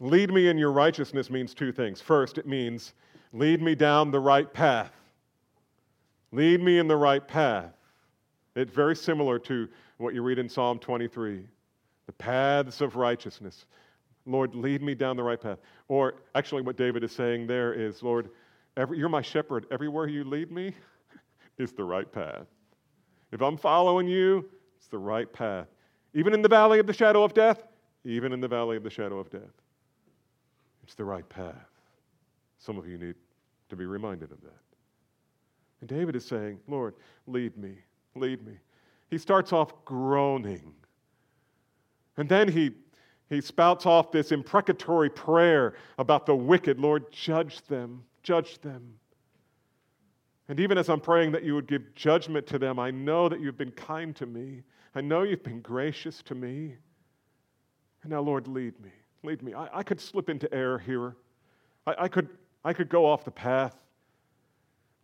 Lead 0.00 0.32
me 0.32 0.48
in 0.48 0.58
your 0.58 0.72
righteousness 0.72 1.30
means 1.30 1.54
two 1.54 1.72
things. 1.72 2.00
First, 2.00 2.38
it 2.38 2.46
means 2.46 2.92
lead 3.32 3.62
me 3.62 3.74
down 3.74 4.10
the 4.10 4.20
right 4.20 4.52
path. 4.52 4.92
Lead 6.32 6.60
me 6.60 6.78
in 6.78 6.88
the 6.88 6.96
right 6.96 7.26
path. 7.26 7.72
It's 8.56 8.72
very 8.72 8.96
similar 8.96 9.38
to 9.40 9.68
what 9.98 10.14
you 10.14 10.22
read 10.22 10.38
in 10.38 10.48
Psalm 10.48 10.78
23 10.78 11.44
the 12.06 12.12
paths 12.12 12.80
of 12.80 12.94
righteousness. 12.94 13.66
Lord, 14.26 14.54
lead 14.54 14.80
me 14.80 14.94
down 14.94 15.16
the 15.16 15.22
right 15.22 15.40
path. 15.40 15.58
Or 15.88 16.14
actually, 16.34 16.62
what 16.62 16.76
David 16.76 17.02
is 17.02 17.12
saying 17.12 17.46
there 17.48 17.72
is, 17.72 18.02
Lord, 18.02 18.30
every, 18.76 18.98
you're 18.98 19.08
my 19.08 19.22
shepherd. 19.22 19.66
Everywhere 19.72 20.06
you 20.06 20.22
lead 20.22 20.52
me 20.52 20.72
is 21.58 21.72
the 21.72 21.82
right 21.82 22.10
path. 22.10 22.46
If 23.32 23.40
I'm 23.40 23.56
following 23.56 24.06
you, 24.08 24.48
it's 24.76 24.88
the 24.88 24.98
right 24.98 25.30
path. 25.32 25.68
Even 26.14 26.32
in 26.32 26.42
the 26.42 26.48
valley 26.48 26.78
of 26.78 26.86
the 26.86 26.92
shadow 26.92 27.22
of 27.24 27.34
death, 27.34 27.62
even 28.04 28.32
in 28.32 28.40
the 28.40 28.48
valley 28.48 28.76
of 28.76 28.82
the 28.82 28.90
shadow 28.90 29.18
of 29.18 29.30
death, 29.30 29.42
it's 30.82 30.94
the 30.94 31.04
right 31.04 31.28
path. 31.28 31.68
Some 32.58 32.78
of 32.78 32.86
you 32.88 32.96
need 32.98 33.16
to 33.68 33.76
be 33.76 33.84
reminded 33.84 34.30
of 34.30 34.40
that. 34.42 34.60
And 35.80 35.88
David 35.88 36.16
is 36.16 36.24
saying, 36.24 36.58
Lord, 36.68 36.94
lead 37.26 37.56
me, 37.56 37.78
lead 38.14 38.46
me. 38.46 38.54
He 39.10 39.18
starts 39.18 39.52
off 39.52 39.84
groaning. 39.84 40.72
And 42.16 42.28
then 42.28 42.48
he, 42.48 42.70
he 43.28 43.40
spouts 43.40 43.86
off 43.86 44.10
this 44.10 44.32
imprecatory 44.32 45.10
prayer 45.10 45.74
about 45.98 46.26
the 46.26 46.34
wicked. 46.34 46.78
Lord, 46.78 47.10
judge 47.12 47.62
them, 47.62 48.04
judge 48.22 48.60
them. 48.60 48.94
And 50.48 50.60
even 50.60 50.78
as 50.78 50.88
I'm 50.88 51.00
praying 51.00 51.32
that 51.32 51.42
you 51.42 51.54
would 51.54 51.66
give 51.66 51.94
judgment 51.94 52.46
to 52.48 52.58
them, 52.58 52.78
I 52.78 52.90
know 52.90 53.28
that 53.28 53.40
you've 53.40 53.58
been 53.58 53.72
kind 53.72 54.14
to 54.16 54.26
me. 54.26 54.62
I 54.94 55.00
know 55.00 55.22
you've 55.22 55.42
been 55.42 55.60
gracious 55.60 56.22
to 56.22 56.34
me. 56.34 56.76
And 58.02 58.10
now, 58.12 58.20
Lord, 58.20 58.46
lead 58.46 58.78
me. 58.80 58.90
Lead 59.24 59.42
me. 59.42 59.54
I, 59.54 59.78
I 59.78 59.82
could 59.82 60.00
slip 60.00 60.30
into 60.30 60.52
error 60.54 60.78
here. 60.78 61.16
I, 61.86 62.04
I, 62.04 62.08
could, 62.08 62.28
I 62.64 62.72
could 62.72 62.88
go 62.88 63.04
off 63.04 63.24
the 63.24 63.30
path. 63.30 63.74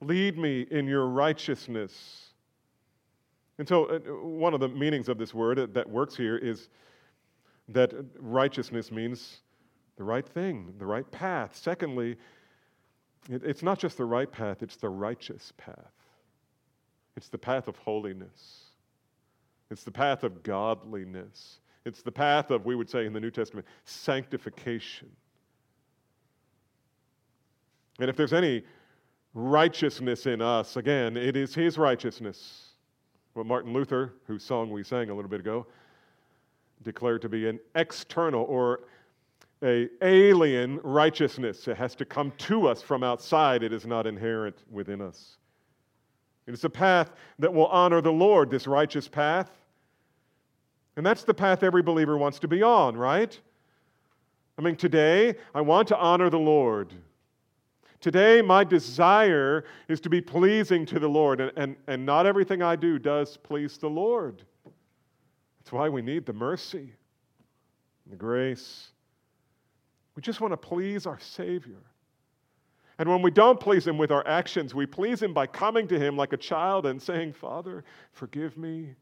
Lead 0.00 0.38
me 0.38 0.66
in 0.70 0.86
your 0.86 1.06
righteousness. 1.06 2.28
And 3.58 3.68
so, 3.68 3.86
uh, 3.86 3.98
one 4.24 4.54
of 4.54 4.60
the 4.60 4.68
meanings 4.68 5.08
of 5.08 5.18
this 5.18 5.34
word 5.34 5.74
that 5.74 5.88
works 5.88 6.16
here 6.16 6.36
is 6.36 6.68
that 7.68 7.92
righteousness 8.18 8.90
means 8.90 9.40
the 9.96 10.04
right 10.04 10.26
thing, 10.26 10.74
the 10.78 10.86
right 10.86 11.08
path. 11.10 11.56
Secondly, 11.60 12.16
it, 13.30 13.42
it's 13.44 13.62
not 13.62 13.78
just 13.78 13.96
the 13.96 14.04
right 14.04 14.30
path, 14.30 14.62
it's 14.62 14.76
the 14.76 14.88
righteous 14.88 15.52
path. 15.56 15.76
It's 17.16 17.28
the 17.28 17.38
path 17.38 17.68
of 17.68 17.76
holiness. 17.76 18.64
It's 19.70 19.84
the 19.84 19.90
path 19.90 20.22
of 20.22 20.42
godliness. 20.42 21.60
It's 21.84 22.02
the 22.02 22.12
path 22.12 22.50
of, 22.50 22.64
we 22.64 22.74
would 22.74 22.88
say 22.88 23.06
in 23.06 23.12
the 23.12 23.20
New 23.20 23.30
Testament, 23.30 23.66
sanctification. 23.84 25.10
And 28.00 28.08
if 28.08 28.16
there's 28.16 28.32
any 28.32 28.64
righteousness 29.34 30.26
in 30.26 30.40
us, 30.40 30.76
again, 30.76 31.16
it 31.16 31.36
is 31.36 31.54
His 31.54 31.78
righteousness. 31.78 32.68
What 33.34 33.46
Martin 33.46 33.72
Luther, 33.72 34.14
whose 34.26 34.42
song 34.42 34.70
we 34.70 34.82
sang 34.82 35.10
a 35.10 35.14
little 35.14 35.30
bit 35.30 35.40
ago, 35.40 35.66
declared 36.82 37.22
to 37.22 37.28
be 37.28 37.48
an 37.48 37.58
external 37.74 38.44
or 38.44 38.80
a 39.62 39.88
alien 40.02 40.80
righteousness. 40.82 41.68
It 41.68 41.76
has 41.76 41.94
to 41.96 42.04
come 42.04 42.32
to 42.38 42.66
us 42.66 42.82
from 42.82 43.02
outside. 43.02 43.62
It 43.62 43.72
is 43.72 43.86
not 43.86 44.06
inherent 44.06 44.56
within 44.70 45.00
us. 45.00 45.36
It 46.46 46.54
is 46.54 46.64
a 46.64 46.70
path 46.70 47.12
that 47.38 47.52
will 47.52 47.66
honor 47.66 48.00
the 48.00 48.12
Lord, 48.12 48.50
this 48.50 48.66
righteous 48.66 49.06
path. 49.06 49.50
And 50.96 51.06
that's 51.06 51.24
the 51.24 51.34
path 51.34 51.62
every 51.62 51.82
believer 51.82 52.18
wants 52.18 52.38
to 52.40 52.48
be 52.48 52.62
on, 52.62 52.96
right? 52.96 53.38
I 54.58 54.62
mean, 54.62 54.76
today, 54.76 55.36
I 55.54 55.60
want 55.60 55.88
to 55.88 55.96
honor 55.96 56.28
the 56.28 56.38
Lord. 56.38 56.92
Today, 58.00 58.42
my 58.42 58.64
desire 58.64 59.64
is 59.88 60.00
to 60.00 60.10
be 60.10 60.20
pleasing 60.20 60.84
to 60.86 60.98
the 60.98 61.08
Lord, 61.08 61.40
and, 61.40 61.52
and, 61.56 61.76
and 61.86 62.04
not 62.04 62.26
everything 62.26 62.60
I 62.60 62.74
do 62.74 62.98
does 62.98 63.36
please 63.36 63.78
the 63.78 63.88
Lord. 63.88 64.42
That's 64.64 65.72
why 65.72 65.88
we 65.88 66.02
need 66.02 66.26
the 66.26 66.32
mercy, 66.32 66.92
the 68.10 68.16
grace, 68.16 68.88
we 70.14 70.22
just 70.22 70.40
want 70.40 70.52
to 70.52 70.56
please 70.56 71.06
our 71.06 71.18
Savior. 71.20 71.82
And 72.98 73.08
when 73.08 73.22
we 73.22 73.30
don't 73.30 73.58
please 73.58 73.86
Him 73.86 73.98
with 73.98 74.10
our 74.10 74.26
actions, 74.26 74.74
we 74.74 74.86
please 74.86 75.22
Him 75.22 75.32
by 75.32 75.46
coming 75.46 75.88
to 75.88 75.98
Him 75.98 76.16
like 76.16 76.32
a 76.32 76.36
child 76.36 76.86
and 76.86 77.00
saying, 77.00 77.32
Father, 77.32 77.84
forgive 78.12 78.56
me. 78.56 78.94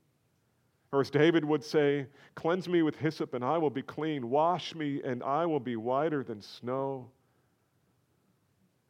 Or 0.93 1.01
as 1.01 1.11
David 1.11 1.45
would 1.45 1.63
say, 1.65 2.07
Cleanse 2.35 2.69
me 2.69 2.83
with 2.83 2.97
hyssop 2.97 3.35
and 3.35 3.45
I 3.45 3.59
will 3.59 3.71
be 3.71 3.83
clean. 3.83 4.31
Wash 4.31 4.75
me 4.75 5.01
and 5.05 5.23
I 5.23 5.47
will 5.47 5.61
be 5.61 5.77
whiter 5.77 6.25
than 6.25 6.41
snow. 6.41 7.11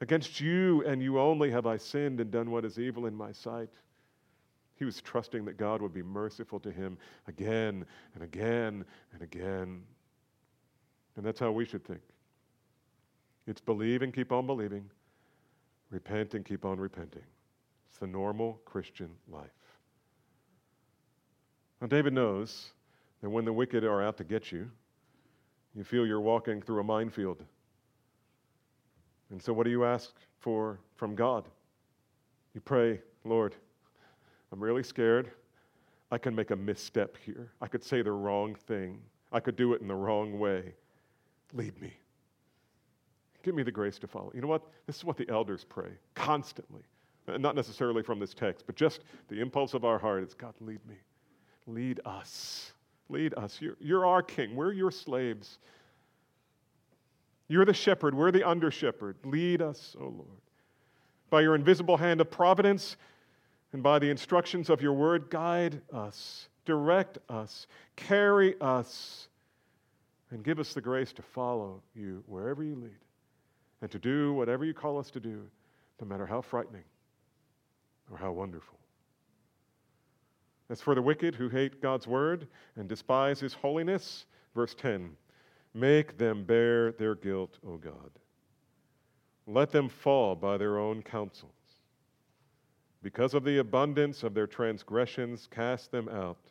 Against 0.01 0.41
you 0.41 0.83
and 0.87 1.03
you 1.03 1.19
only 1.19 1.51
have 1.51 1.67
I 1.67 1.77
sinned 1.77 2.21
and 2.21 2.31
done 2.31 2.51
what 2.51 2.65
is 2.65 2.79
evil 2.79 3.07
in 3.07 3.15
my 3.15 3.33
sight. 3.33 3.69
He 4.77 4.87
was 4.87 5.03
trusting 5.03 5.45
that 5.45 5.59
God 5.59 5.83
would 5.83 5.93
be 5.93 6.03
merciful 6.03 6.59
to 6.61 6.71
him 6.71 6.97
again 7.29 7.85
and 8.15 8.25
again 8.25 8.85
and 9.13 9.21
again. 9.21 9.83
And 11.17 11.25
that's 11.25 11.41
how 11.41 11.51
we 11.51 11.65
should 11.65 11.85
think. 11.85 12.01
It's 13.47 13.61
believe 13.61 14.03
and 14.03 14.15
keep 14.15 14.33
on 14.33 14.47
believing, 14.47 14.89
repent 15.91 16.35
and 16.35 16.45
keep 16.45 16.65
on 16.65 16.79
repenting. 16.79 17.25
It's 17.89 17.99
the 17.99 18.07
normal 18.07 18.61
Christian 18.65 19.11
life. 19.29 19.49
Now, 21.81 21.87
David 21.87 22.13
knows 22.13 22.71
that 23.23 23.31
when 23.31 23.45
the 23.45 23.53
wicked 23.53 23.85
are 23.85 24.03
out 24.03 24.17
to 24.19 24.25
get 24.25 24.53
you, 24.53 24.71
you 25.75 25.85
feel 25.85 26.07
you're 26.07 26.21
walking 26.21 26.61
through 26.61 26.81
a 26.81 26.85
minefield. 26.85 27.43
And 29.31 29.41
so, 29.43 29.53
what 29.53 29.65
do 29.65 29.71
you 29.71 29.85
ask 29.85 30.13
for 30.39 30.79
from 30.97 31.15
God? 31.15 31.49
You 32.55 32.61
pray, 32.61 33.01
Lord, 33.25 33.55
I'm 34.53 34.61
really 34.63 34.83
scared. 34.83 35.31
I 36.11 36.19
can 36.19 36.35
make 36.35 36.51
a 36.51 36.57
misstep 36.57 37.17
here. 37.25 37.53
I 37.61 37.69
could 37.69 37.85
say 37.85 38.03
the 38.03 38.11
wrong 38.11 38.55
thing. 38.55 39.01
I 39.33 39.39
could 39.39 39.55
do 39.55 39.75
it 39.75 39.81
in 39.81 39.87
the 39.87 39.95
wrong 39.95 40.39
way. 40.39 40.75
Lead 41.53 41.81
me. 41.81 41.93
Give 43.43 43.55
me 43.55 43.63
the 43.63 43.73
grace 43.73 43.99
to 44.01 44.07
follow. 44.07 44.31
You 44.35 44.41
know 44.41 44.49
what? 44.49 44.63
This 44.87 44.97
is 44.97 45.05
what 45.05 45.17
the 45.17 45.29
elders 45.29 45.65
pray 45.69 45.91
constantly. 46.15 46.83
Uh, 47.29 47.39
not 47.39 47.55
necessarily 47.55 48.03
from 48.03 48.19
this 48.19 48.35
text, 48.35 48.65
but 48.67 48.77
just 48.77 49.01
the 49.29 49.41
impulse 49.41 49.75
of 49.75 49.85
our 49.85 49.99
heart 49.99 50.23
is 50.23 50.35
God, 50.35 50.55
lead 50.61 50.81
me. 50.87 50.97
Lead 51.67 52.01
us. 52.05 52.73
Lead 53.09 53.35
us. 53.35 53.61
You're, 53.61 53.77
you're 53.81 54.07
our 54.07 54.23
king. 54.23 54.55
We're 54.55 54.73
your 54.73 54.91
slaves. 54.91 55.59
You're 57.49 57.65
the 57.65 57.75
shepherd. 57.75 58.15
We're 58.15 58.31
the 58.31 58.49
under 58.49 58.71
shepherd. 58.71 59.17
Lead 59.25 59.63
us, 59.63 59.97
O 59.99 60.05
oh 60.05 60.09
Lord. 60.09 60.41
By 61.31 61.41
your 61.43 61.55
invisible 61.55 61.97
hand 61.97 62.21
of 62.21 62.31
providence 62.31 62.97
and 63.73 63.83
by 63.83 63.99
the 63.99 64.11
instructions 64.11 64.71
of 64.71 64.83
your 64.83 64.93
word, 64.93 65.31
guide 65.31 65.81
us, 65.93 66.49
direct 66.65 67.19
us, 67.29 67.67
carry 67.97 68.55
us 68.61 69.29
and 70.31 70.45
give 70.45 70.59
us 70.59 70.75
the 70.75 70.81
grace 70.81 71.13
to 71.13 71.23
follow 71.23 71.83
you 71.95 72.23
wherever 72.27 72.63
you 72.63 72.75
lead 72.75 72.99
and 73.83 73.91
to 73.91 73.99
do 73.99 74.33
whatever 74.35 74.65
you 74.65 74.75
call 74.75 74.99
us 74.99 75.11
to 75.11 75.21
do, 75.21 75.43
no 76.01 76.07
matter 76.07 76.27
how 76.27 76.41
frightening 76.41 76.85
or 78.11 78.17
how 78.17 78.33
wonderful. 78.33 78.79
As 80.69 80.81
for 80.81 80.95
the 80.95 81.03
wicked 81.03 81.35
who 81.35 81.49
hate 81.49 81.83
God's 81.83 82.07
word 82.07 82.47
and 82.77 82.89
despise 82.89 83.41
his 83.41 83.55
holiness, 83.55 84.27
verse 84.55 84.75
10 84.75 85.17
make 85.73 86.19
them 86.19 86.45
bear 86.45 86.93
their 86.93 87.15
guilt, 87.15 87.59
O 87.67 87.77
God. 87.77 88.11
Let 89.47 89.71
them 89.71 89.89
fall 89.89 90.35
by 90.35 90.57
their 90.57 90.79
own 90.79 91.03
counsels. 91.03 91.53
Because 93.03 93.35
of 93.35 93.45
the 93.45 93.59
abundance 93.59 94.25
of 94.25 94.35
their 94.35 94.49
transgressions, 94.49 95.49
cast 95.51 95.91
them 95.93 96.09
out 96.09 96.51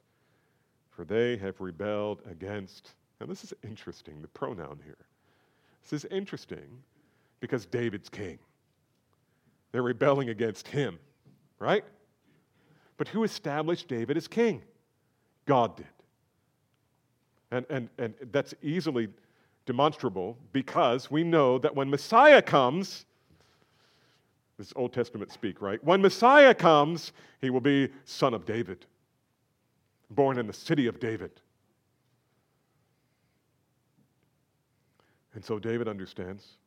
for 0.99 1.05
they 1.05 1.37
have 1.37 1.61
rebelled 1.61 2.21
against. 2.29 2.91
Now, 3.19 3.25
this 3.27 3.43
is 3.43 3.53
interesting, 3.63 4.21
the 4.21 4.27
pronoun 4.29 4.79
here. 4.83 4.97
This 5.83 6.03
is 6.03 6.11
interesting 6.11 6.83
because 7.39 7.65
David's 7.65 8.09
king. 8.09 8.39
They're 9.71 9.83
rebelling 9.83 10.29
against 10.29 10.67
him, 10.67 10.99
right? 11.59 11.83
But 12.97 13.07
who 13.07 13.23
established 13.23 13.87
David 13.87 14.17
as 14.17 14.27
king? 14.27 14.61
God 15.45 15.75
did. 15.77 15.85
And, 17.51 17.65
and, 17.69 17.89
and 17.97 18.13
that's 18.31 18.53
easily 18.61 19.09
demonstrable 19.65 20.37
because 20.51 21.09
we 21.09 21.23
know 21.23 21.57
that 21.59 21.75
when 21.75 21.89
Messiah 21.89 22.41
comes, 22.41 23.05
this 24.57 24.67
is 24.67 24.73
Old 24.75 24.93
Testament 24.93 25.31
speak, 25.31 25.61
right? 25.61 25.83
When 25.83 26.01
Messiah 26.01 26.53
comes, 26.53 27.13
he 27.41 27.49
will 27.49 27.61
be 27.61 27.89
son 28.05 28.33
of 28.33 28.45
David, 28.45 28.85
born 30.11 30.37
in 30.37 30.47
the 30.47 30.53
city 30.53 30.87
of 30.87 30.99
David. 30.99 31.31
And 35.33 35.43
so 35.43 35.59
David 35.59 35.87
understands. 35.87 36.57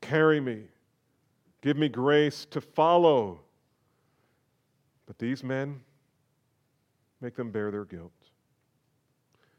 Carry 0.00 0.40
me, 0.40 0.62
give 1.62 1.76
me 1.76 1.88
grace 1.88 2.46
to 2.50 2.60
follow. 2.60 3.40
But 5.06 5.18
these 5.18 5.44
men 5.44 5.80
make 7.20 7.36
them 7.36 7.50
bear 7.50 7.70
their 7.70 7.84
guilt. 7.84 8.12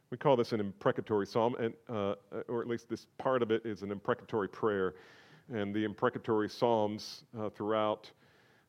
We 0.10 0.18
call 0.18 0.36
this 0.36 0.52
an 0.52 0.60
imprecatory 0.60 1.26
psalm, 1.26 1.56
and, 1.58 1.74
uh, 1.88 2.16
or 2.50 2.62
at 2.62 2.68
least 2.68 2.90
this 2.90 3.06
part 3.18 3.42
of 3.42 3.50
it 3.50 3.66
is 3.66 3.82
an 3.82 3.92
imprecatory 3.92 4.50
prayer. 4.50 4.96
And 5.54 5.74
the 5.74 5.86
imprecatory 5.86 6.50
psalms 6.50 7.24
uh, 7.40 7.50
throughout 7.50 8.12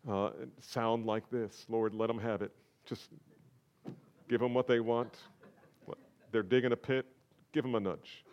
uh, 0.08 0.30
sound 0.60 1.06
like 1.06 1.28
this 1.30 1.66
Lord, 1.68 1.94
let 1.94 2.06
them 2.06 2.18
have 2.18 2.42
it. 2.42 2.52
Just 2.84 3.10
give 4.28 4.40
them 4.40 4.54
what 4.54 4.66
they 4.66 4.80
want. 4.80 5.16
They're 6.30 6.42
digging 6.42 6.72
a 6.72 6.76
pit, 6.76 7.06
give 7.52 7.62
them 7.64 7.74
a 7.74 7.80
nudge. 7.80 8.24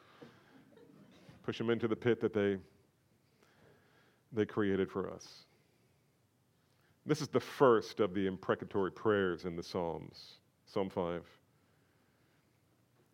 Push 1.43 1.57
them 1.57 1.69
into 1.69 1.87
the 1.87 1.95
pit 1.95 2.19
that 2.21 2.33
they, 2.33 2.57
they 4.33 4.45
created 4.45 4.89
for 4.89 5.11
us. 5.11 5.45
This 7.05 7.21
is 7.21 7.27
the 7.27 7.39
first 7.39 7.99
of 7.99 8.13
the 8.13 8.27
imprecatory 8.27 8.91
prayers 8.91 9.45
in 9.45 9.55
the 9.55 9.63
Psalms, 9.63 10.35
Psalm 10.65 10.89
5. 10.89 11.23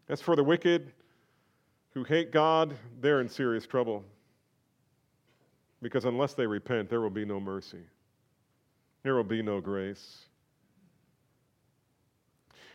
As 0.10 0.22
for 0.22 0.36
the 0.36 0.44
wicked 0.44 0.92
who 1.92 2.04
hate 2.04 2.32
God, 2.32 2.76
they're 3.00 3.22
in 3.22 3.30
serious 3.30 3.66
trouble. 3.66 4.04
Because 5.82 6.06
unless 6.06 6.34
they 6.34 6.46
repent, 6.46 6.90
there 6.90 7.02
will 7.02 7.10
be 7.10 7.26
no 7.26 7.40
mercy, 7.40 7.84
there 9.04 9.16
will 9.16 9.24
be 9.24 9.42
no 9.42 9.62
grace. 9.62 10.26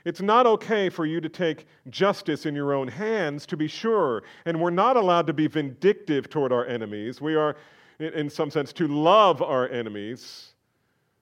It's 0.05 0.21
not 0.21 0.47
okay 0.47 0.89
for 0.89 1.07
you 1.07 1.21
to 1.21 1.29
take 1.29 1.67
justice 1.89 2.47
in 2.47 2.55
your 2.55 2.73
own 2.73 2.89
hands, 2.89 3.47
to 3.47 3.57
be 3.57 3.69
sure. 3.69 4.23
And 4.45 4.61
we're 4.61 4.71
not 4.71 4.97
allowed 4.97 5.27
to 5.27 5.33
be 5.33 5.47
vindictive 5.47 6.29
toward 6.31 6.53
our 6.53 6.67
enemies. 6.67 7.21
We 7.21 7.35
are, 7.35 7.57
in 7.99 8.31
some 8.31 8.51
sense, 8.51 8.73
to 8.75 8.89
love 8.89 9.43
our 9.43 9.69
enemies. 9.69 10.55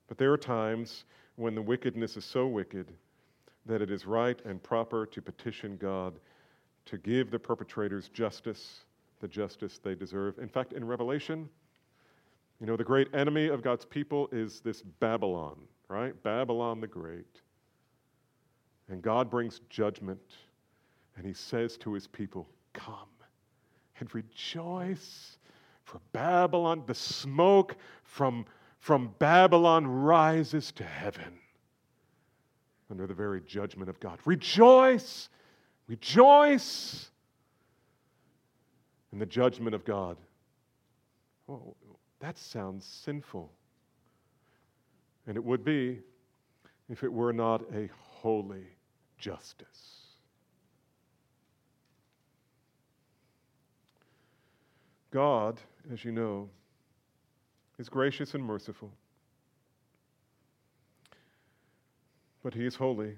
But 0.07 0.19
there 0.19 0.33
are 0.33 0.39
times 0.39 1.05
when 1.37 1.55
the 1.55 1.63
wickedness 1.63 2.17
is 2.17 2.25
so 2.25 2.47
wicked 2.47 2.93
that 3.67 3.83
it 3.83 3.91
is 3.91 4.07
right 4.07 4.41
and 4.45 4.63
proper 4.63 5.07
to 5.07 5.21
petition 5.21 5.77
God 5.77 6.19
to 6.87 6.99
give 6.99 7.31
the 7.31 7.39
perpetrators 7.39 8.09
justice, 8.09 8.85
the 9.21 9.29
justice 9.29 9.79
they 9.83 9.95
deserve. 9.95 10.39
In 10.39 10.49
fact, 10.49 10.73
in 10.73 10.85
Revelation, 10.87 11.49
you 12.61 12.67
know, 12.67 12.77
the 12.77 12.85
great 12.85 13.15
enemy 13.15 13.49
of 13.49 13.63
God's 13.63 13.85
people 13.85 14.29
is 14.33 14.61
this 14.61 14.83
Babylon, 14.83 15.57
right? 15.89 16.21
Babylon 16.23 16.81
the 16.81 16.87
Great. 16.87 17.43
And 18.89 19.03
God 19.03 19.31
brings 19.31 19.61
judgment, 19.69 20.21
and 21.17 21.27
He 21.27 21.33
says 21.33 21.77
to 21.79 21.93
His 21.93 22.07
people, 22.07 22.49
Come 22.73 23.09
and 24.01 24.15
rejoice, 24.15 25.39
for 25.85 26.01
Babylon, 26.13 26.83
the 26.87 26.95
smoke 26.95 27.77
from, 28.05 28.45
from 28.79 29.15
Babylon 29.19 29.87
rises 29.87 30.71
to 30.73 30.85
heaven 30.85 31.39
under 32.91 33.07
the 33.07 33.15
very 33.15 33.41
judgment 33.43 33.91
of 33.91 33.99
God. 34.01 34.19
Rejoice! 34.25 35.29
Rejoice! 35.87 37.11
In 39.13 39.19
the 39.19 39.27
judgment 39.27 39.75
of 39.75 39.85
God. 39.85 40.17
Oh, 41.49 41.75
that 42.21 42.37
sounds 42.39 42.85
sinful. 42.85 43.51
And 45.27 45.37
it 45.37 45.45
would 45.45 45.65
be 45.65 46.01
if 46.91 47.03
it 47.03 47.13
were 47.13 47.33
not 47.33 47.63
a 47.75 47.89
holy 47.99 48.67
justice. 49.19 49.99
God, 55.11 55.59
as 55.93 56.05
you 56.05 56.13
know, 56.13 56.49
is 57.79 57.89
gracious 57.89 58.35
and 58.35 58.45
merciful. 58.45 58.91
But 62.43 62.55
He 62.55 62.67
is 62.67 62.75
holy. 62.75 63.17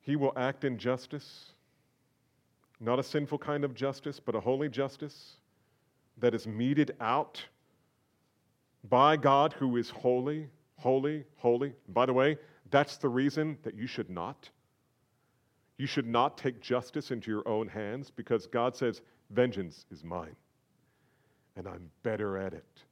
He 0.00 0.16
will 0.16 0.32
act 0.36 0.64
in 0.64 0.78
justice, 0.78 1.52
not 2.80 2.98
a 2.98 3.02
sinful 3.02 3.38
kind 3.38 3.64
of 3.64 3.74
justice, 3.74 4.18
but 4.18 4.34
a 4.34 4.40
holy 4.40 4.68
justice 4.68 5.34
that 6.18 6.34
is 6.34 6.46
meted 6.46 6.96
out 7.00 7.42
by 8.88 9.16
God 9.16 9.52
who 9.52 9.76
is 9.76 9.90
holy 9.90 10.48
holy, 10.80 11.24
holy. 11.36 11.74
By 11.88 12.06
the 12.06 12.12
way, 12.12 12.38
that's 12.70 12.96
the 12.96 13.08
reason 13.08 13.58
that 13.62 13.74
you 13.74 13.86
should 13.86 14.10
not. 14.10 14.48
You 15.76 15.86
should 15.86 16.06
not 16.06 16.38
take 16.38 16.60
justice 16.60 17.10
into 17.10 17.30
your 17.30 17.46
own 17.46 17.68
hands 17.68 18.10
because 18.10 18.46
God 18.46 18.74
says, 18.74 19.02
Vengeance 19.30 19.86
is 19.92 20.02
mine, 20.02 20.34
and 21.56 21.68
I'm 21.68 21.90
better 22.02 22.36
at 22.36 22.52
it. 22.52 22.82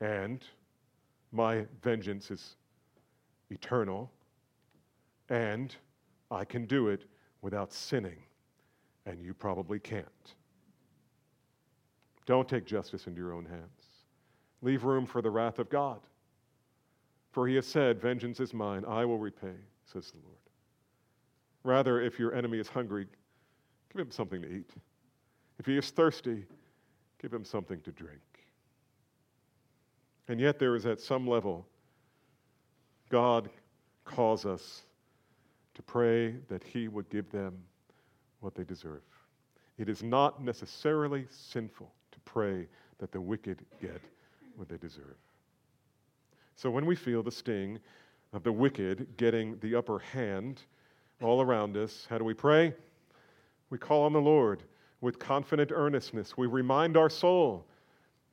And 0.00 0.44
my 1.32 1.66
vengeance 1.82 2.30
is 2.30 2.56
eternal, 3.50 4.10
and 5.28 5.74
I 6.30 6.44
can 6.44 6.66
do 6.66 6.88
it 6.88 7.06
without 7.42 7.72
sinning, 7.72 8.22
and 9.06 9.20
you 9.20 9.34
probably 9.34 9.80
can't. 9.80 10.34
Don't 12.26 12.48
take 12.48 12.66
justice 12.66 13.06
into 13.06 13.20
your 13.20 13.32
own 13.32 13.46
hands. 13.46 13.82
Leave 14.60 14.84
room 14.84 15.06
for 15.06 15.22
the 15.22 15.30
wrath 15.30 15.58
of 15.58 15.70
God. 15.70 16.00
For 17.30 17.46
he 17.46 17.54
has 17.56 17.66
said, 17.66 18.00
Vengeance 18.00 18.40
is 18.40 18.54
mine, 18.54 18.84
I 18.86 19.04
will 19.04 19.18
repay, 19.18 19.54
says 19.84 20.10
the 20.10 20.18
Lord. 20.24 20.36
Rather, 21.64 22.00
if 22.00 22.18
your 22.18 22.34
enemy 22.34 22.58
is 22.58 22.68
hungry, 22.68 23.06
give 23.92 24.00
him 24.00 24.10
something 24.10 24.40
to 24.42 24.48
eat. 24.48 24.70
If 25.58 25.66
he 25.66 25.76
is 25.76 25.90
thirsty, 25.90 26.44
give 27.20 27.32
him 27.32 27.44
something 27.44 27.80
to 27.82 27.92
drink. 27.92 28.20
And 30.28 30.38
yet, 30.38 30.58
there 30.58 30.76
is 30.76 30.84
at 30.84 31.00
some 31.00 31.26
level, 31.26 31.66
God 33.08 33.48
calls 34.04 34.44
us 34.44 34.82
to 35.74 35.82
pray 35.82 36.34
that 36.48 36.62
He 36.62 36.88
would 36.88 37.08
give 37.08 37.30
them 37.30 37.56
what 38.40 38.54
they 38.54 38.64
deserve. 38.64 39.02
It 39.78 39.88
is 39.88 40.02
not 40.02 40.42
necessarily 40.42 41.26
sinful 41.30 41.90
to 42.12 42.20
pray 42.20 42.66
that 42.98 43.12
the 43.12 43.20
wicked 43.20 43.64
get 43.80 44.02
what 44.56 44.68
they 44.68 44.76
deserve. 44.76 45.16
So 46.58 46.72
when 46.72 46.86
we 46.86 46.96
feel 46.96 47.22
the 47.22 47.30
sting 47.30 47.78
of 48.32 48.42
the 48.42 48.50
wicked 48.50 49.16
getting 49.16 49.56
the 49.60 49.76
upper 49.76 50.00
hand 50.00 50.62
all 51.22 51.40
around 51.40 51.76
us, 51.76 52.04
how 52.10 52.18
do 52.18 52.24
we 52.24 52.34
pray? 52.34 52.74
We 53.70 53.78
call 53.78 54.02
on 54.02 54.12
the 54.12 54.20
Lord 54.20 54.64
with 55.00 55.20
confident 55.20 55.70
earnestness. 55.72 56.36
We 56.36 56.48
remind 56.48 56.96
our 56.96 57.08
soul 57.08 57.64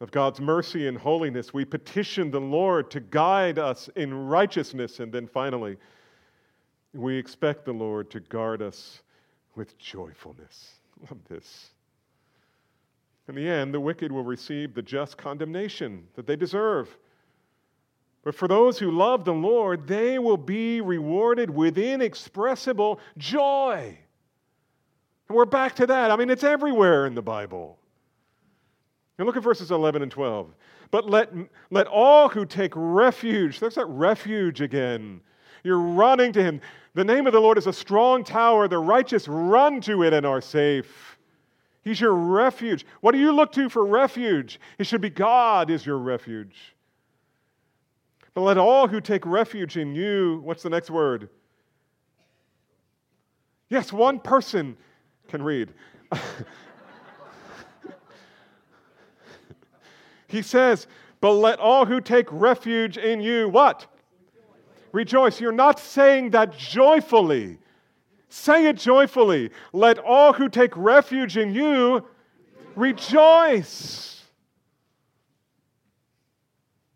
of 0.01 0.09
God's 0.09 0.41
mercy 0.41 0.87
and 0.87 0.97
holiness. 0.97 1.53
We 1.53 1.65
petition 1.65 2.31
the 2.31 2.41
Lord 2.41 2.89
to 2.91 2.99
guide 2.99 3.59
us 3.59 3.91
in 3.95 4.11
righteousness. 4.11 4.99
And 4.99 5.11
then 5.11 5.27
finally, 5.27 5.77
we 6.95 7.15
expect 7.15 7.63
the 7.63 7.73
Lord 7.73 8.09
to 8.09 8.21
guard 8.21 8.63
us 8.63 9.03
with 9.53 9.77
joyfulness. 9.77 10.71
Love 11.11 11.19
this. 11.29 11.69
In 13.29 13.35
the 13.35 13.47
end, 13.47 13.71
the 13.71 13.79
wicked 13.79 14.11
will 14.11 14.23
receive 14.23 14.73
the 14.73 14.81
just 14.81 15.15
condemnation 15.15 16.07
that 16.15 16.25
they 16.25 16.35
deserve. 16.35 16.89
But 18.25 18.33
for 18.33 18.47
those 18.47 18.79
who 18.79 18.89
love 18.89 19.23
the 19.23 19.33
Lord, 19.33 19.87
they 19.87 20.17
will 20.17 20.35
be 20.35 20.81
rewarded 20.81 21.47
with 21.47 21.77
inexpressible 21.77 22.99
joy. 23.19 23.97
And 25.29 25.37
we're 25.37 25.45
back 25.45 25.75
to 25.75 25.85
that. 25.85 26.09
I 26.09 26.15
mean, 26.15 26.31
it's 26.31 26.43
everywhere 26.43 27.05
in 27.05 27.13
the 27.13 27.21
Bible. 27.21 27.77
And 29.19 29.27
look 29.27 29.37
at 29.37 29.43
verses 29.43 29.69
11 29.69 30.01
and 30.01 30.11
12. 30.11 30.55
But 30.89 31.07
let, 31.07 31.31
let 31.69 31.85
all 31.85 32.27
who 32.27 32.47
take 32.47 32.73
refuge, 32.75 33.59
there's 33.59 33.75
that 33.75 33.85
refuge 33.85 34.59
again. 34.59 35.21
You're 35.63 35.79
running 35.79 36.33
to 36.33 36.43
him. 36.43 36.61
The 36.95 37.03
name 37.03 37.27
of 37.27 37.33
the 37.33 37.39
Lord 37.39 37.59
is 37.59 37.67
a 37.67 37.73
strong 37.73 38.23
tower. 38.23 38.67
The 38.67 38.79
righteous 38.79 39.27
run 39.27 39.81
to 39.81 40.01
it 40.01 40.13
and 40.13 40.25
are 40.25 40.41
safe. 40.41 41.19
He's 41.83 42.01
your 42.01 42.15
refuge. 42.15 42.87
What 43.01 43.11
do 43.11 43.19
you 43.19 43.31
look 43.31 43.51
to 43.51 43.69
for 43.69 43.85
refuge? 43.85 44.59
It 44.79 44.87
should 44.87 45.01
be 45.01 45.11
God 45.11 45.69
is 45.69 45.85
your 45.85 45.99
refuge. 45.99 46.74
But 48.35 48.41
let 48.41 48.57
all 48.59 48.87
who 48.87 49.01
take 49.01 49.25
refuge 49.25 49.77
in 49.77 49.95
you, 49.95 50.41
what's 50.43 50.61
the 50.61 50.69
next 50.69 50.91
word? 50.91 51.29
Yes, 53.69 53.91
one 53.91 54.19
person 54.19 54.77
can 55.29 55.41
read. 55.41 55.73
he 60.27 60.41
says, 60.43 60.85
But 61.21 61.31
let 61.31 61.59
all 61.59 61.85
who 61.85 62.01
take 62.01 62.27
refuge 62.29 62.97
in 62.97 63.21
you, 63.21 63.47
what? 63.49 63.87
Rejoice. 64.91 65.39
You're 65.39 65.53
not 65.53 65.79
saying 65.79 66.31
that 66.31 66.57
joyfully. 66.57 67.57
Say 68.29 68.67
it 68.67 68.75
joyfully. 68.77 69.49
Let 69.71 69.97
all 69.97 70.33
who 70.33 70.49
take 70.49 70.75
refuge 70.75 71.37
in 71.37 71.53
you 71.53 72.05
rejoice. 72.75 74.14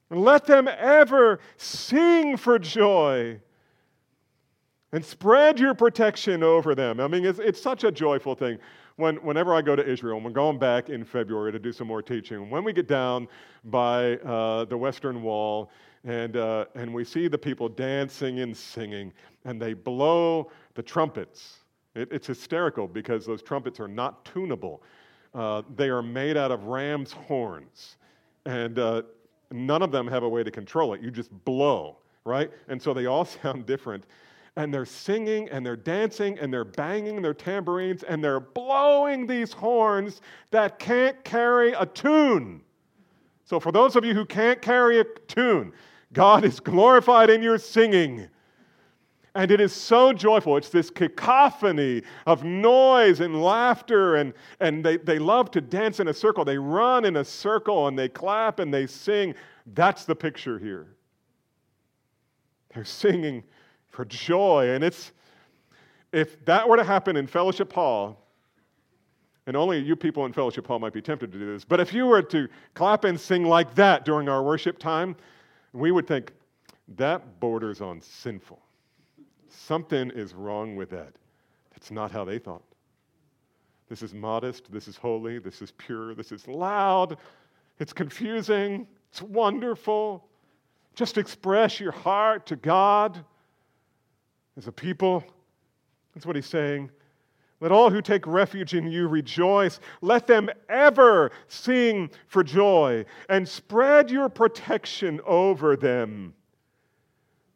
And 0.10 0.22
let 0.22 0.46
them 0.46 0.68
ever 0.68 1.40
sing 1.58 2.36
for 2.38 2.58
joy 2.58 3.40
and 4.92 5.06
spread 5.06 5.60
your 5.60 5.76
protection 5.76 6.42
over 6.42 6.74
them. 6.74 7.00
I 7.00 7.08
mean, 7.08 7.26
it's, 7.26 7.40
it's 7.40 7.62
such 7.62 7.84
a 7.84 7.92
joyful 7.92 8.34
thing. 8.36 8.58
When, 8.96 9.16
whenever 9.18 9.54
I 9.54 9.62
go 9.62 9.76
to 9.76 9.88
Israel, 9.88 10.18
and 10.18 10.26
we're 10.26 10.32
going 10.32 10.60
back 10.60 10.90
in 10.90 11.06
February 11.06 11.52
to 11.52 11.60
do 11.60 11.72
some 11.72 11.88
more 11.88 12.02
teaching, 12.02 12.50
when 12.50 12.64
we 12.64 12.74
get 12.74 12.88
down 12.88 13.28
by 13.66 14.18
uh, 14.18 14.66
the 14.66 14.78
Western 14.78 15.22
Wall 15.22 15.72
and, 16.04 16.36
uh, 16.36 16.66
and 16.76 16.94
we 16.94 17.06
see 17.06 17.28
the 17.28 17.38
people 17.38 17.70
dancing 17.70 18.40
and 18.40 18.56
singing, 18.56 19.14
and 19.46 19.62
they 19.62 19.74
blow 19.74 20.52
the 20.74 20.84
trumpets, 20.84 21.60
it, 21.96 22.10
it's 22.12 22.28
hysterical 22.28 22.88
because 22.88 23.26
those 23.26 23.42
trumpets 23.42 23.80
are 23.80 23.88
not 23.88 24.26
tunable. 24.26 24.82
Uh, 25.34 25.62
they 25.76 25.90
are 25.90 26.02
made 26.02 26.36
out 26.36 26.52
of 26.52 26.64
ram's 26.66 27.12
horns. 27.12 27.98
And 28.46 28.80
uh, 28.80 29.04
None 29.52 29.82
of 29.82 29.92
them 29.92 30.08
have 30.08 30.24
a 30.24 30.30
way 30.30 30.44
to 30.44 30.52
control 30.52 30.94
it. 30.94 31.02
You 31.02 31.12
just 31.12 31.32
blow, 31.46 31.98
right? 32.24 32.52
And 32.68 32.82
so 32.82 32.94
they 32.94 33.06
all 33.06 33.26
sound 33.44 33.66
different. 33.66 34.06
And 34.56 34.74
they're 34.74 34.86
singing 34.86 35.48
and 35.50 35.66
they're 35.66 35.76
dancing 35.76 36.38
and 36.40 36.52
they're 36.52 36.66
banging 36.66 37.22
their 37.22 37.34
tambourines 37.34 38.04
and 38.04 38.24
they're 38.24 38.40
blowing 38.40 39.26
these 39.26 39.54
horns 39.54 40.22
that 40.52 40.80
can't 40.80 41.24
carry 41.24 41.74
a 41.74 41.86
tune. 41.86 42.62
So, 43.46 43.60
for 43.60 43.72
those 43.72 43.96
of 43.96 44.06
you 44.06 44.14
who 44.14 44.26
can't 44.26 44.62
carry 44.62 45.00
a 45.00 45.06
tune, 45.28 45.74
God 46.14 46.44
is 46.44 46.60
glorified 46.60 47.30
in 47.30 47.42
your 47.42 47.58
singing. 47.58 48.28
And 49.36 49.52
it 49.52 49.62
is 49.62 49.74
so 49.74 50.12
joyful. 50.12 50.58
It's 50.58 50.70
this 50.70 50.90
cacophony 50.90 52.02
of 52.26 52.44
noise 52.44 53.20
and 53.20 53.44
laughter, 53.44 54.16
and, 54.16 54.34
and 54.60 54.84
they, 54.84 54.98
they 54.98 55.20
love 55.20 55.52
to 55.52 55.62
dance 55.62 56.00
in 56.00 56.08
a 56.08 56.14
circle. 56.14 56.44
They 56.44 56.58
run 56.58 57.06
in 57.06 57.18
a 57.18 57.24
circle 57.24 57.88
and 57.88 57.98
they 57.98 58.10
clap 58.10 58.60
and 58.60 58.74
they 58.74 58.88
sing. 58.88 59.36
That's 59.74 60.06
the 60.06 60.16
picture 60.16 60.58
here. 60.58 60.88
They're 62.74 62.86
singing 62.86 63.44
for 63.90 64.06
joy. 64.06 64.70
And 64.70 64.84
it's, 64.84 65.12
if 66.12 66.44
that 66.46 66.68
were 66.68 66.78
to 66.78 66.84
happen 66.84 67.16
in 67.16 67.28
Fellowship 67.28 67.72
Hall, 67.72 68.26
and 69.46 69.56
only 69.56 69.80
you 69.80 69.96
people 69.96 70.26
in 70.26 70.34
Fellowship 70.34 70.66
Hall 70.68 70.80
might 70.80 70.94
be 70.94 71.02
tempted 71.02 71.32
to 71.32 71.40
do 71.40 71.54
this, 71.54 71.66
but 71.66 71.80
if 71.80 71.94
you 71.94 72.06
were 72.06 72.22
to 72.24 72.48
clap 72.74 73.04
and 73.04 73.20
sing 73.20 73.44
like 73.44 73.74
that 73.76 74.06
during 74.06 74.28
our 74.30 74.44
worship 74.44 74.80
time, 74.80 75.16
we 75.74 75.92
would 75.92 76.08
think 76.08 76.34
that 76.96 77.40
borders 77.40 77.82
on 77.82 78.02
sinful. 78.02 78.60
Something 79.50 80.12
is 80.12 80.34
wrong 80.34 80.76
with 80.76 80.90
that. 80.92 81.14
That's 81.72 81.92
not 81.92 82.12
how 82.12 82.24
they 82.24 82.40
thought. 82.40 82.64
This 83.90 84.04
is 84.04 84.14
modest, 84.14 84.72
this 84.72 84.88
is 84.88 84.98
holy, 84.98 85.40
this 85.40 85.62
is 85.62 85.72
pure, 85.72 86.14
this 86.14 86.32
is 86.32 86.48
loud, 86.48 87.18
it's 87.80 87.92
confusing, 87.92 88.88
it's 89.10 89.22
wonderful. 89.22 90.28
Just 90.94 91.18
express 91.18 91.80
your 91.80 91.92
heart 91.92 92.46
to 92.48 92.56
God 92.56 93.24
as 94.58 94.68
a 94.68 94.72
people. 94.72 95.24
That's 96.14 96.26
what 96.26 96.36
he's 96.36 96.46
saying. 96.46 96.92
Let 97.62 97.72
all 97.72 97.90
who 97.90 98.02
take 98.02 98.28
refuge 98.28 98.74
in 98.74 98.90
you 98.92 99.08
rejoice. 99.08 99.80
Let 100.02 100.28
them 100.28 100.50
ever 100.70 101.32
sing 101.48 102.10
for 102.28 102.44
joy 102.44 103.06
and 103.28 103.48
spread 103.48 104.12
your 104.12 104.30
protection 104.30 105.20
over 105.26 105.76
them, 105.76 106.34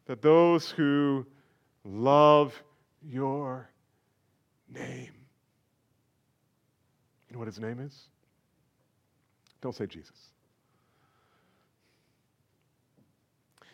that 0.06 0.20
those 0.20 0.70
who 0.70 1.26
love 1.84 2.60
your 3.02 3.68
name. 4.68 5.12
You 7.28 7.34
know 7.34 7.38
what 7.38 7.48
his 7.48 7.60
name 7.60 7.80
is? 7.80 8.08
Don't 9.60 9.74
say 9.74 9.86
Jesus. 9.86 10.30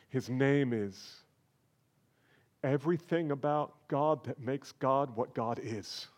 His 0.08 0.28
name 0.28 0.72
is 0.72 1.16
everything 2.62 3.30
about 3.30 3.74
God 3.88 4.24
that 4.24 4.40
makes 4.40 4.72
God 4.72 5.16
what 5.16 5.34
God 5.34 5.60
is. 5.62 6.08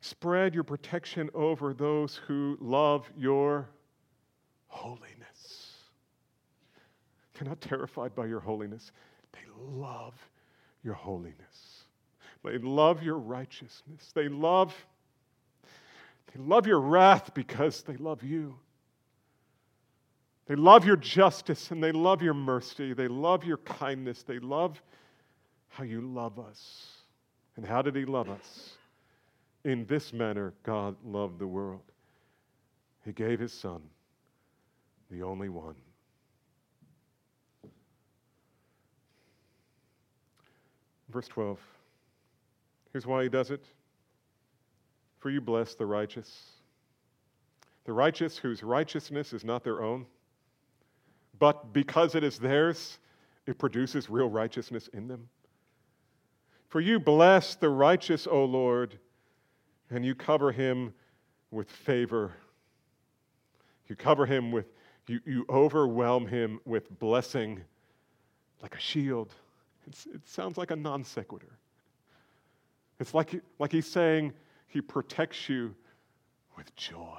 Spread 0.00 0.54
your 0.54 0.64
protection 0.64 1.28
over 1.34 1.74
those 1.74 2.16
who 2.26 2.56
love 2.60 3.10
your 3.16 3.68
holiness. 4.68 5.29
They're 7.40 7.48
not 7.48 7.62
terrified 7.62 8.14
by 8.14 8.26
your 8.26 8.40
holiness, 8.40 8.92
they 9.32 9.40
love 9.58 10.14
your 10.84 10.94
holiness. 10.94 11.84
They 12.44 12.58
love 12.58 13.02
your 13.02 13.18
righteousness. 13.18 14.12
They 14.14 14.28
love 14.28 14.74
they 16.32 16.40
love 16.40 16.66
your 16.66 16.80
wrath 16.80 17.34
because 17.34 17.82
they 17.82 17.96
love 17.96 18.22
you. 18.22 18.54
They 20.46 20.54
love 20.54 20.84
your 20.84 20.96
justice 20.96 21.72
and 21.72 21.82
they 21.82 21.90
love 21.90 22.22
your 22.22 22.34
mercy. 22.34 22.92
They 22.92 23.08
love 23.08 23.44
your 23.44 23.56
kindness. 23.58 24.22
They 24.22 24.38
love 24.38 24.80
how 25.68 25.82
you 25.82 26.02
love 26.02 26.38
us. 26.38 26.88
And 27.56 27.66
how 27.66 27.82
did 27.82 27.96
He 27.96 28.04
love 28.04 28.30
us? 28.30 28.74
In 29.64 29.86
this 29.86 30.12
manner, 30.12 30.54
God 30.62 30.94
loved 31.04 31.40
the 31.40 31.48
world. 31.48 31.82
He 33.04 33.12
gave 33.12 33.40
His 33.40 33.52
Son, 33.52 33.82
the 35.10 35.22
only 35.22 35.48
one 35.48 35.74
Verse 41.10 41.28
12. 41.28 41.58
Here's 42.92 43.06
why 43.06 43.22
he 43.22 43.28
does 43.28 43.50
it. 43.50 43.64
For 45.18 45.30
you 45.30 45.40
bless 45.40 45.74
the 45.74 45.86
righteous. 45.86 46.50
The 47.84 47.92
righteous 47.92 48.36
whose 48.36 48.62
righteousness 48.62 49.32
is 49.32 49.44
not 49.44 49.64
their 49.64 49.82
own, 49.82 50.06
but 51.38 51.72
because 51.72 52.14
it 52.14 52.22
is 52.22 52.38
theirs, 52.38 52.98
it 53.46 53.58
produces 53.58 54.08
real 54.10 54.28
righteousness 54.28 54.88
in 54.92 55.08
them. 55.08 55.28
For 56.68 56.80
you 56.80 57.00
bless 57.00 57.56
the 57.56 57.68
righteous, 57.68 58.28
O 58.30 58.44
Lord, 58.44 58.98
and 59.90 60.04
you 60.04 60.14
cover 60.14 60.52
him 60.52 60.94
with 61.50 61.68
favor. 61.70 62.32
You 63.88 63.96
cover 63.96 64.24
him 64.24 64.52
with, 64.52 64.66
you, 65.08 65.20
you 65.26 65.46
overwhelm 65.48 66.26
him 66.26 66.60
with 66.64 66.96
blessing 67.00 67.60
like 68.62 68.76
a 68.76 68.80
shield. 68.80 69.34
It's, 69.86 70.06
it 70.06 70.26
sounds 70.28 70.56
like 70.58 70.70
a 70.70 70.76
non 70.76 71.04
sequitur. 71.04 71.58
It's 72.98 73.14
like, 73.14 73.40
like 73.58 73.72
he's 73.72 73.86
saying 73.86 74.32
he 74.68 74.80
protects 74.80 75.48
you 75.48 75.74
with 76.56 76.74
joy. 76.76 77.18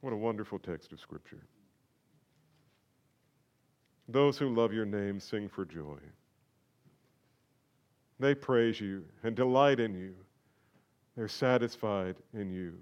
What 0.00 0.12
a 0.12 0.16
wonderful 0.16 0.58
text 0.58 0.92
of 0.92 1.00
Scripture. 1.00 1.42
Those 4.08 4.36
who 4.36 4.54
love 4.54 4.72
your 4.72 4.84
name 4.84 5.20
sing 5.20 5.48
for 5.48 5.64
joy. 5.64 5.98
They 8.18 8.34
praise 8.34 8.80
you 8.80 9.04
and 9.22 9.34
delight 9.34 9.80
in 9.80 9.94
you. 9.94 10.14
They're 11.16 11.28
satisfied 11.28 12.16
in 12.34 12.50
you, 12.50 12.74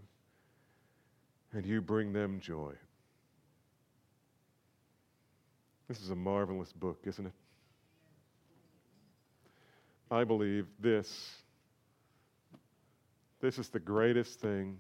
and 1.53 1.65
you 1.65 1.81
bring 1.81 2.13
them 2.13 2.41
joy. 2.41 2.73
This 5.91 6.03
is 6.03 6.11
a 6.11 6.15
marvelous 6.15 6.73
book, 6.73 7.01
isn't 7.05 7.27
it? 7.27 7.33
I 10.09 10.23
believe 10.23 10.69
this. 10.79 11.33
This 13.41 13.59
is 13.59 13.71
the 13.71 13.81
greatest 13.81 14.39
thing 14.39 14.79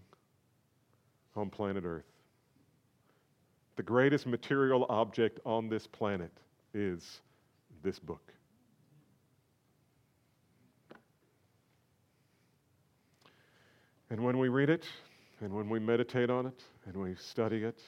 on 1.35 1.51
planet 1.51 1.83
Earth. 1.85 2.07
The 3.75 3.83
greatest 3.83 4.25
material 4.25 4.87
object 4.89 5.41
on 5.45 5.69
this 5.69 5.85
planet 5.85 6.31
is 6.75 7.21
this 7.83 7.99
book. 7.99 8.33
And 14.11 14.23
when 14.23 14.39
we 14.39 14.49
read 14.49 14.71
it, 14.71 14.85
and 15.41 15.53
when 15.53 15.69
we 15.69 15.81
meditate 15.81 16.31
on 16.31 16.47
it, 16.47 16.63
and 16.87 16.97
we 16.97 17.17
study 17.17 17.65
it, 17.65 17.81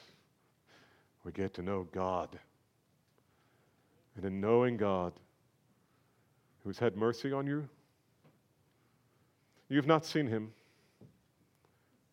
we 1.23 1.31
get 1.31 1.53
to 1.53 1.61
know 1.61 1.87
God 1.93 2.37
and 4.15 4.25
in 4.25 4.39
knowing 4.39 4.77
God 4.77 5.13
who 6.63 6.69
has 6.69 6.79
had 6.79 6.95
mercy 6.95 7.31
on 7.31 7.45
you. 7.45 7.67
You've 9.69 9.87
not 9.87 10.05
seen 10.05 10.27
him, 10.27 10.53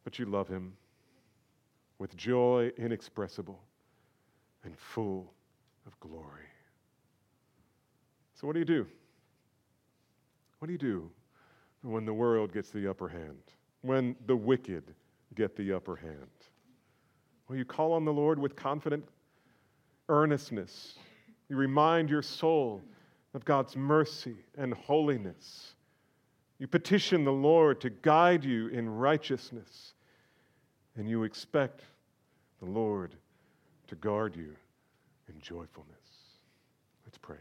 but 0.03 0.19
you 0.19 0.25
love 0.25 0.49
him 0.49 0.73
with 1.99 2.17
joy 2.17 2.73
inexpressible 2.77 3.61
and 4.65 4.77
full 4.77 5.33
of 5.87 5.99
glory. 6.01 6.49
So, 8.35 8.47
what 8.47 8.55
do 8.55 8.59
you 8.59 8.65
do? 8.65 8.87
What 10.59 10.67
do 10.67 10.73
you 10.73 10.79
do 10.79 11.11
when 11.83 12.05
the 12.05 12.15
world 12.15 12.53
gets 12.53 12.71
the 12.71 12.89
upper 12.89 13.09
hand? 13.09 13.43
When 13.83 14.17
the 14.27 14.37
wicked 14.37 14.95
get 15.35 15.57
the 15.57 15.73
upper 15.73 15.97
hand? 15.97 16.29
Well, 17.49 17.59
you 17.59 17.65
call 17.65 17.93
on 17.93 18.05
the 18.05 18.13
Lord 18.13 18.39
with 18.39 18.57
confident 18.57 19.05
earnestness. 20.09 20.95
You 21.51 21.57
remind 21.57 22.09
your 22.09 22.23
soul 22.23 22.81
of 23.35 23.45
God's 23.45 23.77
mercy 23.77 24.37
and 24.57 24.73
holiness. 24.73 25.75
You 26.61 26.69
petition 26.69 27.25
the 27.25 27.33
Lord 27.33 27.81
to 27.81 27.91
guide 27.91 28.45
you 28.45 28.69
in 28.69 28.89
righteousness, 28.89 29.95
and 30.97 31.09
you 31.09 31.25
expect 31.25 31.83
the 32.61 32.71
Lord 32.71 33.17
to 33.89 33.97
guard 33.97 34.37
you 34.37 34.55
in 35.29 35.41
joyfulness. 35.41 35.97
Let's 37.05 37.19
pray. 37.19 37.39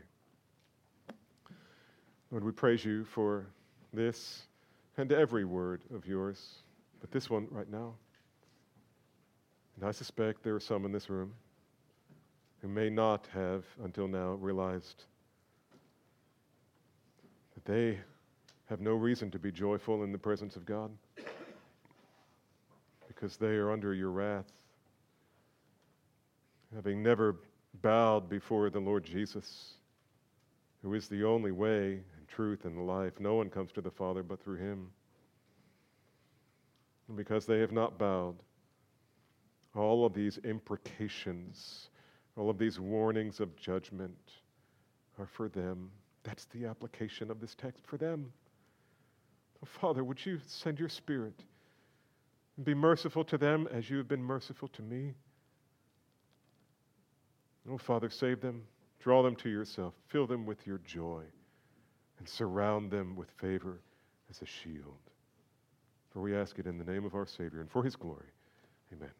Lord, 2.31 2.43
we 2.43 2.51
praise 2.51 2.83
you 2.83 3.05
for 3.05 3.45
this 3.93 4.47
and 4.97 5.11
every 5.11 5.45
word 5.45 5.81
of 5.93 6.07
yours, 6.07 6.63
but 6.99 7.11
this 7.11 7.29
one 7.29 7.47
right 7.51 7.69
now. 7.69 7.93
And 9.75 9.87
I 9.87 9.91
suspect 9.91 10.41
there 10.41 10.55
are 10.55 10.59
some 10.59 10.83
in 10.85 10.91
this 10.91 11.11
room 11.11 11.31
who 12.61 12.67
may 12.67 12.89
not 12.89 13.27
have 13.33 13.63
until 13.83 14.07
now 14.07 14.31
realized 14.33 15.05
that 17.55 17.65
they 17.65 17.99
have 18.69 18.81
no 18.81 18.93
reason 18.93 19.31
to 19.31 19.39
be 19.39 19.51
joyful 19.51 20.03
in 20.03 20.11
the 20.11 20.17
presence 20.17 20.55
of 20.55 20.65
God 20.65 20.91
because 23.07 23.37
they 23.37 23.55
are 23.55 23.71
under 23.71 23.93
your 23.93 24.11
wrath, 24.11 24.51
having 26.73 27.01
never 27.01 27.37
bowed 27.81 28.29
before 28.29 28.69
the 28.69 28.79
Lord 28.79 29.03
Jesus, 29.03 29.73
who 30.81 30.93
is 30.93 31.07
the 31.07 31.23
only 31.23 31.51
way 31.51 32.01
and 32.17 32.27
truth 32.27 32.65
and 32.65 32.87
life. 32.87 33.13
No 33.19 33.35
one 33.35 33.49
comes 33.49 33.71
to 33.73 33.81
the 33.81 33.91
Father 33.91 34.23
but 34.23 34.41
through 34.41 34.57
him. 34.57 34.87
And 37.07 37.17
because 37.17 37.45
they 37.45 37.59
have 37.59 37.71
not 37.71 37.97
bowed, 37.97 38.35
all 39.75 40.05
of 40.05 40.13
these 40.13 40.37
imprecations, 40.43 41.89
all 42.39 42.49
of 42.49 42.57
these 42.57 42.79
warnings 42.79 43.41
of 43.41 43.53
judgment 43.57 44.15
are 45.19 45.27
for 45.27 45.49
them. 45.49 45.91
That's 46.23 46.45
the 46.45 46.65
application 46.65 47.29
of 47.29 47.41
this 47.41 47.53
text 47.53 47.85
for 47.85 47.97
them. 47.97 48.31
Oh, 49.61 49.67
Father, 49.81 50.05
would 50.05 50.25
you 50.25 50.39
send 50.47 50.79
your 50.79 50.87
Spirit 50.87 51.43
and 52.55 52.65
be 52.65 52.73
merciful 52.73 53.25
to 53.25 53.37
them 53.37 53.67
as 53.73 53.89
you 53.89 53.97
have 53.97 54.07
been 54.07 54.23
merciful 54.23 54.69
to 54.69 54.81
me? 54.81 55.13
Oh, 57.69 57.77
Father, 57.77 58.09
save 58.09 58.39
them, 58.39 58.63
draw 58.99 59.21
them 59.21 59.35
to 59.35 59.49
yourself, 59.49 59.93
fill 60.07 60.25
them 60.25 60.45
with 60.45 60.65
your 60.65 60.77
joy, 60.85 61.23
and 62.19 62.27
surround 62.27 62.89
them 62.89 63.17
with 63.17 63.29
favor 63.31 63.81
as 64.29 64.41
a 64.41 64.45
shield. 64.45 64.97
For 66.11 66.21
we 66.21 66.33
ask 66.33 66.57
it 66.57 66.67
in 66.67 66.77
the 66.77 66.89
name 66.89 67.03
of 67.03 67.15
our 67.15 67.25
Savior 67.25 67.59
and 67.59 67.69
for 67.69 67.83
his 67.83 67.97
glory. 67.97 68.31
Amen. 68.93 69.11